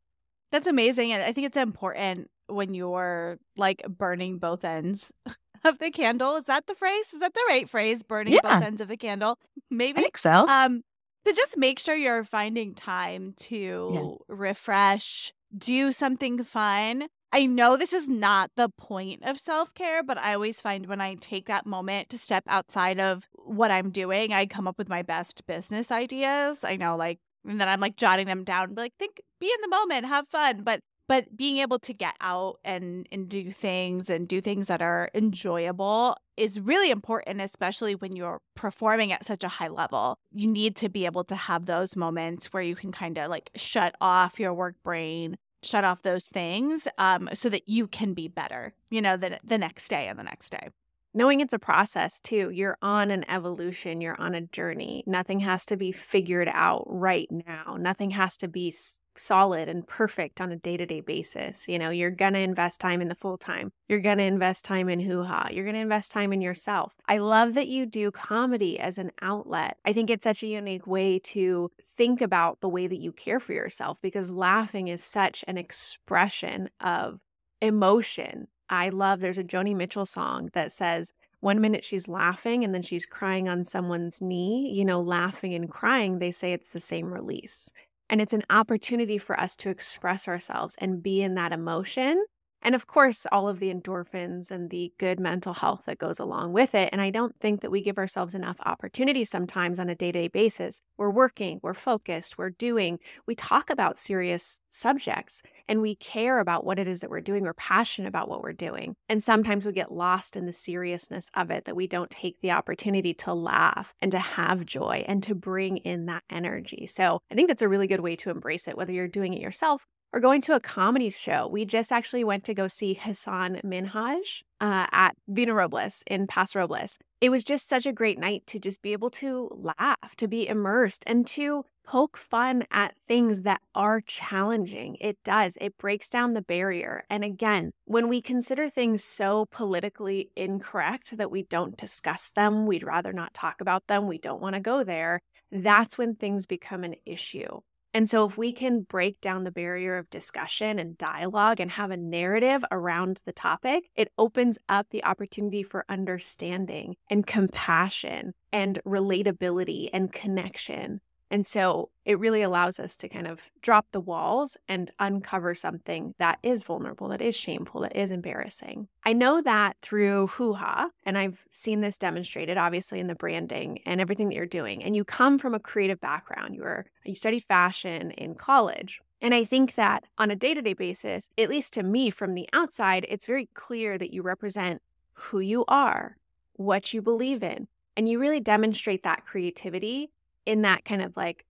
That's 0.52 0.68
amazing. 0.68 1.12
And 1.12 1.22
I 1.22 1.32
think 1.32 1.46
it's 1.46 1.58
important 1.58 2.30
when 2.48 2.74
you're 2.74 3.38
like 3.58 3.84
burning 3.88 4.38
both 4.38 4.66
ends 4.66 5.12
of 5.64 5.80
the 5.80 5.92
candle. 5.92 6.36
Is 6.36 6.46
that 6.46 6.68
the 6.68 6.76
phrase? 6.76 7.14
Is 7.14 7.20
that 7.20 7.34
the 7.34 7.44
right 7.48 7.70
phrase? 7.70 8.04
Burning 8.04 8.34
yeah. 8.34 8.42
both 8.42 8.64
ends 8.64 8.82
of 8.82 8.88
the 8.88 8.98
candle? 8.98 9.38
Maybe. 9.70 10.00
I 10.00 10.02
think 10.04 10.18
so. 10.18 10.48
Um, 10.48 10.84
to 11.26 11.34
just 11.34 11.58
make 11.58 11.80
sure 11.80 11.96
you're 11.96 12.24
finding 12.24 12.74
time 12.74 13.34
to 13.38 13.92
yeah. 13.94 14.36
refresh, 14.36 15.34
do 15.58 15.92
something 15.92 16.44
fun. 16.44 17.08
I 17.32 17.48
know 17.48 17.78
this 17.78 17.94
is 17.94 18.08
not 18.08 18.52
the 18.56 18.70
point 18.70 19.24
of 19.24 19.40
self 19.40 19.74
care, 19.74 20.04
but 20.04 20.18
I 20.20 20.36
always 20.36 20.62
find 20.62 20.86
when 20.86 21.02
I 21.02 21.16
take 21.16 21.48
that 21.48 21.66
moment 21.66 22.10
to 22.10 22.18
step 22.18 22.44
outside 22.48 23.00
of 23.00 23.28
what 23.34 23.72
I'm 23.72 23.90
doing, 23.90 24.34
I 24.34 24.46
come 24.46 24.68
up 24.68 24.78
with 24.78 24.90
my 24.90 25.02
best 25.02 25.46
business 25.48 25.92
ideas. 25.92 26.64
I 26.64 26.76
know, 26.76 26.96
like, 26.96 27.20
and 27.48 27.60
then 27.60 27.68
I'm 27.68 27.80
like 27.80 27.96
jotting 27.96 28.28
them 28.28 28.44
down, 28.44 28.76
like, 28.76 28.94
think, 29.00 29.22
be 29.40 29.48
in 29.48 29.62
the 29.62 29.76
moment, 29.76 30.06
have 30.06 30.28
fun. 30.28 30.62
But 30.62 30.82
but 31.08 31.36
being 31.36 31.58
able 31.58 31.80
to 31.80 31.94
get 31.94 32.16
out 32.22 32.60
and 32.64 33.08
and 33.12 33.30
do 33.30 33.52
things 33.52 34.10
and 34.10 34.28
do 34.28 34.42
things 34.42 34.68
that 34.68 34.82
are 34.82 35.10
enjoyable 35.14 36.16
is 36.38 36.60
really 36.60 36.90
important 36.90 37.42
especially 37.42 37.96
when 37.96 38.16
you're 38.16 38.40
performing 38.56 39.12
at 39.12 39.26
such 39.26 39.44
a 39.44 39.48
high 39.50 39.68
level 39.68 40.18
you 40.32 40.48
need 40.48 40.76
to 40.76 40.90
be 40.90 41.06
able 41.06 41.24
to 41.24 41.36
have 41.36 41.66
those 41.66 41.96
moments 41.96 42.52
where 42.54 42.64
you 42.64 42.76
can 42.76 42.92
kind 42.92 43.18
of 43.18 43.30
like 43.30 43.50
shut 43.56 43.96
off 44.02 44.40
your 44.40 44.54
work 44.54 44.76
brain 44.84 45.38
shut 45.66 45.84
off 45.84 46.02
those 46.02 46.28
things 46.28 46.88
um, 46.98 47.30
so 47.34 47.50
that 47.50 47.68
you 47.68 47.88
can 47.88 48.14
be 48.14 48.28
better, 48.28 48.74
you 48.90 49.02
know, 49.02 49.18
the, 49.18 49.40
the 49.44 49.58
next 49.58 49.88
day 49.88 50.08
and 50.08 50.20
the 50.20 50.24
next 50.24 50.50
day. 50.50 50.70
Knowing 51.16 51.40
it's 51.40 51.54
a 51.54 51.60
process 51.60 52.20
too. 52.20 52.50
You're 52.50 52.78
on 52.82 53.12
an 53.12 53.24
evolution, 53.30 54.02
you're 54.02 54.20
on 54.20 54.34
a 54.34 54.42
journey. 54.42 55.04
Nothing 55.06 55.42
has 55.42 55.64
to 55.68 55.78
be 55.78 55.92
figured 55.92 56.50
out 56.52 56.86
right 56.88 57.28
now. 57.30 57.78
Nothing 57.80 58.12
has 58.12 58.36
to 58.38 58.48
be 58.48 58.74
solid 59.16 59.70
and 59.70 59.88
perfect 59.88 60.42
on 60.42 60.52
a 60.52 60.56
day 60.56 60.76
to 60.76 60.88
day 60.88 61.02
basis. 61.02 61.68
You 61.68 61.78
know, 61.78 61.92
you're 61.92 62.10
going 62.10 62.34
to 62.34 62.40
invest 62.40 62.82
time 62.82 63.00
in 63.00 63.10
the 63.10 63.16
full 63.16 63.38
time. 63.38 63.72
You're 63.88 64.00
going 64.00 64.18
to 64.18 64.24
invest 64.24 64.66
time 64.66 64.90
in 64.90 65.02
hooha. 65.02 65.54
You're 65.54 65.66
going 65.66 65.76
to 65.76 65.82
invest 65.82 66.12
time 66.12 66.34
in 66.34 66.42
yourself. 66.42 66.96
I 67.08 67.20
love 67.20 67.54
that 67.54 67.68
you 67.68 67.86
do 67.86 68.10
comedy 68.10 68.80
as 68.80 68.98
an 68.98 69.12
outlet. 69.22 69.78
I 69.86 69.94
think 69.94 70.10
it's 70.10 70.24
such 70.24 70.42
a 70.42 70.48
unique 70.48 70.88
way 70.88 71.20
to 71.20 71.70
think 71.84 72.22
about 72.22 72.62
the 72.62 72.70
way 72.70 72.88
that 72.88 73.00
you 73.00 73.12
care 73.12 73.40
for 73.40 73.54
yourself 73.54 74.02
because 74.02 74.32
laughing 74.32 74.88
is 74.88 75.04
such 75.04 75.46
an 75.48 75.60
expression 75.60 76.72
of 76.80 77.20
emotion. 77.62 78.48
I 78.70 78.90
love 78.90 79.20
there's 79.20 79.38
a 79.38 79.44
Joni 79.44 79.76
Mitchell 79.76 80.06
song 80.06 80.50
that 80.54 80.72
says, 80.72 81.14
one 81.40 81.60
minute 81.60 81.84
she's 81.84 82.08
laughing 82.08 82.64
and 82.64 82.74
then 82.74 82.82
she's 82.82 83.06
crying 83.06 83.50
on 83.50 83.66
someone's 83.66 84.22
knee, 84.22 84.72
you 84.74 84.86
know, 84.86 85.02
laughing 85.02 85.54
and 85.54 85.70
crying, 85.70 86.20
they 86.20 86.32
say 86.32 86.54
it's 86.54 86.70
the 86.70 86.80
same 86.80 87.14
release. 87.14 87.70
And 88.10 88.22
it's 88.22 88.34
an 88.34 88.44
opportunity 88.50 89.18
for 89.18 89.38
us 89.40 89.58
to 89.58 89.70
express 89.70 90.28
ourselves 90.28 90.76
and 90.80 91.04
be 91.04 91.22
in 91.22 91.36
that 91.36 91.52
emotion 91.52 92.24
and 92.64 92.74
of 92.74 92.88
course, 92.88 93.28
all 93.32 93.48
of 93.48 93.60
the 93.60 93.74
endorphins 93.74 94.50
and 94.50 94.70
the 94.70 94.94
good 94.98 95.20
mental 95.20 95.54
health 95.54 95.84
that 95.86 96.00
goes 96.00 96.20
along 96.20 96.54
with 96.54 96.74
it. 96.74 96.90
And 96.92 97.02
I 97.02 97.10
don't 97.10 97.38
think 97.40 97.62
that 97.62 97.72
we 97.72 97.82
give 97.82 97.98
ourselves 97.98 98.34
enough 98.34 98.58
opportunity 98.66 99.26
sometimes 99.26 99.80
on 99.80 99.90
a 99.90 99.96
day 99.96 100.12
to 100.12 100.24
day 100.24 100.28
basis. 100.30 100.82
We're 100.98 101.10
working, 101.10 101.60
we're 101.62 101.74
focused, 101.74 102.38
we're 102.38 102.50
doing, 102.50 103.00
we 103.28 103.36
talk 103.36 103.70
about 103.70 103.98
serious 103.98 104.62
subjects 104.70 105.44
and 105.68 105.82
we 105.82 105.96
care 105.96 106.40
about 106.40 106.66
what 106.66 106.80
it 106.80 106.88
is 106.88 107.02
that 107.02 107.10
we're 107.10 107.22
doing. 107.22 107.44
We're 107.44 107.54
passionate 107.54 108.08
about 108.08 108.30
what 108.30 108.42
we're 108.42 108.54
doing. 108.54 108.96
And 109.10 109.24
sometimes 109.24 109.66
we 109.66 109.74
get 109.74 109.92
lost 109.92 110.36
in 110.36 110.46
the 110.46 110.54
seriousness 110.54 111.30
of 111.34 111.52
it 111.52 111.66
that 111.66 111.76
we 111.76 111.88
don't 111.88 112.10
take 112.10 112.42
the 112.42 112.52
opportunity 112.52 113.14
to 113.16 113.34
laugh 113.34 113.94
and 114.02 114.12
to 114.12 114.20
have 114.20 114.66
joy 114.66 115.04
and 115.08 115.22
to 115.24 115.36
bring 115.36 115.78
in 115.78 116.06
that 116.06 116.24
energy. 116.30 116.86
So 116.88 117.20
I 117.30 117.36
think 117.36 117.48
that's 117.50 117.62
a 117.62 117.70
really 117.70 117.88
good 117.88 118.00
way 118.02 118.16
to 118.18 118.30
embrace 118.30 118.68
it, 118.68 118.78
whether 118.78 118.94
you're 118.94 119.08
doing 119.08 119.34
it 119.34 119.42
yourself 119.42 119.86
or 120.14 120.20
going 120.20 120.42
to 120.42 120.54
a 120.54 120.60
comedy 120.60 121.10
show. 121.10 121.48
We 121.48 121.66
just 121.66 121.92
actually 121.92 122.24
went 122.24 122.44
to 122.46 122.54
go 122.54 122.68
see 122.68 122.94
Hassan 122.94 123.60
Minhaj 123.66 124.44
uh, 124.62 124.86
at 124.92 125.16
Vina 125.28 125.56
Robles 125.56 126.04
in 126.06 126.28
Paso 126.28 126.60
Robles. 126.60 127.00
It 127.20 127.30
was 127.30 127.44
just 127.44 127.68
such 127.68 127.88
a 127.88 127.92
great 127.92 128.20
night 128.20 128.46
to 128.48 128.60
just 128.60 128.82
be 128.84 128.94
able 128.94 129.10
to 129.12 129.50
laugh, 129.52 130.16
to 130.18 130.28
be 130.28 130.48
immersed, 130.48 131.04
and 131.08 131.26
to 131.28 131.66
poke 131.86 132.16
fun 132.16 132.64
at 132.72 132.96
things 133.08 133.42
that 133.42 133.62
are 133.74 134.02
challenging. 134.02 134.98
It 135.02 135.18
does, 135.24 135.58
it 135.60 135.78
breaks 135.78 136.10
down 136.10 136.34
the 136.34 136.42
barrier. 136.42 137.04
And 137.10 137.24
again, 137.24 137.72
when 137.86 138.08
we 138.08 138.22
consider 138.22 138.70
things 138.70 139.04
so 139.04 139.48
politically 139.48 140.30
incorrect 140.36 141.18
that 141.18 141.32
we 141.32 141.44
don't 141.44 141.76
discuss 141.76 142.30
them, 142.30 142.66
we'd 142.66 142.84
rather 142.84 143.14
not 143.14 143.34
talk 143.34 143.62
about 143.62 143.88
them, 143.88 144.08
we 144.08 144.18
don't 144.18 144.42
want 144.42 144.56
to 144.56 144.62
go 144.62 144.84
there, 144.84 145.22
that's 145.52 145.98
when 145.98 146.16
things 146.16 146.46
become 146.46 146.84
an 146.84 146.96
issue. 147.06 147.62
And 147.94 148.10
so, 148.10 148.26
if 148.26 148.38
we 148.38 148.52
can 148.52 148.82
break 148.82 149.22
down 149.22 149.44
the 149.44 149.52
barrier 149.52 149.98
of 149.98 150.10
discussion 150.10 150.80
and 150.80 150.98
dialogue 150.98 151.60
and 151.60 151.72
have 151.72 151.92
a 151.92 151.98
narrative 151.98 152.66
around 152.72 153.22
the 153.26 153.32
topic, 153.32 153.84
it 153.96 154.12
opens 154.18 154.58
up 154.68 154.88
the 154.90 155.04
opportunity 155.04 155.62
for 155.62 155.86
understanding 155.88 156.96
and 157.10 157.28
compassion 157.28 158.34
and 158.52 158.80
relatability 158.84 159.90
and 159.94 160.12
connection. 160.12 161.02
And 161.34 161.48
so 161.48 161.90
it 162.06 162.20
really 162.20 162.44
allows 162.44 162.80
us 162.80 162.96
to 162.98 163.10
kind 163.10 163.26
of 163.26 163.50
drop 163.60 163.88
the 163.92 164.00
walls 164.00 164.56
and 164.68 164.92
uncover 165.00 165.56
something 165.56 166.14
that 166.20 166.38
is 166.44 166.62
vulnerable, 166.62 167.08
that 167.08 167.24
is 167.24 167.36
shameful, 167.36 167.82
that 167.82 167.96
is 167.96 168.12
embarrassing. 168.12 168.88
I 169.04 169.14
know 169.14 169.42
that 169.42 169.78
through 169.82 170.28
Hooha, 170.28 170.90
and 171.04 171.18
I've 171.18 171.48
seen 171.50 171.82
this 171.82 171.98
demonstrated 171.98 172.60
obviously 172.60 173.00
in 173.00 173.08
the 173.08 173.16
branding 173.16 173.80
and 173.84 174.00
everything 174.00 174.30
that 174.30 174.36
you're 174.36 174.46
doing. 174.46 174.84
And 174.84 174.96
you 174.96 175.04
come 175.04 175.40
from 175.40 175.56
a 175.56 175.60
creative 175.60 176.00
background. 176.00 176.54
You 176.54 176.62
were 176.62 176.86
you 177.04 177.16
studied 177.16 177.46
fashion 177.46 178.12
in 178.12 178.36
college. 178.36 179.02
And 179.20 179.34
I 179.34 179.44
think 179.44 179.74
that 179.74 180.04
on 180.20 180.30
a 180.30 180.36
day 180.36 180.54
to 180.54 180.62
day 180.62 180.74
basis, 180.74 181.32
at 181.36 181.50
least 181.50 181.74
to 181.74 181.82
me 181.82 182.12
from 182.12 182.36
the 182.36 182.48
outside, 182.54 183.08
it's 183.10 183.26
very 183.26 183.50
clear 183.56 183.98
that 183.98 184.14
you 184.14 184.22
represent 184.22 184.84
who 185.14 185.40
you 185.40 185.66
are, 185.68 186.18
what 186.58 186.94
you 186.94 187.02
believe 187.02 187.42
in, 187.42 187.70
and 187.98 188.08
you 188.08 188.20
really 188.20 188.40
demonstrate 188.40 189.02
that 189.02 189.26
creativity 189.26 190.12
in 190.46 190.62
that 190.62 190.86
kind 190.86 191.02
of 191.02 191.16
like 191.18 191.46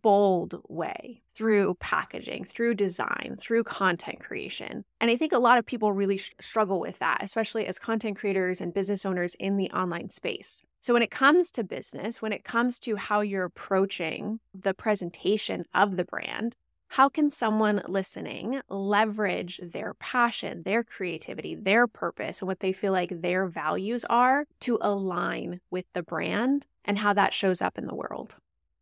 bold 0.00 0.60
way 0.68 1.22
through 1.26 1.74
packaging, 1.80 2.44
through 2.44 2.74
design, 2.74 3.36
through 3.38 3.64
content 3.64 4.20
creation. 4.20 4.84
And 5.00 5.10
I 5.10 5.16
think 5.16 5.32
a 5.32 5.38
lot 5.38 5.58
of 5.58 5.66
people 5.66 5.92
really 5.92 6.18
sh- 6.18 6.32
struggle 6.40 6.80
with 6.80 6.98
that, 6.98 7.18
especially 7.22 7.66
as 7.66 7.78
content 7.78 8.18
creators 8.18 8.60
and 8.60 8.74
business 8.74 9.04
owners 9.04 9.34
in 9.36 9.56
the 9.56 9.70
online 9.70 10.10
space. 10.10 10.62
So, 10.80 10.92
when 10.92 11.02
it 11.02 11.10
comes 11.10 11.50
to 11.52 11.64
business, 11.64 12.22
when 12.22 12.32
it 12.32 12.44
comes 12.44 12.78
to 12.80 12.96
how 12.96 13.20
you're 13.20 13.44
approaching 13.44 14.40
the 14.54 14.74
presentation 14.74 15.64
of 15.74 15.96
the 15.96 16.04
brand, 16.04 16.54
how 16.92 17.08
can 17.08 17.30
someone 17.30 17.82
listening 17.86 18.60
leverage 18.68 19.60
their 19.62 19.94
passion, 19.94 20.62
their 20.62 20.82
creativity, 20.82 21.54
their 21.54 21.86
purpose, 21.86 22.40
and 22.40 22.46
what 22.46 22.60
they 22.60 22.72
feel 22.72 22.92
like 22.92 23.20
their 23.20 23.46
values 23.46 24.04
are 24.08 24.46
to 24.60 24.78
align 24.80 25.60
with 25.70 25.84
the 25.92 26.02
brand 26.02 26.66
and 26.88 26.98
how 26.98 27.12
that 27.12 27.32
shows 27.32 27.62
up 27.62 27.78
in 27.78 27.86
the 27.86 27.94
world? 27.94 28.34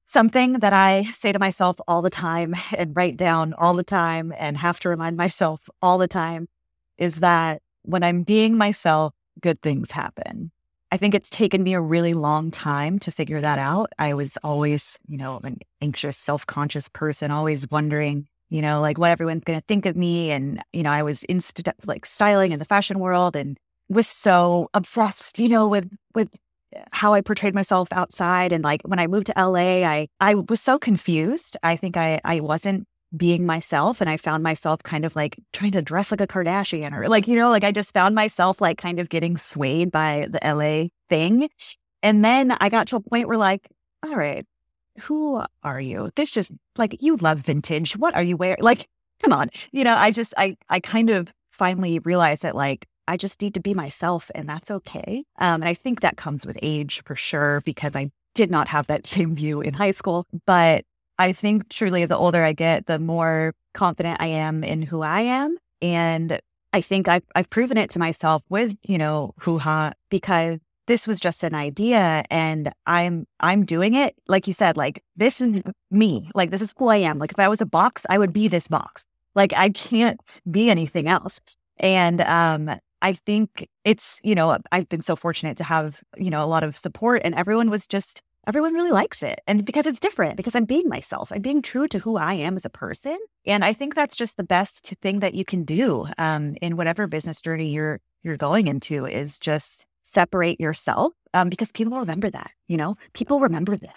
Something 0.06 0.60
that 0.60 0.72
I 0.72 1.02
say 1.10 1.32
to 1.32 1.38
myself 1.38 1.78
all 1.86 2.00
the 2.00 2.08
time 2.08 2.54
and 2.76 2.96
write 2.96 3.18
down 3.18 3.52
all 3.54 3.74
the 3.74 3.84
time 3.84 4.32
and 4.38 4.56
have 4.56 4.80
to 4.80 4.88
remind 4.88 5.16
myself 5.18 5.68
all 5.82 5.98
the 5.98 6.08
time 6.08 6.48
is 6.96 7.16
that 7.16 7.60
when 7.82 8.02
I'm 8.02 8.22
being 8.22 8.56
myself, 8.56 9.12
good 9.40 9.60
things 9.60 9.90
happen. 9.90 10.52
I 10.92 10.96
think 10.96 11.14
it's 11.14 11.28
taken 11.28 11.64
me 11.64 11.74
a 11.74 11.80
really 11.80 12.14
long 12.14 12.52
time 12.52 13.00
to 13.00 13.10
figure 13.10 13.40
that 13.40 13.58
out. 13.58 13.90
I 13.98 14.14
was 14.14 14.38
always, 14.44 14.96
you 15.08 15.18
know, 15.18 15.40
an 15.42 15.58
anxious, 15.82 16.16
self 16.16 16.46
conscious 16.46 16.88
person, 16.88 17.32
always 17.32 17.68
wondering, 17.70 18.28
you 18.48 18.62
know, 18.62 18.80
like 18.80 18.96
what 18.96 19.10
everyone's 19.10 19.42
going 19.44 19.58
to 19.58 19.64
think 19.66 19.84
of 19.84 19.96
me. 19.96 20.30
And, 20.30 20.62
you 20.72 20.84
know, 20.84 20.90
I 20.90 21.02
was 21.02 21.24
in 21.24 21.40
st- 21.40 21.74
like 21.84 22.06
styling 22.06 22.52
in 22.52 22.60
the 22.60 22.64
fashion 22.64 23.00
world 23.00 23.34
and 23.34 23.58
was 23.88 24.06
so 24.06 24.70
obsessed, 24.74 25.40
you 25.40 25.48
know, 25.48 25.66
with, 25.66 25.90
with 26.14 26.28
how 26.90 27.14
I 27.14 27.20
portrayed 27.20 27.54
myself 27.54 27.88
outside. 27.92 28.52
And 28.52 28.64
like 28.64 28.82
when 28.82 28.98
I 28.98 29.06
moved 29.06 29.26
to 29.26 29.34
LA, 29.36 29.84
I, 29.84 30.08
I 30.20 30.34
was 30.34 30.60
so 30.60 30.78
confused. 30.78 31.56
I 31.62 31.76
think 31.76 31.96
I, 31.96 32.20
I 32.24 32.40
wasn't 32.40 32.86
being 33.16 33.46
myself 33.46 34.00
and 34.00 34.10
I 34.10 34.16
found 34.16 34.42
myself 34.42 34.82
kind 34.82 35.04
of 35.04 35.14
like 35.16 35.38
trying 35.52 35.72
to 35.72 35.82
dress 35.82 36.10
like 36.10 36.20
a 36.20 36.26
Kardashian 36.26 36.92
or 36.92 37.08
like, 37.08 37.28
you 37.28 37.36
know, 37.36 37.50
like 37.50 37.64
I 37.64 37.72
just 37.72 37.94
found 37.94 38.14
myself 38.14 38.60
like 38.60 38.78
kind 38.78 39.00
of 39.00 39.08
getting 39.08 39.36
swayed 39.36 39.90
by 39.90 40.26
the 40.28 40.40
LA 40.44 40.88
thing. 41.08 41.48
And 42.02 42.24
then 42.24 42.52
I 42.52 42.68
got 42.68 42.88
to 42.88 42.96
a 42.96 43.00
point 43.00 43.28
where 43.28 43.38
like, 43.38 43.68
all 44.02 44.16
right, 44.16 44.46
who 45.00 45.42
are 45.62 45.80
you? 45.80 46.10
This 46.16 46.30
just 46.30 46.50
like 46.76 47.02
you 47.02 47.16
love 47.16 47.38
vintage. 47.38 47.96
What 47.96 48.14
are 48.14 48.22
you 48.22 48.36
wearing? 48.36 48.62
Like, 48.62 48.88
come 49.22 49.32
on. 49.32 49.50
You 49.72 49.84
know, 49.84 49.94
I 49.94 50.10
just 50.10 50.34
I 50.36 50.56
I 50.68 50.80
kind 50.80 51.10
of 51.10 51.32
finally 51.52 51.98
realized 52.00 52.42
that 52.42 52.54
like 52.54 52.86
I 53.08 53.16
just 53.16 53.40
need 53.40 53.54
to 53.54 53.60
be 53.60 53.74
myself 53.74 54.30
and 54.34 54.48
that's 54.48 54.70
okay. 54.70 55.24
Um, 55.38 55.62
and 55.62 55.68
I 55.68 55.74
think 55.74 56.00
that 56.00 56.16
comes 56.16 56.46
with 56.46 56.58
age 56.62 57.02
for 57.04 57.14
sure 57.14 57.62
because 57.64 57.94
I 57.94 58.10
did 58.34 58.50
not 58.50 58.68
have 58.68 58.86
that 58.88 59.06
same 59.14 59.34
view 59.34 59.60
in 59.60 59.74
high 59.74 59.92
school. 59.92 60.26
But 60.46 60.84
I 61.18 61.32
think 61.32 61.68
truly 61.68 62.04
the 62.04 62.16
older 62.16 62.42
I 62.42 62.52
get, 62.52 62.86
the 62.86 62.98
more 62.98 63.54
confident 63.74 64.20
I 64.20 64.26
am 64.26 64.64
in 64.64 64.82
who 64.82 65.02
I 65.02 65.22
am. 65.22 65.56
And 65.80 66.40
I 66.72 66.80
think 66.80 67.08
I've, 67.08 67.24
I've 67.34 67.50
proven 67.50 67.78
it 67.78 67.90
to 67.90 67.98
myself 67.98 68.42
with, 68.48 68.76
you 68.82 68.98
know, 68.98 69.34
Hooha 69.40 69.92
because 70.10 70.58
this 70.86 71.06
was 71.06 71.20
just 71.20 71.42
an 71.42 71.54
idea 71.54 72.24
and 72.30 72.72
I'm 72.86 73.26
I'm 73.40 73.64
doing 73.64 73.94
it. 73.94 74.14
Like 74.28 74.46
you 74.46 74.52
said, 74.52 74.76
like 74.76 75.02
this 75.16 75.40
is 75.40 75.62
me. 75.90 76.30
Like 76.34 76.50
this 76.50 76.62
is 76.62 76.72
who 76.76 76.88
I 76.88 76.98
am. 76.98 77.18
Like 77.18 77.32
if 77.32 77.38
I 77.38 77.48
was 77.48 77.60
a 77.60 77.66
box, 77.66 78.06
I 78.08 78.18
would 78.18 78.32
be 78.32 78.48
this 78.48 78.68
box. 78.68 79.04
Like 79.34 79.52
I 79.54 79.70
can't 79.70 80.20
be 80.50 80.70
anything 80.70 81.08
else. 81.08 81.40
And 81.78 82.20
um 82.22 82.70
I 83.02 83.12
think 83.12 83.68
it's, 83.84 84.20
you 84.22 84.34
know, 84.34 84.58
I've 84.72 84.88
been 84.88 85.00
so 85.00 85.16
fortunate 85.16 85.56
to 85.58 85.64
have, 85.64 86.00
you 86.16 86.30
know, 86.30 86.42
a 86.42 86.46
lot 86.46 86.64
of 86.64 86.76
support 86.76 87.22
and 87.24 87.34
everyone 87.34 87.70
was 87.70 87.86
just 87.86 88.22
everyone 88.46 88.74
really 88.74 88.92
likes 88.92 89.22
it. 89.22 89.40
And 89.46 89.64
because 89.64 89.86
it's 89.86 89.98
different, 89.98 90.36
because 90.36 90.54
I'm 90.54 90.64
being 90.64 90.88
myself, 90.88 91.32
I'm 91.32 91.42
being 91.42 91.62
true 91.62 91.88
to 91.88 91.98
who 91.98 92.16
I 92.16 92.34
am 92.34 92.56
as 92.56 92.64
a 92.64 92.70
person. 92.70 93.18
And 93.44 93.64
I 93.64 93.72
think 93.72 93.94
that's 93.94 94.16
just 94.16 94.36
the 94.36 94.44
best 94.44 94.94
thing 95.02 95.20
that 95.20 95.34
you 95.34 95.44
can 95.44 95.64
do 95.64 96.06
um, 96.16 96.56
in 96.62 96.76
whatever 96.76 97.06
business 97.06 97.40
journey 97.40 97.68
you're 97.68 98.00
you're 98.22 98.36
going 98.36 98.66
into 98.66 99.06
is 99.06 99.38
just 99.38 99.86
separate 100.02 100.60
yourself 100.60 101.12
um, 101.34 101.48
because 101.48 101.70
people 101.72 101.98
remember 101.98 102.30
that. 102.30 102.50
You 102.66 102.76
know, 102.76 102.96
people 103.12 103.40
remember 103.40 103.76
this. 103.76 103.92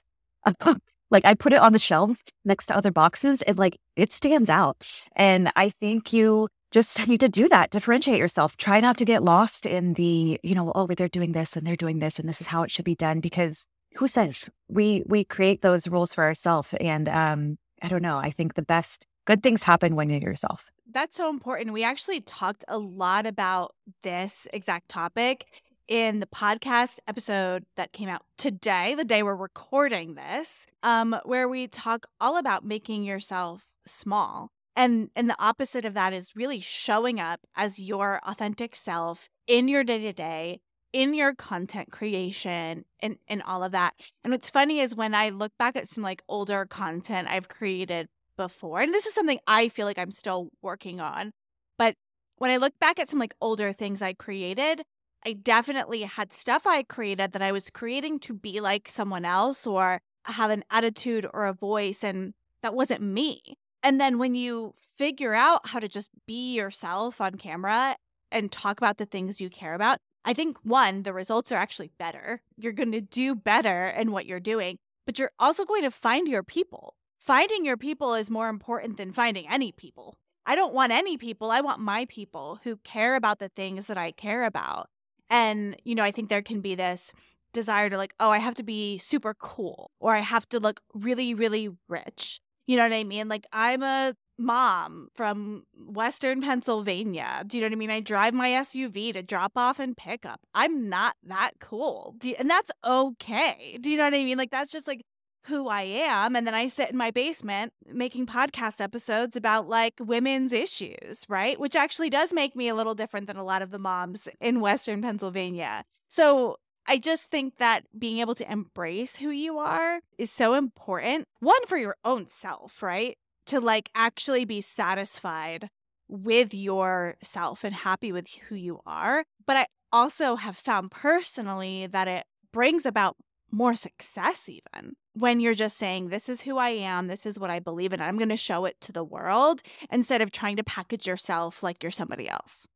like 1.11 1.25
I 1.25 1.33
put 1.33 1.53
it 1.53 1.59
on 1.59 1.73
the 1.73 1.79
shelf 1.79 2.21
next 2.45 2.67
to 2.67 2.75
other 2.75 2.91
boxes, 2.91 3.41
and 3.43 3.57
like 3.57 3.77
it 3.95 4.11
stands 4.11 4.49
out. 4.49 5.05
And 5.15 5.51
I 5.55 5.69
think 5.69 6.13
you 6.13 6.49
just 6.71 7.07
need 7.07 7.19
to 7.21 7.29
do 7.29 7.47
that 7.49 7.71
differentiate 7.71 8.19
yourself. 8.19 8.57
Try 8.57 8.79
not 8.79 8.97
to 8.97 9.05
get 9.05 9.23
lost 9.23 9.65
in 9.65 9.93
the 9.93 10.39
you 10.43 10.55
know 10.55 10.71
oh 10.75 10.87
they're 10.87 11.07
doing 11.07 11.31
this 11.31 11.55
and 11.55 11.65
they're 11.65 11.75
doing 11.75 11.99
this 11.99 12.19
and 12.19 12.27
this 12.27 12.41
is 12.41 12.47
how 12.47 12.63
it 12.63 12.71
should 12.71 12.85
be 12.85 12.95
done 12.95 13.19
because 13.19 13.65
who 13.95 14.07
says? 14.07 14.49
We 14.67 15.03
we 15.05 15.23
create 15.23 15.61
those 15.61 15.87
rules 15.87 16.13
for 16.13 16.23
ourselves 16.23 16.73
and 16.79 17.09
um 17.09 17.57
i 17.81 17.87
don't 17.87 18.01
know 18.01 18.17
i 18.17 18.29
think 18.29 18.55
the 18.55 18.61
best 18.61 19.05
good 19.25 19.43
things 19.43 19.63
happen 19.63 19.95
when 19.95 20.09
you're 20.09 20.19
yourself. 20.19 20.71
That's 20.91 21.15
so 21.15 21.29
important. 21.29 21.71
We 21.71 21.83
actually 21.83 22.19
talked 22.21 22.65
a 22.67 22.79
lot 22.79 23.27
about 23.27 23.75
this 24.01 24.47
exact 24.51 24.89
topic 24.89 25.45
in 25.87 26.19
the 26.19 26.25
podcast 26.25 26.97
episode 27.07 27.63
that 27.75 27.93
came 27.93 28.09
out 28.09 28.23
today 28.37 28.95
the 28.95 29.03
day 29.03 29.23
we're 29.23 29.35
recording 29.35 30.15
this 30.15 30.67
um 30.83 31.15
where 31.25 31.49
we 31.49 31.67
talk 31.67 32.05
all 32.21 32.37
about 32.37 32.63
making 32.63 33.03
yourself 33.03 33.65
small 33.85 34.51
and 34.75 35.09
and 35.15 35.29
the 35.29 35.41
opposite 35.41 35.85
of 35.85 35.93
that 35.93 36.13
is 36.13 36.35
really 36.35 36.59
showing 36.59 37.19
up 37.19 37.41
as 37.55 37.79
your 37.79 38.19
authentic 38.25 38.75
self 38.75 39.29
in 39.47 39.67
your 39.67 39.83
day-to-day 39.83 40.61
in 40.91 41.13
your 41.13 41.35
content 41.35 41.91
creation 41.91 42.83
and, 42.99 43.17
and 43.27 43.43
all 43.43 43.63
of 43.63 43.71
that. 43.71 43.93
And 44.23 44.31
what's 44.31 44.49
funny 44.49 44.79
is 44.79 44.95
when 44.95 45.13
I 45.13 45.29
look 45.29 45.51
back 45.59 45.75
at 45.75 45.87
some 45.87 46.03
like 46.03 46.23
older 46.27 46.65
content 46.65 47.27
I've 47.29 47.47
created 47.47 48.07
before, 48.37 48.81
and 48.81 48.93
this 48.93 49.05
is 49.05 49.13
something 49.13 49.39
I 49.45 49.69
feel 49.69 49.85
like 49.85 49.99
I'm 49.99 50.11
still 50.11 50.49
working 50.61 50.99
on, 50.99 51.31
but 51.77 51.95
when 52.37 52.51
I 52.51 52.57
look 52.57 52.73
back 52.79 52.99
at 52.99 53.09
some 53.09 53.19
like 53.19 53.35
older 53.41 53.73
things 53.73 54.01
I 54.01 54.13
created, 54.13 54.81
I 55.25 55.33
definitely 55.33 56.03
had 56.03 56.31
stuff 56.31 56.65
I 56.65 56.83
created 56.83 57.33
that 57.33 57.41
I 57.41 57.51
was 57.51 57.69
creating 57.69 58.19
to 58.21 58.33
be 58.33 58.61
like 58.61 58.87
someone 58.87 59.25
else 59.25 59.67
or 59.67 59.99
have 60.25 60.49
an 60.49 60.63
attitude 60.71 61.27
or 61.33 61.45
a 61.45 61.53
voice, 61.53 62.03
and 62.03 62.33
that 62.63 62.73
wasn't 62.73 63.01
me. 63.01 63.41
And 63.83 63.99
then 63.99 64.17
when 64.17 64.35
you 64.35 64.73
figure 64.97 65.33
out 65.33 65.67
how 65.67 65.79
to 65.79 65.87
just 65.87 66.09
be 66.27 66.55
yourself 66.55 67.21
on 67.21 67.35
camera 67.35 67.95
and 68.31 68.51
talk 68.51 68.79
about 68.79 68.97
the 68.97 69.05
things 69.05 69.39
you 69.39 69.49
care 69.49 69.73
about, 69.73 69.97
I 70.25 70.33
think 70.33 70.57
one, 70.63 71.03
the 71.03 71.13
results 71.13 71.51
are 71.51 71.55
actually 71.55 71.91
better. 71.97 72.41
You're 72.57 72.73
going 72.73 72.91
to 72.91 73.01
do 73.01 73.35
better 73.35 73.87
in 73.87 74.11
what 74.11 74.25
you're 74.25 74.39
doing, 74.39 74.77
but 75.05 75.17
you're 75.17 75.31
also 75.39 75.65
going 75.65 75.83
to 75.83 75.91
find 75.91 76.27
your 76.27 76.43
people. 76.43 76.95
Finding 77.19 77.65
your 77.65 77.77
people 77.77 78.13
is 78.13 78.29
more 78.29 78.49
important 78.49 78.97
than 78.97 79.11
finding 79.11 79.47
any 79.49 79.71
people. 79.71 80.17
I 80.45 80.55
don't 80.55 80.73
want 80.73 80.91
any 80.91 81.17
people. 81.17 81.51
I 81.51 81.61
want 81.61 81.79
my 81.79 82.05
people 82.05 82.59
who 82.63 82.77
care 82.77 83.15
about 83.15 83.39
the 83.39 83.49
things 83.49 83.87
that 83.87 83.97
I 83.97 84.11
care 84.11 84.45
about. 84.45 84.89
And, 85.29 85.75
you 85.85 85.95
know, 85.95 86.03
I 86.03 86.11
think 86.11 86.29
there 86.29 86.41
can 86.41 86.59
be 86.59 86.75
this 86.75 87.13
desire 87.53 87.89
to 87.89 87.97
like, 87.97 88.15
oh, 88.19 88.31
I 88.31 88.39
have 88.39 88.55
to 88.55 88.63
be 88.63 88.97
super 88.97 89.33
cool 89.33 89.91
or 89.99 90.15
I 90.15 90.19
have 90.19 90.49
to 90.49 90.59
look 90.59 90.81
really, 90.93 91.33
really 91.33 91.69
rich. 91.87 92.41
You 92.69 92.77
know 92.77 92.83
what 92.83 92.93
I 92.93 93.03
mean? 93.03 93.27
Like, 93.27 93.47
I'm 93.51 93.81
a 93.81 94.13
mom 94.37 95.07
from 95.15 95.63
Western 95.75 96.39
Pennsylvania. 96.39 97.43
Do 97.47 97.57
you 97.57 97.63
know 97.63 97.65
what 97.65 97.73
I 97.73 97.77
mean? 97.77 97.89
I 97.89 97.99
drive 97.99 98.35
my 98.35 98.49
SUV 98.49 99.11
to 99.13 99.23
drop 99.23 99.53
off 99.55 99.79
and 99.79 99.97
pick 99.97 100.23
up. 100.23 100.41
I'm 100.53 100.87
not 100.87 101.15
that 101.23 101.53
cool. 101.59 102.15
You, 102.21 102.35
and 102.37 102.47
that's 102.47 102.69
okay. 102.85 103.79
Do 103.81 103.89
you 103.89 103.97
know 103.97 104.03
what 104.03 104.13
I 104.13 104.23
mean? 104.23 104.37
Like, 104.37 104.51
that's 104.51 104.69
just 104.69 104.85
like 104.85 105.01
who 105.47 105.67
I 105.67 105.81
am. 105.81 106.35
And 106.35 106.45
then 106.45 106.53
I 106.53 106.67
sit 106.67 106.91
in 106.91 106.95
my 106.95 107.09
basement 107.09 107.73
making 107.91 108.27
podcast 108.27 108.79
episodes 108.79 109.35
about 109.35 109.67
like 109.67 109.95
women's 109.99 110.53
issues, 110.53 111.25
right? 111.27 111.59
Which 111.59 111.75
actually 111.75 112.11
does 112.11 112.31
make 112.31 112.55
me 112.55 112.67
a 112.67 112.75
little 112.75 112.93
different 112.93 113.25
than 113.25 113.37
a 113.37 113.43
lot 113.43 113.63
of 113.63 113.71
the 113.71 113.79
moms 113.79 114.27
in 114.39 114.59
Western 114.59 115.01
Pennsylvania. 115.01 115.85
So 116.07 116.57
I 116.89 116.97
just 116.97 117.29
think 117.29 117.57
that 117.57 117.83
being 117.97 118.17
able 118.17 118.33
to 118.33 118.51
embrace 118.51 119.17
who 119.17 119.29
you 119.29 119.59
are 119.59 119.99
is 120.17 120.31
so 120.31 120.55
important. 120.55 121.25
One, 121.39 121.63
for 121.67 121.77
your 121.77 121.95
own 122.03 122.27
self, 122.27 122.81
right? 122.81 123.15
To 123.45 123.59
like 123.59 123.91
actually 123.93 124.43
be 124.43 124.59
satisfied 124.59 125.69
with 126.07 126.51
yourself 126.51 127.63
and 127.63 127.75
happy 127.75 128.11
with 128.11 128.27
who 128.47 128.55
you 128.55 128.79
are. 128.87 129.23
But 129.45 129.57
I 129.57 129.67
also 129.91 130.35
have 130.35 130.55
found 130.55 130.89
personally 130.89 131.85
that 131.85 132.07
it 132.07 132.25
brings 132.51 132.87
about 132.87 133.17
more 133.51 133.75
success, 133.75 134.49
even 134.49 134.95
when 135.13 135.39
you're 135.39 135.53
just 135.53 135.77
saying, 135.77 136.09
This 136.09 136.27
is 136.27 136.41
who 136.41 136.57
I 136.57 136.69
am, 136.69 137.07
this 137.07 137.27
is 137.27 137.37
what 137.37 137.51
I 137.51 137.59
believe 137.59 137.93
in, 137.93 138.01
I'm 138.01 138.17
going 138.17 138.29
to 138.29 138.37
show 138.37 138.65
it 138.65 138.81
to 138.81 138.91
the 138.91 139.03
world 139.03 139.61
instead 139.91 140.23
of 140.23 140.31
trying 140.31 140.55
to 140.55 140.63
package 140.63 141.07
yourself 141.07 141.61
like 141.61 141.83
you're 141.83 141.91
somebody 141.91 142.27
else. 142.27 142.67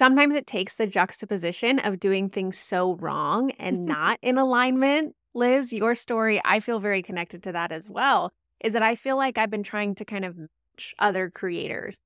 Sometimes 0.00 0.34
it 0.34 0.46
takes 0.46 0.76
the 0.76 0.86
juxtaposition 0.86 1.78
of 1.78 2.00
doing 2.00 2.30
things 2.30 2.56
so 2.56 2.94
wrong 2.94 3.50
and 3.58 3.84
not 3.94 4.18
in 4.22 4.38
alignment. 4.38 5.14
Liz, 5.34 5.74
your 5.74 5.94
story, 5.94 6.40
I 6.42 6.60
feel 6.60 6.80
very 6.80 7.02
connected 7.02 7.42
to 7.42 7.52
that 7.52 7.70
as 7.70 7.90
well. 7.90 8.32
Is 8.64 8.72
that 8.72 8.82
I 8.82 8.94
feel 8.94 9.18
like 9.18 9.36
I've 9.36 9.50
been 9.50 9.62
trying 9.62 9.94
to 9.96 10.06
kind 10.06 10.24
of 10.24 10.38
match 10.38 10.94
other 10.98 11.28
creators. 11.28 11.98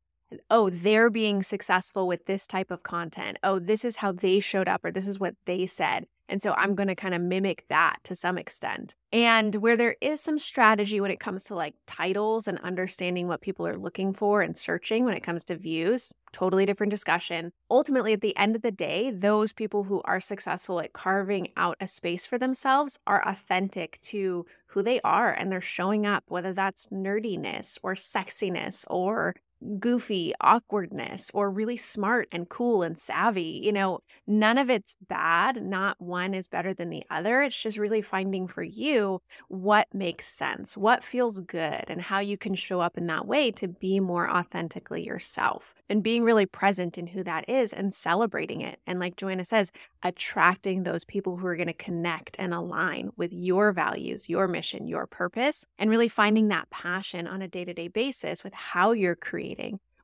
Oh, 0.51 0.71
they're 0.71 1.11
being 1.11 1.43
successful 1.43 2.07
with 2.07 2.27
this 2.27 2.47
type 2.47 2.71
of 2.71 2.83
content. 2.83 3.39
Oh, 3.43 3.59
this 3.59 3.85
is 3.85 3.97
how 3.97 4.13
they 4.13 4.41
showed 4.41 4.69
up, 4.69 4.85
or 4.85 4.91
this 4.91 5.07
is 5.07 5.19
what 5.19 5.35
they 5.45 5.67
said. 5.67 6.07
And 6.29 6.43
so 6.43 6.55
I'm 6.57 6.75
going 6.75 6.89
to 6.89 6.95
kind 6.95 7.15
of 7.15 7.21
mimic 7.21 7.65
that 7.69 7.99
to 8.05 8.17
some 8.17 8.39
extent. 8.39 8.97
And 9.13 9.57
where 9.57 9.77
there 9.77 9.97
is 10.01 10.21
some 10.21 10.39
strategy 10.39 11.01
when 11.01 11.11
it 11.11 11.21
comes 11.21 11.45
to 11.45 11.55
like 11.55 11.75
titles 11.87 12.49
and 12.49 12.59
understanding 12.61 13.29
what 13.29 13.43
people 13.43 13.67
are 13.67 13.77
looking 13.77 14.13
for 14.13 14.41
and 14.41 14.57
searching 14.57 15.05
when 15.05 15.15
it 15.15 15.23
comes 15.23 15.45
to 15.45 15.57
views, 15.57 16.13
totally 16.33 16.65
different 16.65 16.91
discussion. 16.91 17.53
Ultimately, 17.71 18.15
at 18.15 18.23
the 18.23 18.37
end 18.37 18.57
of 18.57 18.63
the 18.63 18.71
day, 18.71 19.11
those 19.11 19.53
people 19.53 19.85
who 19.85 20.01
are 20.07 20.21
successful 20.21 20.81
at 20.81 20.95
carving 20.95 21.49
out 21.57 21.77
a 21.79 21.87
space 21.87 22.25
for 22.25 22.39
themselves 22.39 22.99
are 23.07 23.27
authentic 23.29 24.01
to 24.01 24.47
who 24.69 24.83
they 24.83 25.01
are 25.03 25.31
and 25.31 25.53
they're 25.53 25.61
showing 25.61 26.07
up, 26.07 26.25
whether 26.29 26.53
that's 26.53 26.89
nerdiness 26.89 27.79
or 27.83 27.95
sexiness 27.95 28.85
or 28.89 29.37
goofy 29.79 30.33
awkwardness 30.41 31.31
or 31.35 31.51
really 31.51 31.77
smart 31.77 32.29
and 32.33 32.49
cool 32.49 32.83
and 32.83 32.99
savvy. 32.99 33.61
You 33.63 33.73
know, 33.73 34.01
none 34.27 34.59
of 34.59 34.71
it's 34.71 34.97
bad. 35.09 35.63
Not 35.63 36.01
one 36.01 36.35
is 36.35 36.49
better 36.49 36.75
than 36.75 36.91
the 36.91 37.05
other. 37.11 37.43
It's 37.43 37.61
just 37.61 37.79
really 37.79 38.03
finding 38.03 38.47
for 38.47 38.63
you 38.63 39.21
what 39.49 39.89
makes 39.93 40.27
sense, 40.27 40.77
what 40.77 41.03
feels 41.03 41.41
good, 41.41 41.85
and 41.89 42.03
how 42.03 42.19
you 42.21 42.37
can 42.37 42.55
show 42.55 42.81
up 42.81 42.99
in 42.99 43.07
that 43.07 43.27
way 43.27 43.51
to 43.53 43.69
be 43.69 44.01
more 44.01 44.31
authentically 44.31 45.05
yourself 45.05 45.75
and 45.89 46.03
being 46.03 46.25
really 46.25 46.47
present 46.47 46.99
in 46.99 47.09
who 47.09 47.23
that 47.25 47.49
is 47.49 47.73
and 47.73 47.95
celebrating 47.95 48.61
it. 48.61 48.79
And 48.87 49.01
like 49.01 49.17
Joanna 49.17 49.45
says, 49.45 49.73
attracting 50.03 50.83
those 50.83 51.05
people 51.05 51.37
who 51.37 51.47
are 51.47 51.57
going 51.57 51.67
to 51.67 51.73
connect 51.73 52.37
and 52.39 52.53
align 52.53 53.11
with 53.17 53.33
your 53.33 53.73
values, 53.73 54.29
your 54.29 54.47
mission, 54.47 54.87
your 54.87 55.07
purpose, 55.07 55.65
and 55.79 55.91
really 55.91 56.09
finding 56.09 56.49
that 56.49 56.71
passion 56.71 57.27
on 57.27 57.43
a 57.43 57.49
day 57.49 57.65
to 57.65 57.73
day 57.73 57.89
basis 57.89 58.45
with 58.45 58.53
how 58.53 58.93
you're 58.93 59.17
creating, 59.17 59.44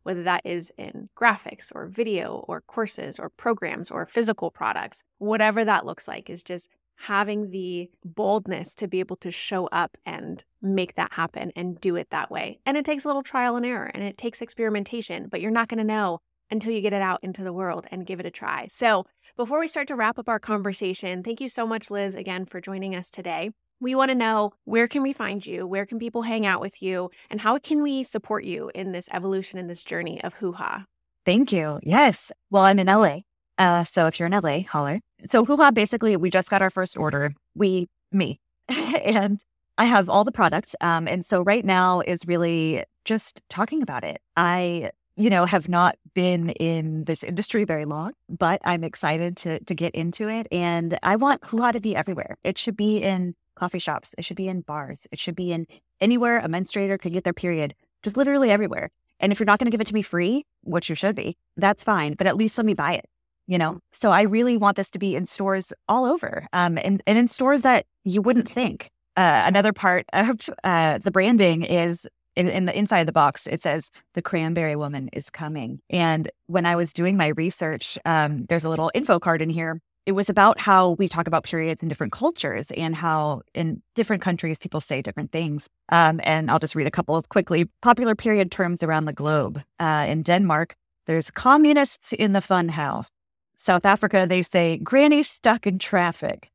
whether 0.02 0.22
that 0.22 0.42
is 0.44 0.72
in 0.78 1.08
graphics 1.16 1.70
or 1.74 1.86
video 1.86 2.44
or 2.48 2.60
courses 2.62 3.18
or 3.18 3.28
programs 3.28 3.90
or 3.90 4.06
physical 4.06 4.50
products, 4.50 5.02
whatever 5.18 5.64
that 5.64 5.86
looks 5.86 6.08
like, 6.08 6.30
is 6.30 6.42
just 6.42 6.68
having 7.04 7.50
the 7.50 7.90
boldness 8.04 8.74
to 8.74 8.86
be 8.86 9.00
able 9.00 9.16
to 9.16 9.30
show 9.30 9.66
up 9.68 9.96
and 10.04 10.44
make 10.60 10.94
that 10.96 11.12
happen 11.14 11.50
and 11.56 11.80
do 11.80 11.96
it 11.96 12.10
that 12.10 12.30
way. 12.30 12.60
And 12.66 12.76
it 12.76 12.84
takes 12.84 13.04
a 13.04 13.08
little 13.08 13.22
trial 13.22 13.56
and 13.56 13.64
error 13.64 13.90
and 13.94 14.04
it 14.04 14.18
takes 14.18 14.42
experimentation, 14.42 15.28
but 15.30 15.40
you're 15.40 15.50
not 15.50 15.68
going 15.68 15.78
to 15.78 15.84
know 15.84 16.20
until 16.50 16.72
you 16.72 16.80
get 16.80 16.92
it 16.92 17.00
out 17.00 17.20
into 17.22 17.42
the 17.42 17.52
world 17.52 17.86
and 17.90 18.06
give 18.06 18.20
it 18.20 18.26
a 18.26 18.30
try. 18.30 18.66
So, 18.68 19.06
before 19.36 19.60
we 19.60 19.68
start 19.68 19.86
to 19.88 19.96
wrap 19.96 20.18
up 20.18 20.28
our 20.28 20.40
conversation, 20.40 21.22
thank 21.22 21.40
you 21.40 21.48
so 21.48 21.66
much, 21.66 21.90
Liz, 21.90 22.14
again 22.14 22.44
for 22.44 22.60
joining 22.60 22.94
us 22.94 23.10
today. 23.10 23.52
We 23.80 23.94
want 23.94 24.10
to 24.10 24.14
know 24.14 24.52
where 24.64 24.86
can 24.86 25.02
we 25.02 25.12
find 25.12 25.44
you? 25.44 25.66
Where 25.66 25.86
can 25.86 25.98
people 25.98 26.22
hang 26.22 26.44
out 26.44 26.60
with 26.60 26.82
you? 26.82 27.10
And 27.30 27.40
how 27.40 27.58
can 27.58 27.82
we 27.82 28.02
support 28.02 28.44
you 28.44 28.70
in 28.74 28.92
this 28.92 29.08
evolution 29.12 29.58
in 29.58 29.68
this 29.68 29.82
journey 29.82 30.22
of 30.22 30.36
hooha? 30.36 30.84
Thank 31.24 31.50
you. 31.50 31.80
Yes. 31.82 32.30
Well, 32.50 32.64
I'm 32.64 32.78
in 32.78 32.86
LA. 32.86 33.20
Uh, 33.56 33.84
so 33.84 34.06
if 34.06 34.18
you're 34.18 34.26
in 34.26 34.32
LA, 34.32 34.60
holler. 34.60 35.00
So 35.28 35.44
hooha, 35.46 35.72
basically, 35.72 36.16
we 36.16 36.30
just 36.30 36.50
got 36.50 36.62
our 36.62 36.70
first 36.70 36.96
order. 36.96 37.34
We, 37.54 37.88
me, 38.12 38.38
and 38.68 39.42
I 39.78 39.84
have 39.84 40.10
all 40.10 40.24
the 40.24 40.32
product. 40.32 40.76
Um, 40.80 41.08
and 41.08 41.24
so 41.24 41.40
right 41.42 41.64
now 41.64 42.00
is 42.00 42.26
really 42.26 42.84
just 43.04 43.42
talking 43.48 43.82
about 43.82 44.04
it. 44.04 44.20
I 44.36 44.90
you 45.16 45.28
know, 45.28 45.44
have 45.44 45.68
not 45.68 45.96
been 46.14 46.48
in 46.50 47.04
this 47.04 47.22
industry 47.22 47.64
very 47.64 47.84
long, 47.84 48.12
but 48.30 48.58
I'm 48.64 48.82
excited 48.82 49.36
to 49.38 49.60
to 49.60 49.74
get 49.74 49.94
into 49.94 50.28
it. 50.28 50.46
And 50.50 50.98
I 51.02 51.16
want 51.16 51.42
hooha 51.42 51.72
to 51.72 51.80
be 51.80 51.94
everywhere. 51.94 52.38
It 52.42 52.56
should 52.56 52.76
be 52.76 53.02
in 53.02 53.34
coffee 53.54 53.78
shops. 53.78 54.14
It 54.18 54.24
should 54.24 54.36
be 54.36 54.48
in 54.48 54.62
bars. 54.62 55.06
It 55.10 55.18
should 55.18 55.36
be 55.36 55.52
in 55.52 55.66
anywhere 56.00 56.38
a 56.38 56.48
menstruator 56.48 56.98
could 56.98 57.12
get 57.12 57.24
their 57.24 57.32
period, 57.32 57.74
just 58.02 58.16
literally 58.16 58.50
everywhere. 58.50 58.90
And 59.20 59.32
if 59.32 59.38
you're 59.38 59.46
not 59.46 59.58
going 59.58 59.66
to 59.66 59.70
give 59.70 59.80
it 59.80 59.86
to 59.88 59.94
me 59.94 60.02
free, 60.02 60.46
which 60.62 60.88
you 60.88 60.94
should 60.94 61.14
be, 61.14 61.36
that's 61.56 61.84
fine. 61.84 62.14
But 62.14 62.26
at 62.26 62.36
least 62.36 62.56
let 62.56 62.66
me 62.66 62.74
buy 62.74 62.94
it. 62.94 63.06
You 63.46 63.58
know, 63.58 63.80
so 63.92 64.12
I 64.12 64.22
really 64.22 64.56
want 64.56 64.76
this 64.76 64.90
to 64.92 64.98
be 64.98 65.16
in 65.16 65.26
stores 65.26 65.72
all 65.88 66.04
over, 66.04 66.46
um, 66.52 66.78
and 66.78 67.02
and 67.04 67.18
in 67.18 67.26
stores 67.26 67.62
that 67.62 67.84
you 68.04 68.22
wouldn't 68.22 68.48
think. 68.48 68.90
Uh, 69.16 69.42
another 69.44 69.72
part 69.72 70.06
of 70.12 70.48
uh, 70.62 70.98
the 70.98 71.10
branding 71.10 71.64
is 71.64 72.06
in, 72.36 72.48
in, 72.48 72.64
the 72.64 72.78
inside 72.78 73.00
of 73.00 73.06
the 73.06 73.12
box, 73.12 73.46
it 73.46 73.60
says 73.60 73.90
the 74.14 74.22
cranberry 74.22 74.76
woman 74.76 75.10
is 75.12 75.30
coming. 75.30 75.80
And 75.90 76.30
when 76.46 76.64
I 76.64 76.76
was 76.76 76.92
doing 76.92 77.16
my 77.16 77.28
research, 77.28 77.98
um, 78.04 78.46
there's 78.48 78.64
a 78.64 78.70
little 78.70 78.90
info 78.94 79.18
card 79.18 79.42
in 79.42 79.50
here. 79.50 79.80
It 80.06 80.12
was 80.12 80.28
about 80.28 80.58
how 80.58 80.90
we 80.92 81.08
talk 81.08 81.26
about 81.26 81.44
periods 81.44 81.82
in 81.82 81.88
different 81.88 82.12
cultures 82.12 82.70
and 82.70 82.96
how 82.96 83.42
in 83.54 83.82
different 83.94 84.22
countries 84.22 84.58
people 84.58 84.80
say 84.80 85.02
different 85.02 85.30
things. 85.30 85.68
Um, 85.90 86.20
and 86.24 86.50
I'll 86.50 86.58
just 86.58 86.74
read 86.74 86.86
a 86.86 86.90
couple 86.90 87.16
of 87.16 87.28
quickly 87.28 87.66
popular 87.82 88.14
period 88.14 88.50
terms 88.50 88.82
around 88.82 89.04
the 89.04 89.12
globe. 89.12 89.62
Uh, 89.78 90.06
in 90.08 90.22
Denmark, 90.22 90.74
there's 91.06 91.30
communists 91.30 92.12
in 92.12 92.32
the 92.32 92.40
fun 92.40 92.68
house. 92.68 93.08
South 93.56 93.84
Africa, 93.84 94.26
they 94.28 94.42
say 94.42 94.78
granny 94.78 95.22
stuck 95.22 95.66
in 95.66 95.78
traffic. 95.78 96.50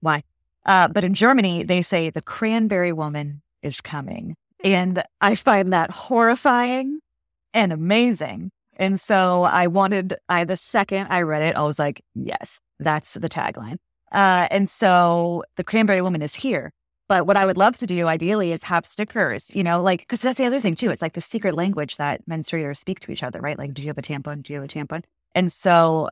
Why? 0.00 0.24
Uh, 0.64 0.88
but 0.88 1.04
in 1.04 1.12
Germany, 1.12 1.64
they 1.64 1.82
say 1.82 2.08
the 2.08 2.22
cranberry 2.22 2.92
woman 2.92 3.42
is 3.62 3.80
coming. 3.80 4.34
And 4.64 5.02
I 5.20 5.34
find 5.34 5.72
that 5.72 5.90
horrifying 5.90 7.00
and 7.52 7.72
amazing. 7.72 8.50
And 8.76 8.98
so 8.98 9.42
I 9.44 9.66
wanted, 9.66 10.14
I, 10.28 10.44
the 10.44 10.56
second 10.56 11.08
I 11.10 11.22
read 11.22 11.42
it, 11.42 11.56
I 11.56 11.62
was 11.62 11.78
like, 11.78 12.02
yes, 12.14 12.58
that's 12.78 13.14
the 13.14 13.28
tagline. 13.28 13.76
Uh, 14.10 14.48
and 14.50 14.68
so 14.68 15.44
the 15.56 15.64
cranberry 15.64 16.00
woman 16.00 16.22
is 16.22 16.34
here. 16.34 16.72
But 17.08 17.26
what 17.26 17.36
I 17.36 17.44
would 17.44 17.58
love 17.58 17.76
to 17.78 17.86
do 17.86 18.06
ideally 18.06 18.52
is 18.52 18.62
have 18.62 18.86
stickers, 18.86 19.54
you 19.54 19.62
know, 19.62 19.82
like, 19.82 20.00
because 20.00 20.20
that's 20.20 20.38
the 20.38 20.46
other 20.46 20.60
thing 20.60 20.74
too. 20.74 20.90
It's 20.90 21.02
like 21.02 21.12
the 21.12 21.20
secret 21.20 21.54
language 21.54 21.96
that 21.96 22.26
menstruators 22.26 22.78
speak 22.78 23.00
to 23.00 23.12
each 23.12 23.22
other, 23.22 23.40
right? 23.40 23.58
Like, 23.58 23.74
do 23.74 23.82
you 23.82 23.88
have 23.88 23.98
a 23.98 24.02
tampon? 24.02 24.42
Do 24.42 24.52
you 24.52 24.60
have 24.60 24.68
a 24.68 24.72
tampon? 24.72 25.02
And 25.34 25.52
so 25.52 26.08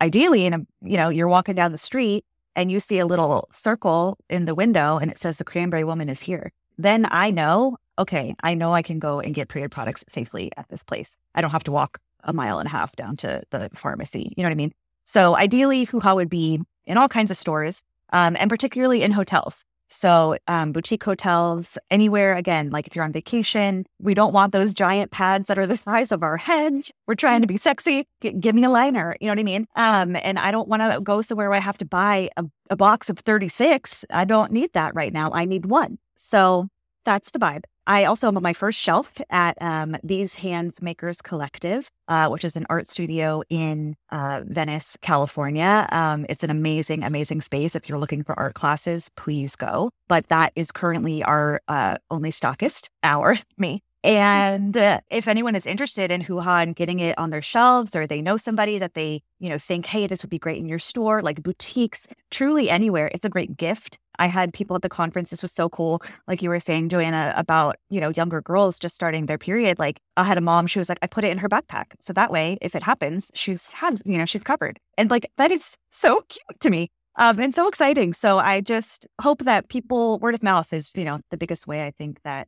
ideally, 0.00 0.46
in 0.46 0.54
a, 0.54 0.58
you 0.82 0.96
know, 0.96 1.08
you're 1.08 1.28
walking 1.28 1.54
down 1.54 1.72
the 1.72 1.78
street 1.78 2.24
and 2.56 2.70
you 2.70 2.80
see 2.80 2.98
a 2.98 3.06
little 3.06 3.48
circle 3.52 4.18
in 4.28 4.44
the 4.44 4.54
window 4.54 4.98
and 4.98 5.10
it 5.10 5.18
says 5.18 5.38
the 5.38 5.44
cranberry 5.44 5.84
woman 5.84 6.08
is 6.08 6.20
here. 6.20 6.52
Then 6.78 7.06
I 7.10 7.30
know 7.30 7.76
okay, 8.00 8.34
I 8.42 8.54
know 8.54 8.72
I 8.72 8.82
can 8.82 8.98
go 8.98 9.20
and 9.20 9.34
get 9.34 9.48
period 9.48 9.70
products 9.70 10.04
safely 10.08 10.50
at 10.56 10.68
this 10.68 10.82
place. 10.82 11.16
I 11.34 11.40
don't 11.40 11.50
have 11.50 11.64
to 11.64 11.72
walk 11.72 12.00
a 12.24 12.32
mile 12.32 12.58
and 12.58 12.66
a 12.66 12.70
half 12.70 12.96
down 12.96 13.16
to 13.18 13.42
the 13.50 13.70
pharmacy. 13.74 14.32
You 14.36 14.42
know 14.42 14.48
what 14.48 14.52
I 14.52 14.56
mean? 14.56 14.72
So 15.04 15.36
ideally, 15.36 15.86
Hooha 15.86 16.14
would 16.14 16.30
be 16.30 16.60
in 16.86 16.96
all 16.96 17.08
kinds 17.08 17.30
of 17.30 17.36
stores, 17.36 17.82
um, 18.12 18.36
and 18.38 18.48
particularly 18.48 19.02
in 19.02 19.12
hotels. 19.12 19.64
So 19.92 20.36
um, 20.46 20.70
boutique 20.70 21.02
hotels, 21.02 21.76
anywhere, 21.90 22.36
again, 22.36 22.70
like 22.70 22.86
if 22.86 22.94
you're 22.94 23.04
on 23.04 23.12
vacation, 23.12 23.84
we 23.98 24.14
don't 24.14 24.32
want 24.32 24.52
those 24.52 24.72
giant 24.72 25.10
pads 25.10 25.48
that 25.48 25.58
are 25.58 25.66
the 25.66 25.76
size 25.88 26.12
of 26.12 26.22
our 26.22 26.36
head. 26.36 26.88
We're 27.06 27.16
trying 27.16 27.40
to 27.40 27.48
be 27.48 27.56
sexy. 27.56 28.06
G- 28.20 28.32
give 28.32 28.54
me 28.54 28.64
a 28.64 28.70
liner. 28.70 29.16
You 29.20 29.26
know 29.26 29.32
what 29.32 29.40
I 29.40 29.42
mean? 29.42 29.66
Um, 29.74 30.16
and 30.16 30.38
I 30.38 30.52
don't 30.52 30.68
want 30.68 30.82
to 30.82 31.00
go 31.00 31.22
somewhere 31.22 31.50
where 31.50 31.56
I 31.56 31.60
have 31.60 31.78
to 31.78 31.84
buy 31.84 32.30
a, 32.36 32.44
a 32.70 32.76
box 32.76 33.10
of 33.10 33.18
36. 33.18 34.04
I 34.10 34.24
don't 34.24 34.52
need 34.52 34.72
that 34.74 34.94
right 34.94 35.12
now. 35.12 35.30
I 35.32 35.44
need 35.44 35.66
one. 35.66 35.98
So 36.14 36.68
that's 37.04 37.32
the 37.32 37.40
vibe. 37.40 37.64
I 37.90 38.04
also 38.04 38.28
am 38.28 38.36
on 38.36 38.42
my 38.44 38.52
first 38.52 38.78
shelf 38.78 39.20
at 39.30 39.60
um, 39.60 39.96
These 40.04 40.36
Hands 40.36 40.80
Makers 40.80 41.20
Collective, 41.20 41.90
uh, 42.06 42.28
which 42.28 42.44
is 42.44 42.54
an 42.54 42.64
art 42.70 42.86
studio 42.86 43.42
in 43.50 43.96
uh, 44.10 44.42
Venice, 44.46 44.96
California. 45.02 45.88
Um, 45.90 46.24
it's 46.28 46.44
an 46.44 46.50
amazing, 46.50 47.02
amazing 47.02 47.40
space. 47.40 47.74
If 47.74 47.88
you're 47.88 47.98
looking 47.98 48.22
for 48.22 48.38
art 48.38 48.54
classes, 48.54 49.10
please 49.16 49.56
go. 49.56 49.90
But 50.06 50.28
that 50.28 50.52
is 50.54 50.70
currently 50.70 51.24
our 51.24 51.62
uh, 51.66 51.96
only 52.12 52.30
stockist, 52.30 52.90
our, 53.02 53.36
me. 53.58 53.82
And 54.04 54.76
uh, 54.76 55.00
if 55.10 55.26
anyone 55.26 55.56
is 55.56 55.66
interested 55.66 56.12
in 56.12 56.22
Hooha 56.22 56.62
and 56.62 56.76
getting 56.76 57.00
it 57.00 57.18
on 57.18 57.30
their 57.30 57.42
shelves, 57.42 57.96
or 57.96 58.06
they 58.06 58.22
know 58.22 58.36
somebody 58.36 58.78
that 58.78 58.94
they, 58.94 59.20
you 59.40 59.48
know, 59.48 59.58
think, 59.58 59.84
hey, 59.86 60.06
this 60.06 60.22
would 60.22 60.30
be 60.30 60.38
great 60.38 60.58
in 60.58 60.68
your 60.68 60.78
store, 60.78 61.22
like 61.22 61.42
boutiques, 61.42 62.06
truly 62.30 62.70
anywhere, 62.70 63.10
it's 63.12 63.24
a 63.24 63.28
great 63.28 63.56
gift 63.56 63.98
I 64.20 64.26
had 64.26 64.52
people 64.52 64.76
at 64.76 64.82
the 64.82 64.88
conference. 64.88 65.30
This 65.30 65.42
was 65.42 65.50
so 65.50 65.68
cool. 65.68 66.02
Like 66.28 66.42
you 66.42 66.50
were 66.50 66.60
saying, 66.60 66.90
Joanna, 66.90 67.34
about, 67.36 67.76
you 67.88 68.00
know, 68.00 68.10
younger 68.10 68.40
girls 68.40 68.78
just 68.78 68.94
starting 68.94 69.26
their 69.26 69.38
period. 69.38 69.78
Like 69.78 70.00
I 70.16 70.24
had 70.24 70.38
a 70.38 70.42
mom, 70.42 70.68
she 70.68 70.78
was 70.78 70.88
like, 70.88 70.98
I 71.02 71.06
put 71.08 71.24
it 71.24 71.30
in 71.30 71.38
her 71.38 71.48
backpack. 71.48 71.86
So 71.98 72.12
that 72.12 72.30
way, 72.30 72.58
if 72.60 72.76
it 72.76 72.82
happens, 72.82 73.32
she's 73.34 73.70
had, 73.70 74.00
you 74.04 74.18
know, 74.18 74.26
she's 74.26 74.42
covered. 74.42 74.78
And 74.98 75.10
like 75.10 75.32
that 75.38 75.50
is 75.50 75.76
so 75.90 76.22
cute 76.28 76.60
to 76.60 76.70
me. 76.70 76.90
Um, 77.16 77.40
and 77.40 77.52
so 77.52 77.66
exciting. 77.66 78.12
So 78.12 78.38
I 78.38 78.60
just 78.60 79.06
hope 79.20 79.44
that 79.44 79.68
people, 79.68 80.18
word 80.20 80.34
of 80.34 80.42
mouth 80.42 80.72
is, 80.72 80.92
you 80.94 81.04
know, 81.04 81.18
the 81.30 81.36
biggest 81.36 81.66
way 81.66 81.84
I 81.84 81.90
think 81.90 82.22
that 82.22 82.46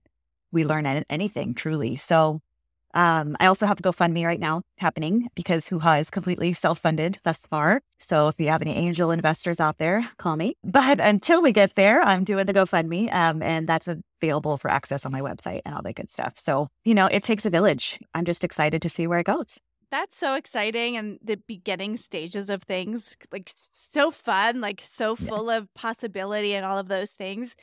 we 0.52 0.64
learn 0.64 0.86
anything 0.86 1.54
truly. 1.54 1.96
So 1.96 2.40
um, 2.94 3.36
I 3.40 3.46
also 3.46 3.66
have 3.66 3.80
a 3.80 3.82
GoFundMe 3.82 4.26
right 4.26 4.40
now 4.40 4.62
happening 4.78 5.28
because 5.34 5.68
Hooha 5.68 6.00
is 6.00 6.10
completely 6.10 6.52
self 6.52 6.78
funded 6.78 7.18
thus 7.24 7.46
far. 7.46 7.80
So 7.98 8.28
if 8.28 8.38
you 8.38 8.48
have 8.48 8.62
any 8.62 8.74
angel 8.74 9.10
investors 9.10 9.60
out 9.60 9.78
there, 9.78 10.08
call 10.18 10.36
me. 10.36 10.56
But 10.64 11.00
until 11.00 11.42
we 11.42 11.52
get 11.52 11.74
there, 11.74 12.02
I'm 12.02 12.24
doing 12.24 12.46
the 12.46 12.54
GoFundMe, 12.54 13.12
um, 13.12 13.42
and 13.42 13.68
that's 13.68 13.88
available 13.88 14.58
for 14.58 14.70
access 14.70 15.06
on 15.06 15.12
my 15.12 15.20
website 15.20 15.62
and 15.64 15.74
all 15.74 15.82
that 15.82 15.94
good 15.94 16.10
stuff. 16.10 16.34
So, 16.36 16.68
you 16.84 16.94
know, 16.94 17.06
it 17.06 17.22
takes 17.22 17.46
a 17.46 17.50
village. 17.50 17.98
I'm 18.14 18.24
just 18.24 18.44
excited 18.44 18.82
to 18.82 18.90
see 18.90 19.06
where 19.06 19.18
it 19.18 19.26
goes. 19.26 19.58
That's 19.90 20.16
so 20.16 20.36
exciting. 20.36 20.96
And 20.96 21.18
the 21.22 21.36
beginning 21.36 21.98
stages 21.98 22.48
of 22.48 22.62
things, 22.62 23.14
like 23.30 23.50
so 23.54 24.10
fun, 24.10 24.62
like 24.62 24.80
so 24.80 25.14
full 25.14 25.50
yeah. 25.50 25.58
of 25.58 25.74
possibility 25.74 26.54
and 26.54 26.64
all 26.64 26.78
of 26.78 26.88
those 26.88 27.10
things. 27.10 27.56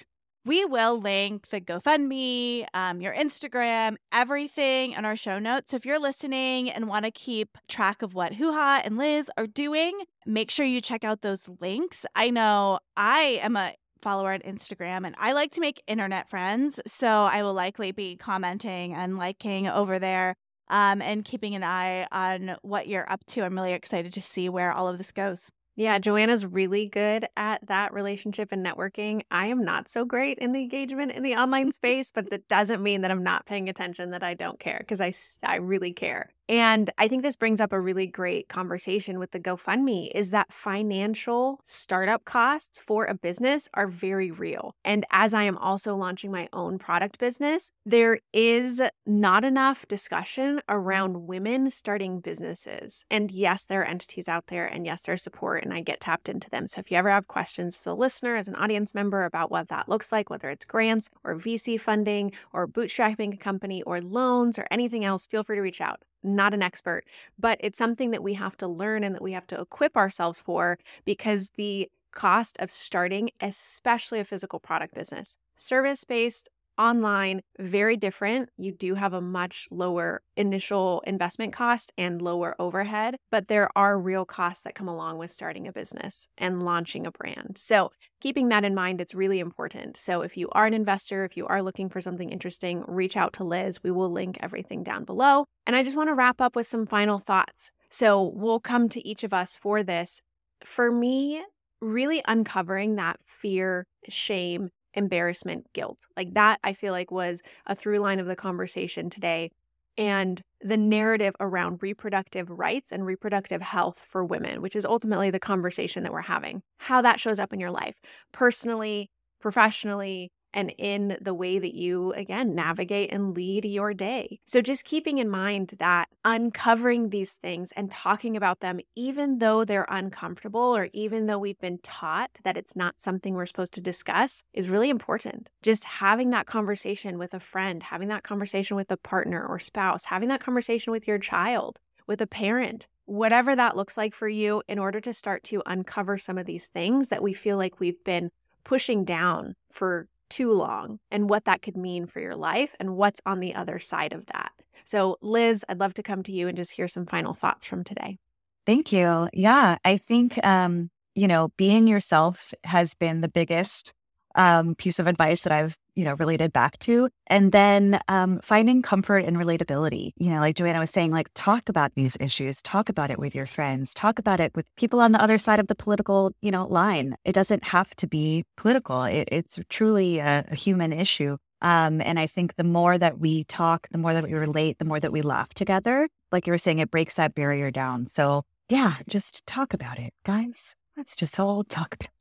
We 0.49 0.65
will 0.65 0.99
link 0.99 1.49
the 1.49 1.61
GoFundMe, 1.61 2.65
um, 2.73 3.01
your 3.01 3.13
Instagram, 3.13 3.97
everything 4.11 4.93
in 4.93 5.05
our 5.05 5.15
show 5.15 5.37
notes. 5.37 5.69
So 5.69 5.77
if 5.77 5.85
you're 5.85 5.99
listening 5.99 6.71
and 6.71 6.87
want 6.87 7.05
to 7.05 7.11
keep 7.11 7.55
track 7.67 8.01
of 8.01 8.15
what 8.15 8.33
Hooha 8.33 8.81
and 8.83 8.97
Liz 8.97 9.29
are 9.37 9.45
doing, 9.45 10.05
make 10.25 10.49
sure 10.49 10.65
you 10.65 10.81
check 10.81 11.03
out 11.03 11.21
those 11.21 11.47
links. 11.61 12.03
I 12.15 12.31
know 12.31 12.79
I 12.97 13.39
am 13.43 13.55
a 13.55 13.75
follower 14.01 14.33
on 14.33 14.39
Instagram 14.39 15.05
and 15.05 15.13
I 15.19 15.33
like 15.33 15.51
to 15.51 15.61
make 15.61 15.83
internet 15.85 16.31
friends. 16.31 16.81
So 16.87 17.07
I 17.07 17.43
will 17.43 17.53
likely 17.53 17.91
be 17.91 18.15
commenting 18.15 18.95
and 18.95 19.19
liking 19.19 19.67
over 19.67 19.99
there 19.99 20.35
um, 20.67 20.99
and 21.03 21.23
keeping 21.23 21.53
an 21.53 21.63
eye 21.63 22.07
on 22.11 22.55
what 22.63 22.87
you're 22.87 23.07
up 23.11 23.23
to. 23.27 23.41
I'm 23.43 23.53
really 23.53 23.73
excited 23.73 24.13
to 24.13 24.21
see 24.21 24.49
where 24.49 24.71
all 24.71 24.87
of 24.87 24.97
this 24.97 25.11
goes. 25.11 25.51
Yeah, 25.79 25.97
Joanna's 25.97 26.45
really 26.45 26.87
good 26.87 27.25
at 27.37 27.65
that 27.67 27.93
relationship 27.93 28.51
and 28.51 28.65
networking. 28.65 29.21
I 29.31 29.47
am 29.47 29.63
not 29.63 29.87
so 29.87 30.03
great 30.03 30.37
in 30.39 30.51
the 30.51 30.59
engagement 30.59 31.13
in 31.13 31.23
the 31.23 31.35
online 31.35 31.71
space, 31.71 32.11
but 32.11 32.29
that 32.31 32.49
doesn't 32.49 32.83
mean 32.83 32.99
that 32.99 33.11
I'm 33.11 33.23
not 33.23 33.45
paying 33.45 33.69
attention, 33.69 34.11
that 34.11 34.21
I 34.21 34.33
don't 34.33 34.59
care, 34.59 34.79
because 34.79 34.99
I, 34.99 35.13
I 35.41 35.55
really 35.55 35.93
care. 35.93 36.33
And 36.49 36.89
I 36.97 37.07
think 37.07 37.21
this 37.21 37.35
brings 37.35 37.61
up 37.61 37.71
a 37.71 37.79
really 37.79 38.07
great 38.07 38.49
conversation 38.49 39.19
with 39.19 39.29
the 39.29 39.39
GoFundMe 39.39 40.09
is 40.15 40.31
that 40.31 40.51
financial 40.51 41.61
startup 41.63 42.25
costs 42.25 42.79
for 42.79 43.05
a 43.05 43.13
business 43.13 43.69
are 43.75 43.85
very 43.85 44.31
real. 44.31 44.73
And 44.83 45.05
as 45.11 45.35
I 45.35 45.43
am 45.43 45.59
also 45.59 45.95
launching 45.95 46.31
my 46.31 46.49
own 46.51 46.79
product 46.79 47.19
business, 47.19 47.71
there 47.85 48.21
is 48.33 48.81
not 49.05 49.45
enough 49.45 49.87
discussion 49.87 50.59
around 50.67 51.27
women 51.27 51.69
starting 51.69 52.19
businesses. 52.19 53.05
And 53.11 53.29
yes, 53.29 53.65
there 53.65 53.81
are 53.81 53.85
entities 53.85 54.27
out 54.27 54.47
there, 54.47 54.65
and 54.65 54.87
yes, 54.87 55.03
there's 55.03 55.21
support, 55.21 55.63
and 55.63 55.71
I 55.71 55.81
get 55.81 55.99
tapped 55.99 56.29
into 56.29 56.49
them. 56.49 56.67
So 56.67 56.79
if 56.79 56.89
you 56.89 56.97
ever 56.97 57.11
have 57.11 57.27
questions 57.27 57.75
as 57.75 57.85
a 57.85 57.93
listener, 57.93 58.35
as 58.35 58.47
an 58.47 58.55
audience 58.55 58.95
member 58.95 59.23
about 59.23 59.51
what 59.51 59.67
that 59.67 59.87
looks 59.87 60.11
like, 60.11 60.31
whether 60.31 60.49
it's 60.49 60.65
grants 60.65 61.11
or 61.23 61.35
VC 61.35 61.79
funding 61.79 62.31
or 62.51 62.67
bootstrapping 62.67 63.35
a 63.35 63.37
company 63.37 63.83
or 63.83 64.01
loans 64.01 64.57
or 64.57 64.65
anything 64.71 65.05
else, 65.05 65.27
feel 65.27 65.43
free 65.43 65.57
to 65.57 65.61
reach 65.61 65.79
out 65.79 66.01
not 66.23 66.53
an 66.53 66.61
expert, 66.61 67.03
but 67.37 67.57
it's 67.61 67.77
something 67.77 68.11
that 68.11 68.23
we 68.23 68.33
have 68.35 68.57
to 68.57 68.67
learn 68.67 69.03
and 69.03 69.15
that 69.15 69.21
we 69.21 69.31
have 69.33 69.47
to 69.47 69.59
equip 69.59 69.95
ourselves 69.97 70.41
for 70.41 70.77
because 71.05 71.49
the 71.57 71.89
cost 72.13 72.57
of 72.59 72.71
starting, 72.71 73.29
especially 73.41 74.19
a 74.19 74.23
physical 74.23 74.59
product 74.59 74.93
business, 74.93 75.37
service 75.57 76.03
based 76.03 76.49
online, 76.79 77.41
very 77.59 77.97
different. 77.97 78.49
You 78.57 78.71
do 78.71 78.95
have 78.95 79.13
a 79.13 79.21
much 79.21 79.67
lower 79.69 80.21
initial 80.37 81.03
investment 81.05 81.53
cost 81.53 81.91
and 81.97 82.21
lower 82.21 82.55
overhead, 82.57 83.17
but 83.29 83.49
there 83.49 83.69
are 83.75 83.99
real 83.99 84.25
costs 84.25 84.63
that 84.63 84.75
come 84.75 84.87
along 84.87 85.17
with 85.17 85.29
starting 85.29 85.67
a 85.67 85.73
business 85.73 86.29
and 86.37 86.63
launching 86.63 87.05
a 87.05 87.11
brand. 87.11 87.57
So, 87.57 87.91
keeping 88.21 88.47
that 88.49 88.63
in 88.63 88.73
mind, 88.73 89.01
it's 89.01 89.13
really 89.13 89.39
important. 89.39 89.97
So, 89.97 90.21
if 90.21 90.37
you 90.37 90.47
are 90.53 90.65
an 90.65 90.73
investor, 90.73 91.25
if 91.25 91.35
you 91.35 91.45
are 91.47 91.61
looking 91.61 91.89
for 91.89 91.99
something 91.99 92.29
interesting, 92.29 92.83
reach 92.87 93.17
out 93.17 93.33
to 93.33 93.43
Liz. 93.43 93.83
We 93.83 93.91
will 93.91 94.09
link 94.09 94.37
everything 94.39 94.81
down 94.83 95.03
below. 95.03 95.45
And 95.67 95.75
I 95.75 95.83
just 95.83 95.97
want 95.97 96.07
to 96.07 96.15
wrap 96.15 96.39
up 96.39 96.55
with 96.55 96.65
some 96.65 96.85
final 96.85 97.19
thoughts. 97.19 97.71
So, 97.89 98.23
we'll 98.23 98.61
come 98.61 98.87
to 98.89 99.05
each 99.05 99.23
of 99.23 99.33
us 99.33 99.57
for 99.57 99.83
this. 99.83 100.21
For 100.63 100.91
me, 100.91 101.43
really 101.81 102.21
uncovering 102.27 102.95
that 102.95 103.17
fear, 103.25 103.85
shame, 104.07 104.69
embarrassment, 104.93 105.67
guilt. 105.73 105.99
Like 106.17 106.33
that, 106.33 106.59
I 106.63 106.73
feel 106.73 106.93
like 106.93 107.11
was 107.11 107.41
a 107.65 107.75
through 107.75 107.99
line 107.99 108.19
of 108.19 108.27
the 108.27 108.35
conversation 108.35 109.09
today. 109.09 109.51
And 109.97 110.41
the 110.61 110.77
narrative 110.77 111.35
around 111.41 111.83
reproductive 111.83 112.49
rights 112.49 112.91
and 112.91 113.05
reproductive 113.05 113.61
health 113.61 113.99
for 113.99 114.23
women, 114.23 114.61
which 114.61 114.75
is 114.75 114.85
ultimately 114.85 115.29
the 115.29 115.39
conversation 115.39 116.03
that 116.03 116.13
we're 116.13 116.21
having, 116.21 116.61
how 116.77 117.01
that 117.01 117.19
shows 117.19 117.37
up 117.37 117.51
in 117.51 117.59
your 117.59 117.71
life, 117.71 117.99
personally, 118.31 119.09
professionally, 119.41 120.31
and 120.53 120.73
in 120.77 121.17
the 121.21 121.33
way 121.33 121.59
that 121.59 121.73
you, 121.73 122.13
again, 122.13 122.55
navigate 122.55 123.11
and 123.11 123.35
lead 123.35 123.65
your 123.65 123.93
day. 123.93 124.39
So, 124.45 124.61
just 124.61 124.85
keeping 124.85 125.17
in 125.17 125.29
mind 125.29 125.73
that 125.79 126.09
uncovering 126.25 127.09
these 127.09 127.33
things 127.33 127.71
and 127.73 127.91
talking 127.91 128.35
about 128.35 128.59
them, 128.59 128.79
even 128.95 129.39
though 129.39 129.63
they're 129.63 129.87
uncomfortable 129.89 130.75
or 130.75 130.89
even 130.93 131.25
though 131.25 131.39
we've 131.39 131.59
been 131.59 131.79
taught 131.79 132.31
that 132.43 132.57
it's 132.57 132.75
not 132.75 132.99
something 132.99 133.33
we're 133.33 133.45
supposed 133.45 133.73
to 133.73 133.81
discuss, 133.81 134.43
is 134.53 134.69
really 134.69 134.89
important. 134.89 135.49
Just 135.61 135.83
having 135.83 136.29
that 136.31 136.45
conversation 136.45 137.17
with 137.17 137.33
a 137.33 137.39
friend, 137.39 137.83
having 137.83 138.07
that 138.09 138.23
conversation 138.23 138.75
with 138.75 138.91
a 138.91 138.97
partner 138.97 139.45
or 139.45 139.59
spouse, 139.59 140.05
having 140.05 140.29
that 140.29 140.41
conversation 140.41 140.91
with 140.91 141.07
your 141.07 141.19
child, 141.19 141.79
with 142.07 142.21
a 142.21 142.27
parent, 142.27 142.87
whatever 143.05 143.55
that 143.55 143.75
looks 143.75 143.97
like 143.97 144.13
for 144.13 144.27
you, 144.27 144.63
in 144.67 144.79
order 144.79 144.99
to 144.99 145.13
start 145.13 145.43
to 145.43 145.61
uncover 145.65 146.17
some 146.17 146.37
of 146.37 146.45
these 146.45 146.67
things 146.67 147.09
that 147.09 147.23
we 147.23 147.33
feel 147.33 147.57
like 147.57 147.79
we've 147.79 148.03
been 148.03 148.31
pushing 148.63 149.03
down 149.03 149.55
for 149.69 150.07
too 150.29 150.51
long 150.51 150.99
and 151.11 151.29
what 151.29 151.45
that 151.45 151.61
could 151.61 151.77
mean 151.77 152.05
for 152.05 152.19
your 152.19 152.35
life 152.35 152.75
and 152.79 152.95
what's 152.95 153.21
on 153.25 153.39
the 153.39 153.55
other 153.55 153.79
side 153.79 154.13
of 154.13 154.25
that. 154.27 154.51
So, 154.83 155.17
Liz, 155.21 155.63
I'd 155.67 155.79
love 155.79 155.93
to 155.95 156.03
come 156.03 156.23
to 156.23 156.31
you 156.31 156.47
and 156.47 156.57
just 156.57 156.71
hear 156.71 156.87
some 156.87 157.05
final 157.05 157.33
thoughts 157.33 157.65
from 157.65 157.83
today. 157.83 158.17
Thank 158.65 158.91
you. 158.91 159.29
Yeah, 159.33 159.77
I 159.83 159.97
think, 159.97 160.43
um, 160.45 160.89
you 161.15 161.27
know, 161.27 161.49
being 161.57 161.87
yourself 161.87 162.53
has 162.63 162.93
been 162.95 163.21
the 163.21 163.29
biggest 163.29 163.93
um, 164.35 164.75
piece 164.75 164.99
of 164.99 165.07
advice 165.07 165.43
that 165.43 165.51
I've 165.51 165.77
you 165.99 166.05
know 166.05 166.13
related 166.13 166.53
back 166.53 166.79
to 166.79 167.09
and 167.27 167.51
then 167.51 167.99
um, 168.07 168.39
finding 168.41 168.81
comfort 168.81 169.25
and 169.25 169.35
relatability 169.35 170.13
you 170.15 170.29
know 170.29 170.39
like 170.39 170.55
joanna 170.55 170.79
was 170.79 170.89
saying 170.89 171.11
like 171.11 171.29
talk 171.33 171.67
about 171.67 171.93
these 171.95 172.15
issues 172.21 172.61
talk 172.61 172.87
about 172.87 173.09
it 173.09 173.19
with 173.19 173.35
your 173.35 173.45
friends 173.45 173.93
talk 173.93 174.17
about 174.17 174.39
it 174.39 174.55
with 174.55 174.65
people 174.77 175.01
on 175.01 175.11
the 175.11 175.21
other 175.21 175.37
side 175.37 175.59
of 175.59 175.67
the 175.67 175.75
political 175.75 176.31
you 176.41 176.51
know 176.51 176.65
line 176.67 177.15
it 177.25 177.33
doesn't 177.33 177.65
have 177.65 177.93
to 177.97 178.07
be 178.07 178.45
political 178.55 179.03
it, 179.03 179.27
it's 179.29 179.59
truly 179.67 180.19
a, 180.19 180.45
a 180.49 180.55
human 180.55 180.93
issue 180.93 181.35
um, 181.61 181.99
and 181.99 182.17
I 182.17 182.25
think 182.25 182.55
the 182.55 182.63
more 182.63 182.97
that 182.97 183.19
we 183.19 183.43
talk, 183.43 183.89
the 183.91 183.97
more 183.97 184.13
that 184.13 184.23
we 184.23 184.33
relate, 184.33 184.79
the 184.79 184.85
more 184.85 184.97
that 185.01 185.11
we 185.11 185.21
laugh 185.21 185.53
together, 185.53 186.07
like 186.31 186.47
you 186.47 186.53
were 186.53 186.57
saying, 186.57 186.79
it 186.79 186.89
breaks 186.89 187.15
that 187.15 187.35
barrier 187.35 187.69
down. 187.69 188.07
So, 188.07 188.43
yeah, 188.69 188.95
just 189.09 189.45
talk 189.45 189.73
about 189.73 189.99
it, 189.99 190.13
guys. 190.25 190.73
Let's 190.95 191.17
just 191.17 191.37
all 191.37 191.65
talk 191.65 191.95
about 191.95 192.18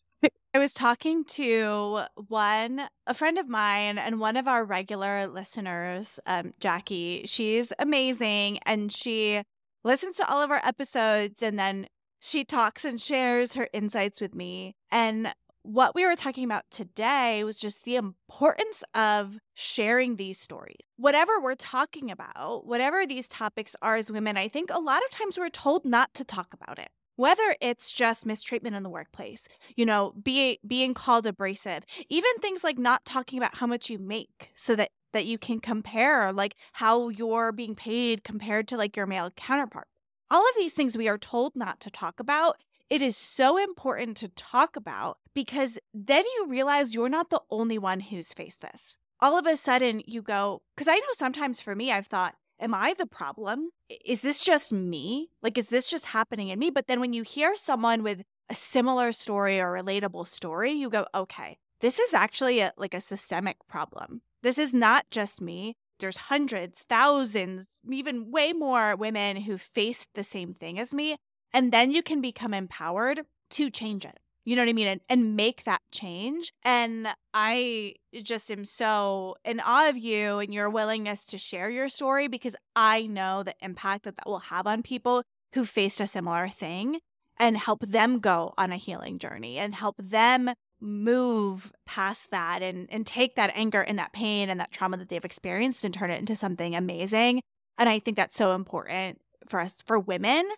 I 0.54 0.58
was 0.58 0.72
talking 0.72 1.24
to 1.24 2.04
one, 2.14 2.88
a 3.06 3.12
friend 3.12 3.38
of 3.38 3.48
mine, 3.48 3.98
and 3.98 4.18
one 4.18 4.36
of 4.36 4.48
our 4.48 4.64
regular 4.64 5.26
listeners, 5.26 6.18
um, 6.24 6.54
Jackie. 6.58 7.24
She's 7.26 7.70
amazing 7.78 8.58
and 8.64 8.90
she 8.90 9.42
listens 9.84 10.16
to 10.16 10.28
all 10.28 10.42
of 10.42 10.50
our 10.50 10.62
episodes 10.64 11.42
and 11.42 11.58
then 11.58 11.86
she 12.20 12.44
talks 12.44 12.84
and 12.86 12.98
shares 12.98 13.54
her 13.54 13.68
insights 13.74 14.22
with 14.22 14.34
me. 14.34 14.74
And 14.90 15.34
what 15.62 15.94
we 15.94 16.06
were 16.06 16.16
talking 16.16 16.44
about 16.44 16.64
today 16.70 17.44
was 17.44 17.58
just 17.58 17.84
the 17.84 17.96
importance 17.96 18.82
of 18.94 19.38
sharing 19.52 20.16
these 20.16 20.40
stories. 20.40 20.80
Whatever 20.96 21.38
we're 21.38 21.56
talking 21.56 22.10
about, 22.10 22.66
whatever 22.66 23.06
these 23.06 23.28
topics 23.28 23.76
are 23.82 23.96
as 23.96 24.10
women, 24.10 24.38
I 24.38 24.48
think 24.48 24.70
a 24.70 24.80
lot 24.80 25.02
of 25.04 25.10
times 25.10 25.38
we're 25.38 25.50
told 25.50 25.84
not 25.84 26.14
to 26.14 26.24
talk 26.24 26.54
about 26.54 26.78
it 26.78 26.88
whether 27.18 27.56
it's 27.60 27.92
just 27.92 28.24
mistreatment 28.24 28.76
in 28.76 28.84
the 28.84 28.88
workplace, 28.88 29.48
you 29.74 29.84
know, 29.84 30.14
be, 30.22 30.60
being 30.64 30.94
called 30.94 31.26
abrasive, 31.26 31.82
even 32.08 32.30
things 32.40 32.62
like 32.62 32.78
not 32.78 33.04
talking 33.04 33.40
about 33.40 33.56
how 33.56 33.66
much 33.66 33.90
you 33.90 33.98
make 33.98 34.52
so 34.54 34.76
that 34.76 34.90
that 35.12 35.26
you 35.26 35.36
can 35.36 35.58
compare 35.58 36.32
like 36.32 36.54
how 36.74 37.08
you're 37.08 37.50
being 37.50 37.74
paid 37.74 38.22
compared 38.22 38.68
to 38.68 38.76
like 38.76 38.96
your 38.96 39.06
male 39.06 39.30
counterpart. 39.30 39.88
All 40.30 40.42
of 40.48 40.54
these 40.56 40.72
things 40.74 40.96
we 40.96 41.08
are 41.08 41.18
told 41.18 41.56
not 41.56 41.80
to 41.80 41.90
talk 41.90 42.20
about. 42.20 42.56
It 42.88 43.02
is 43.02 43.16
so 43.16 43.58
important 43.58 44.16
to 44.18 44.28
talk 44.28 44.76
about 44.76 45.18
because 45.34 45.76
then 45.92 46.24
you 46.36 46.46
realize 46.46 46.94
you're 46.94 47.08
not 47.08 47.30
the 47.30 47.40
only 47.50 47.78
one 47.78 48.00
who's 48.00 48.32
faced 48.32 48.60
this. 48.60 48.96
All 49.18 49.36
of 49.36 49.46
a 49.46 49.56
sudden 49.56 50.02
you 50.06 50.22
go, 50.22 50.62
because 50.76 50.86
I 50.88 50.96
know 50.96 51.14
sometimes 51.14 51.60
for 51.60 51.74
me, 51.74 51.90
I've 51.90 52.06
thought, 52.06 52.36
am 52.60 52.74
I 52.74 52.94
the 52.96 53.06
problem? 53.06 53.70
Is 54.04 54.22
this 54.22 54.42
just 54.42 54.72
me? 54.72 55.30
Like, 55.42 55.58
is 55.58 55.68
this 55.68 55.90
just 55.90 56.06
happening 56.06 56.48
in 56.48 56.58
me? 56.58 56.70
But 56.70 56.86
then 56.86 57.00
when 57.00 57.12
you 57.12 57.22
hear 57.22 57.56
someone 57.56 58.02
with 58.02 58.22
a 58.48 58.54
similar 58.54 59.12
story 59.12 59.60
or 59.60 59.72
relatable 59.72 60.26
story, 60.26 60.72
you 60.72 60.90
go, 60.90 61.06
okay, 61.14 61.58
this 61.80 61.98
is 61.98 62.14
actually 62.14 62.60
a, 62.60 62.72
like 62.76 62.94
a 62.94 63.00
systemic 63.00 63.56
problem. 63.68 64.22
This 64.42 64.58
is 64.58 64.74
not 64.74 65.06
just 65.10 65.40
me. 65.40 65.76
There's 66.00 66.16
hundreds, 66.16 66.84
thousands, 66.88 67.66
even 67.90 68.30
way 68.30 68.52
more 68.52 68.94
women 68.94 69.38
who 69.38 69.58
faced 69.58 70.10
the 70.14 70.24
same 70.24 70.54
thing 70.54 70.78
as 70.78 70.94
me. 70.94 71.16
And 71.52 71.72
then 71.72 71.90
you 71.90 72.02
can 72.02 72.20
become 72.20 72.54
empowered 72.54 73.22
to 73.50 73.70
change 73.70 74.04
it. 74.04 74.18
You 74.48 74.56
know 74.56 74.62
what 74.62 74.70
I 74.70 74.72
mean? 74.72 74.88
And, 74.88 75.00
and 75.10 75.36
make 75.36 75.64
that 75.64 75.82
change. 75.92 76.54
And 76.62 77.08
I 77.34 77.96
just 78.14 78.50
am 78.50 78.64
so 78.64 79.36
in 79.44 79.60
awe 79.60 79.90
of 79.90 79.98
you 79.98 80.38
and 80.38 80.54
your 80.54 80.70
willingness 80.70 81.26
to 81.26 81.36
share 81.36 81.68
your 81.68 81.90
story 81.90 82.28
because 82.28 82.56
I 82.74 83.02
know 83.02 83.42
the 83.42 83.54
impact 83.60 84.04
that 84.04 84.16
that 84.16 84.26
will 84.26 84.38
have 84.38 84.66
on 84.66 84.82
people 84.82 85.22
who 85.52 85.66
faced 85.66 86.00
a 86.00 86.06
similar 86.06 86.48
thing 86.48 87.00
and 87.38 87.58
help 87.58 87.80
them 87.80 88.20
go 88.20 88.54
on 88.56 88.72
a 88.72 88.78
healing 88.78 89.18
journey 89.18 89.58
and 89.58 89.74
help 89.74 89.96
them 89.98 90.48
move 90.80 91.70
past 91.84 92.30
that 92.30 92.62
and 92.62 92.86
and 92.90 93.06
take 93.06 93.34
that 93.34 93.52
anger 93.54 93.82
and 93.82 93.98
that 93.98 94.14
pain 94.14 94.48
and 94.48 94.60
that 94.60 94.72
trauma 94.72 94.96
that 94.96 95.10
they've 95.10 95.26
experienced 95.26 95.84
and 95.84 95.92
turn 95.92 96.10
it 96.10 96.18
into 96.18 96.34
something 96.34 96.74
amazing. 96.74 97.42
And 97.76 97.86
I 97.86 97.98
think 97.98 98.16
that's 98.16 98.36
so 98.36 98.54
important 98.54 99.20
for 99.46 99.60
us 99.60 99.82
for 99.84 99.98
women 99.98 100.48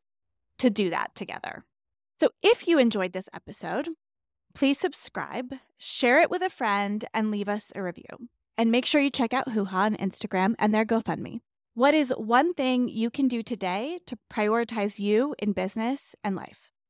to 0.59 0.70
do 0.70 0.91
that 0.91 1.12
together. 1.16 1.64
So 2.20 2.28
if 2.42 2.68
you 2.68 2.78
enjoyed 2.78 3.14
this 3.14 3.30
episode, 3.32 3.88
please 4.54 4.78
subscribe, 4.78 5.54
share 5.78 6.20
it 6.20 6.30
with 6.30 6.42
a 6.42 6.50
friend, 6.50 7.02
and 7.14 7.30
leave 7.30 7.48
us 7.48 7.72
a 7.74 7.82
review. 7.82 8.28
And 8.58 8.70
make 8.70 8.84
sure 8.84 9.00
you 9.00 9.08
check 9.08 9.32
out 9.32 9.48
Hooha 9.48 9.72
on 9.72 9.96
Instagram 9.96 10.54
and 10.58 10.74
their 10.74 10.84
GoFundMe. 10.84 11.40
What 11.72 11.94
is 11.94 12.12
one 12.18 12.52
thing 12.52 12.90
you 12.90 13.08
can 13.08 13.26
do 13.26 13.42
today 13.42 13.96
to 14.04 14.18
prioritize 14.30 14.98
you 14.98 15.34
in 15.38 15.52
business 15.52 16.14
and 16.22 16.36
life? 16.36 16.69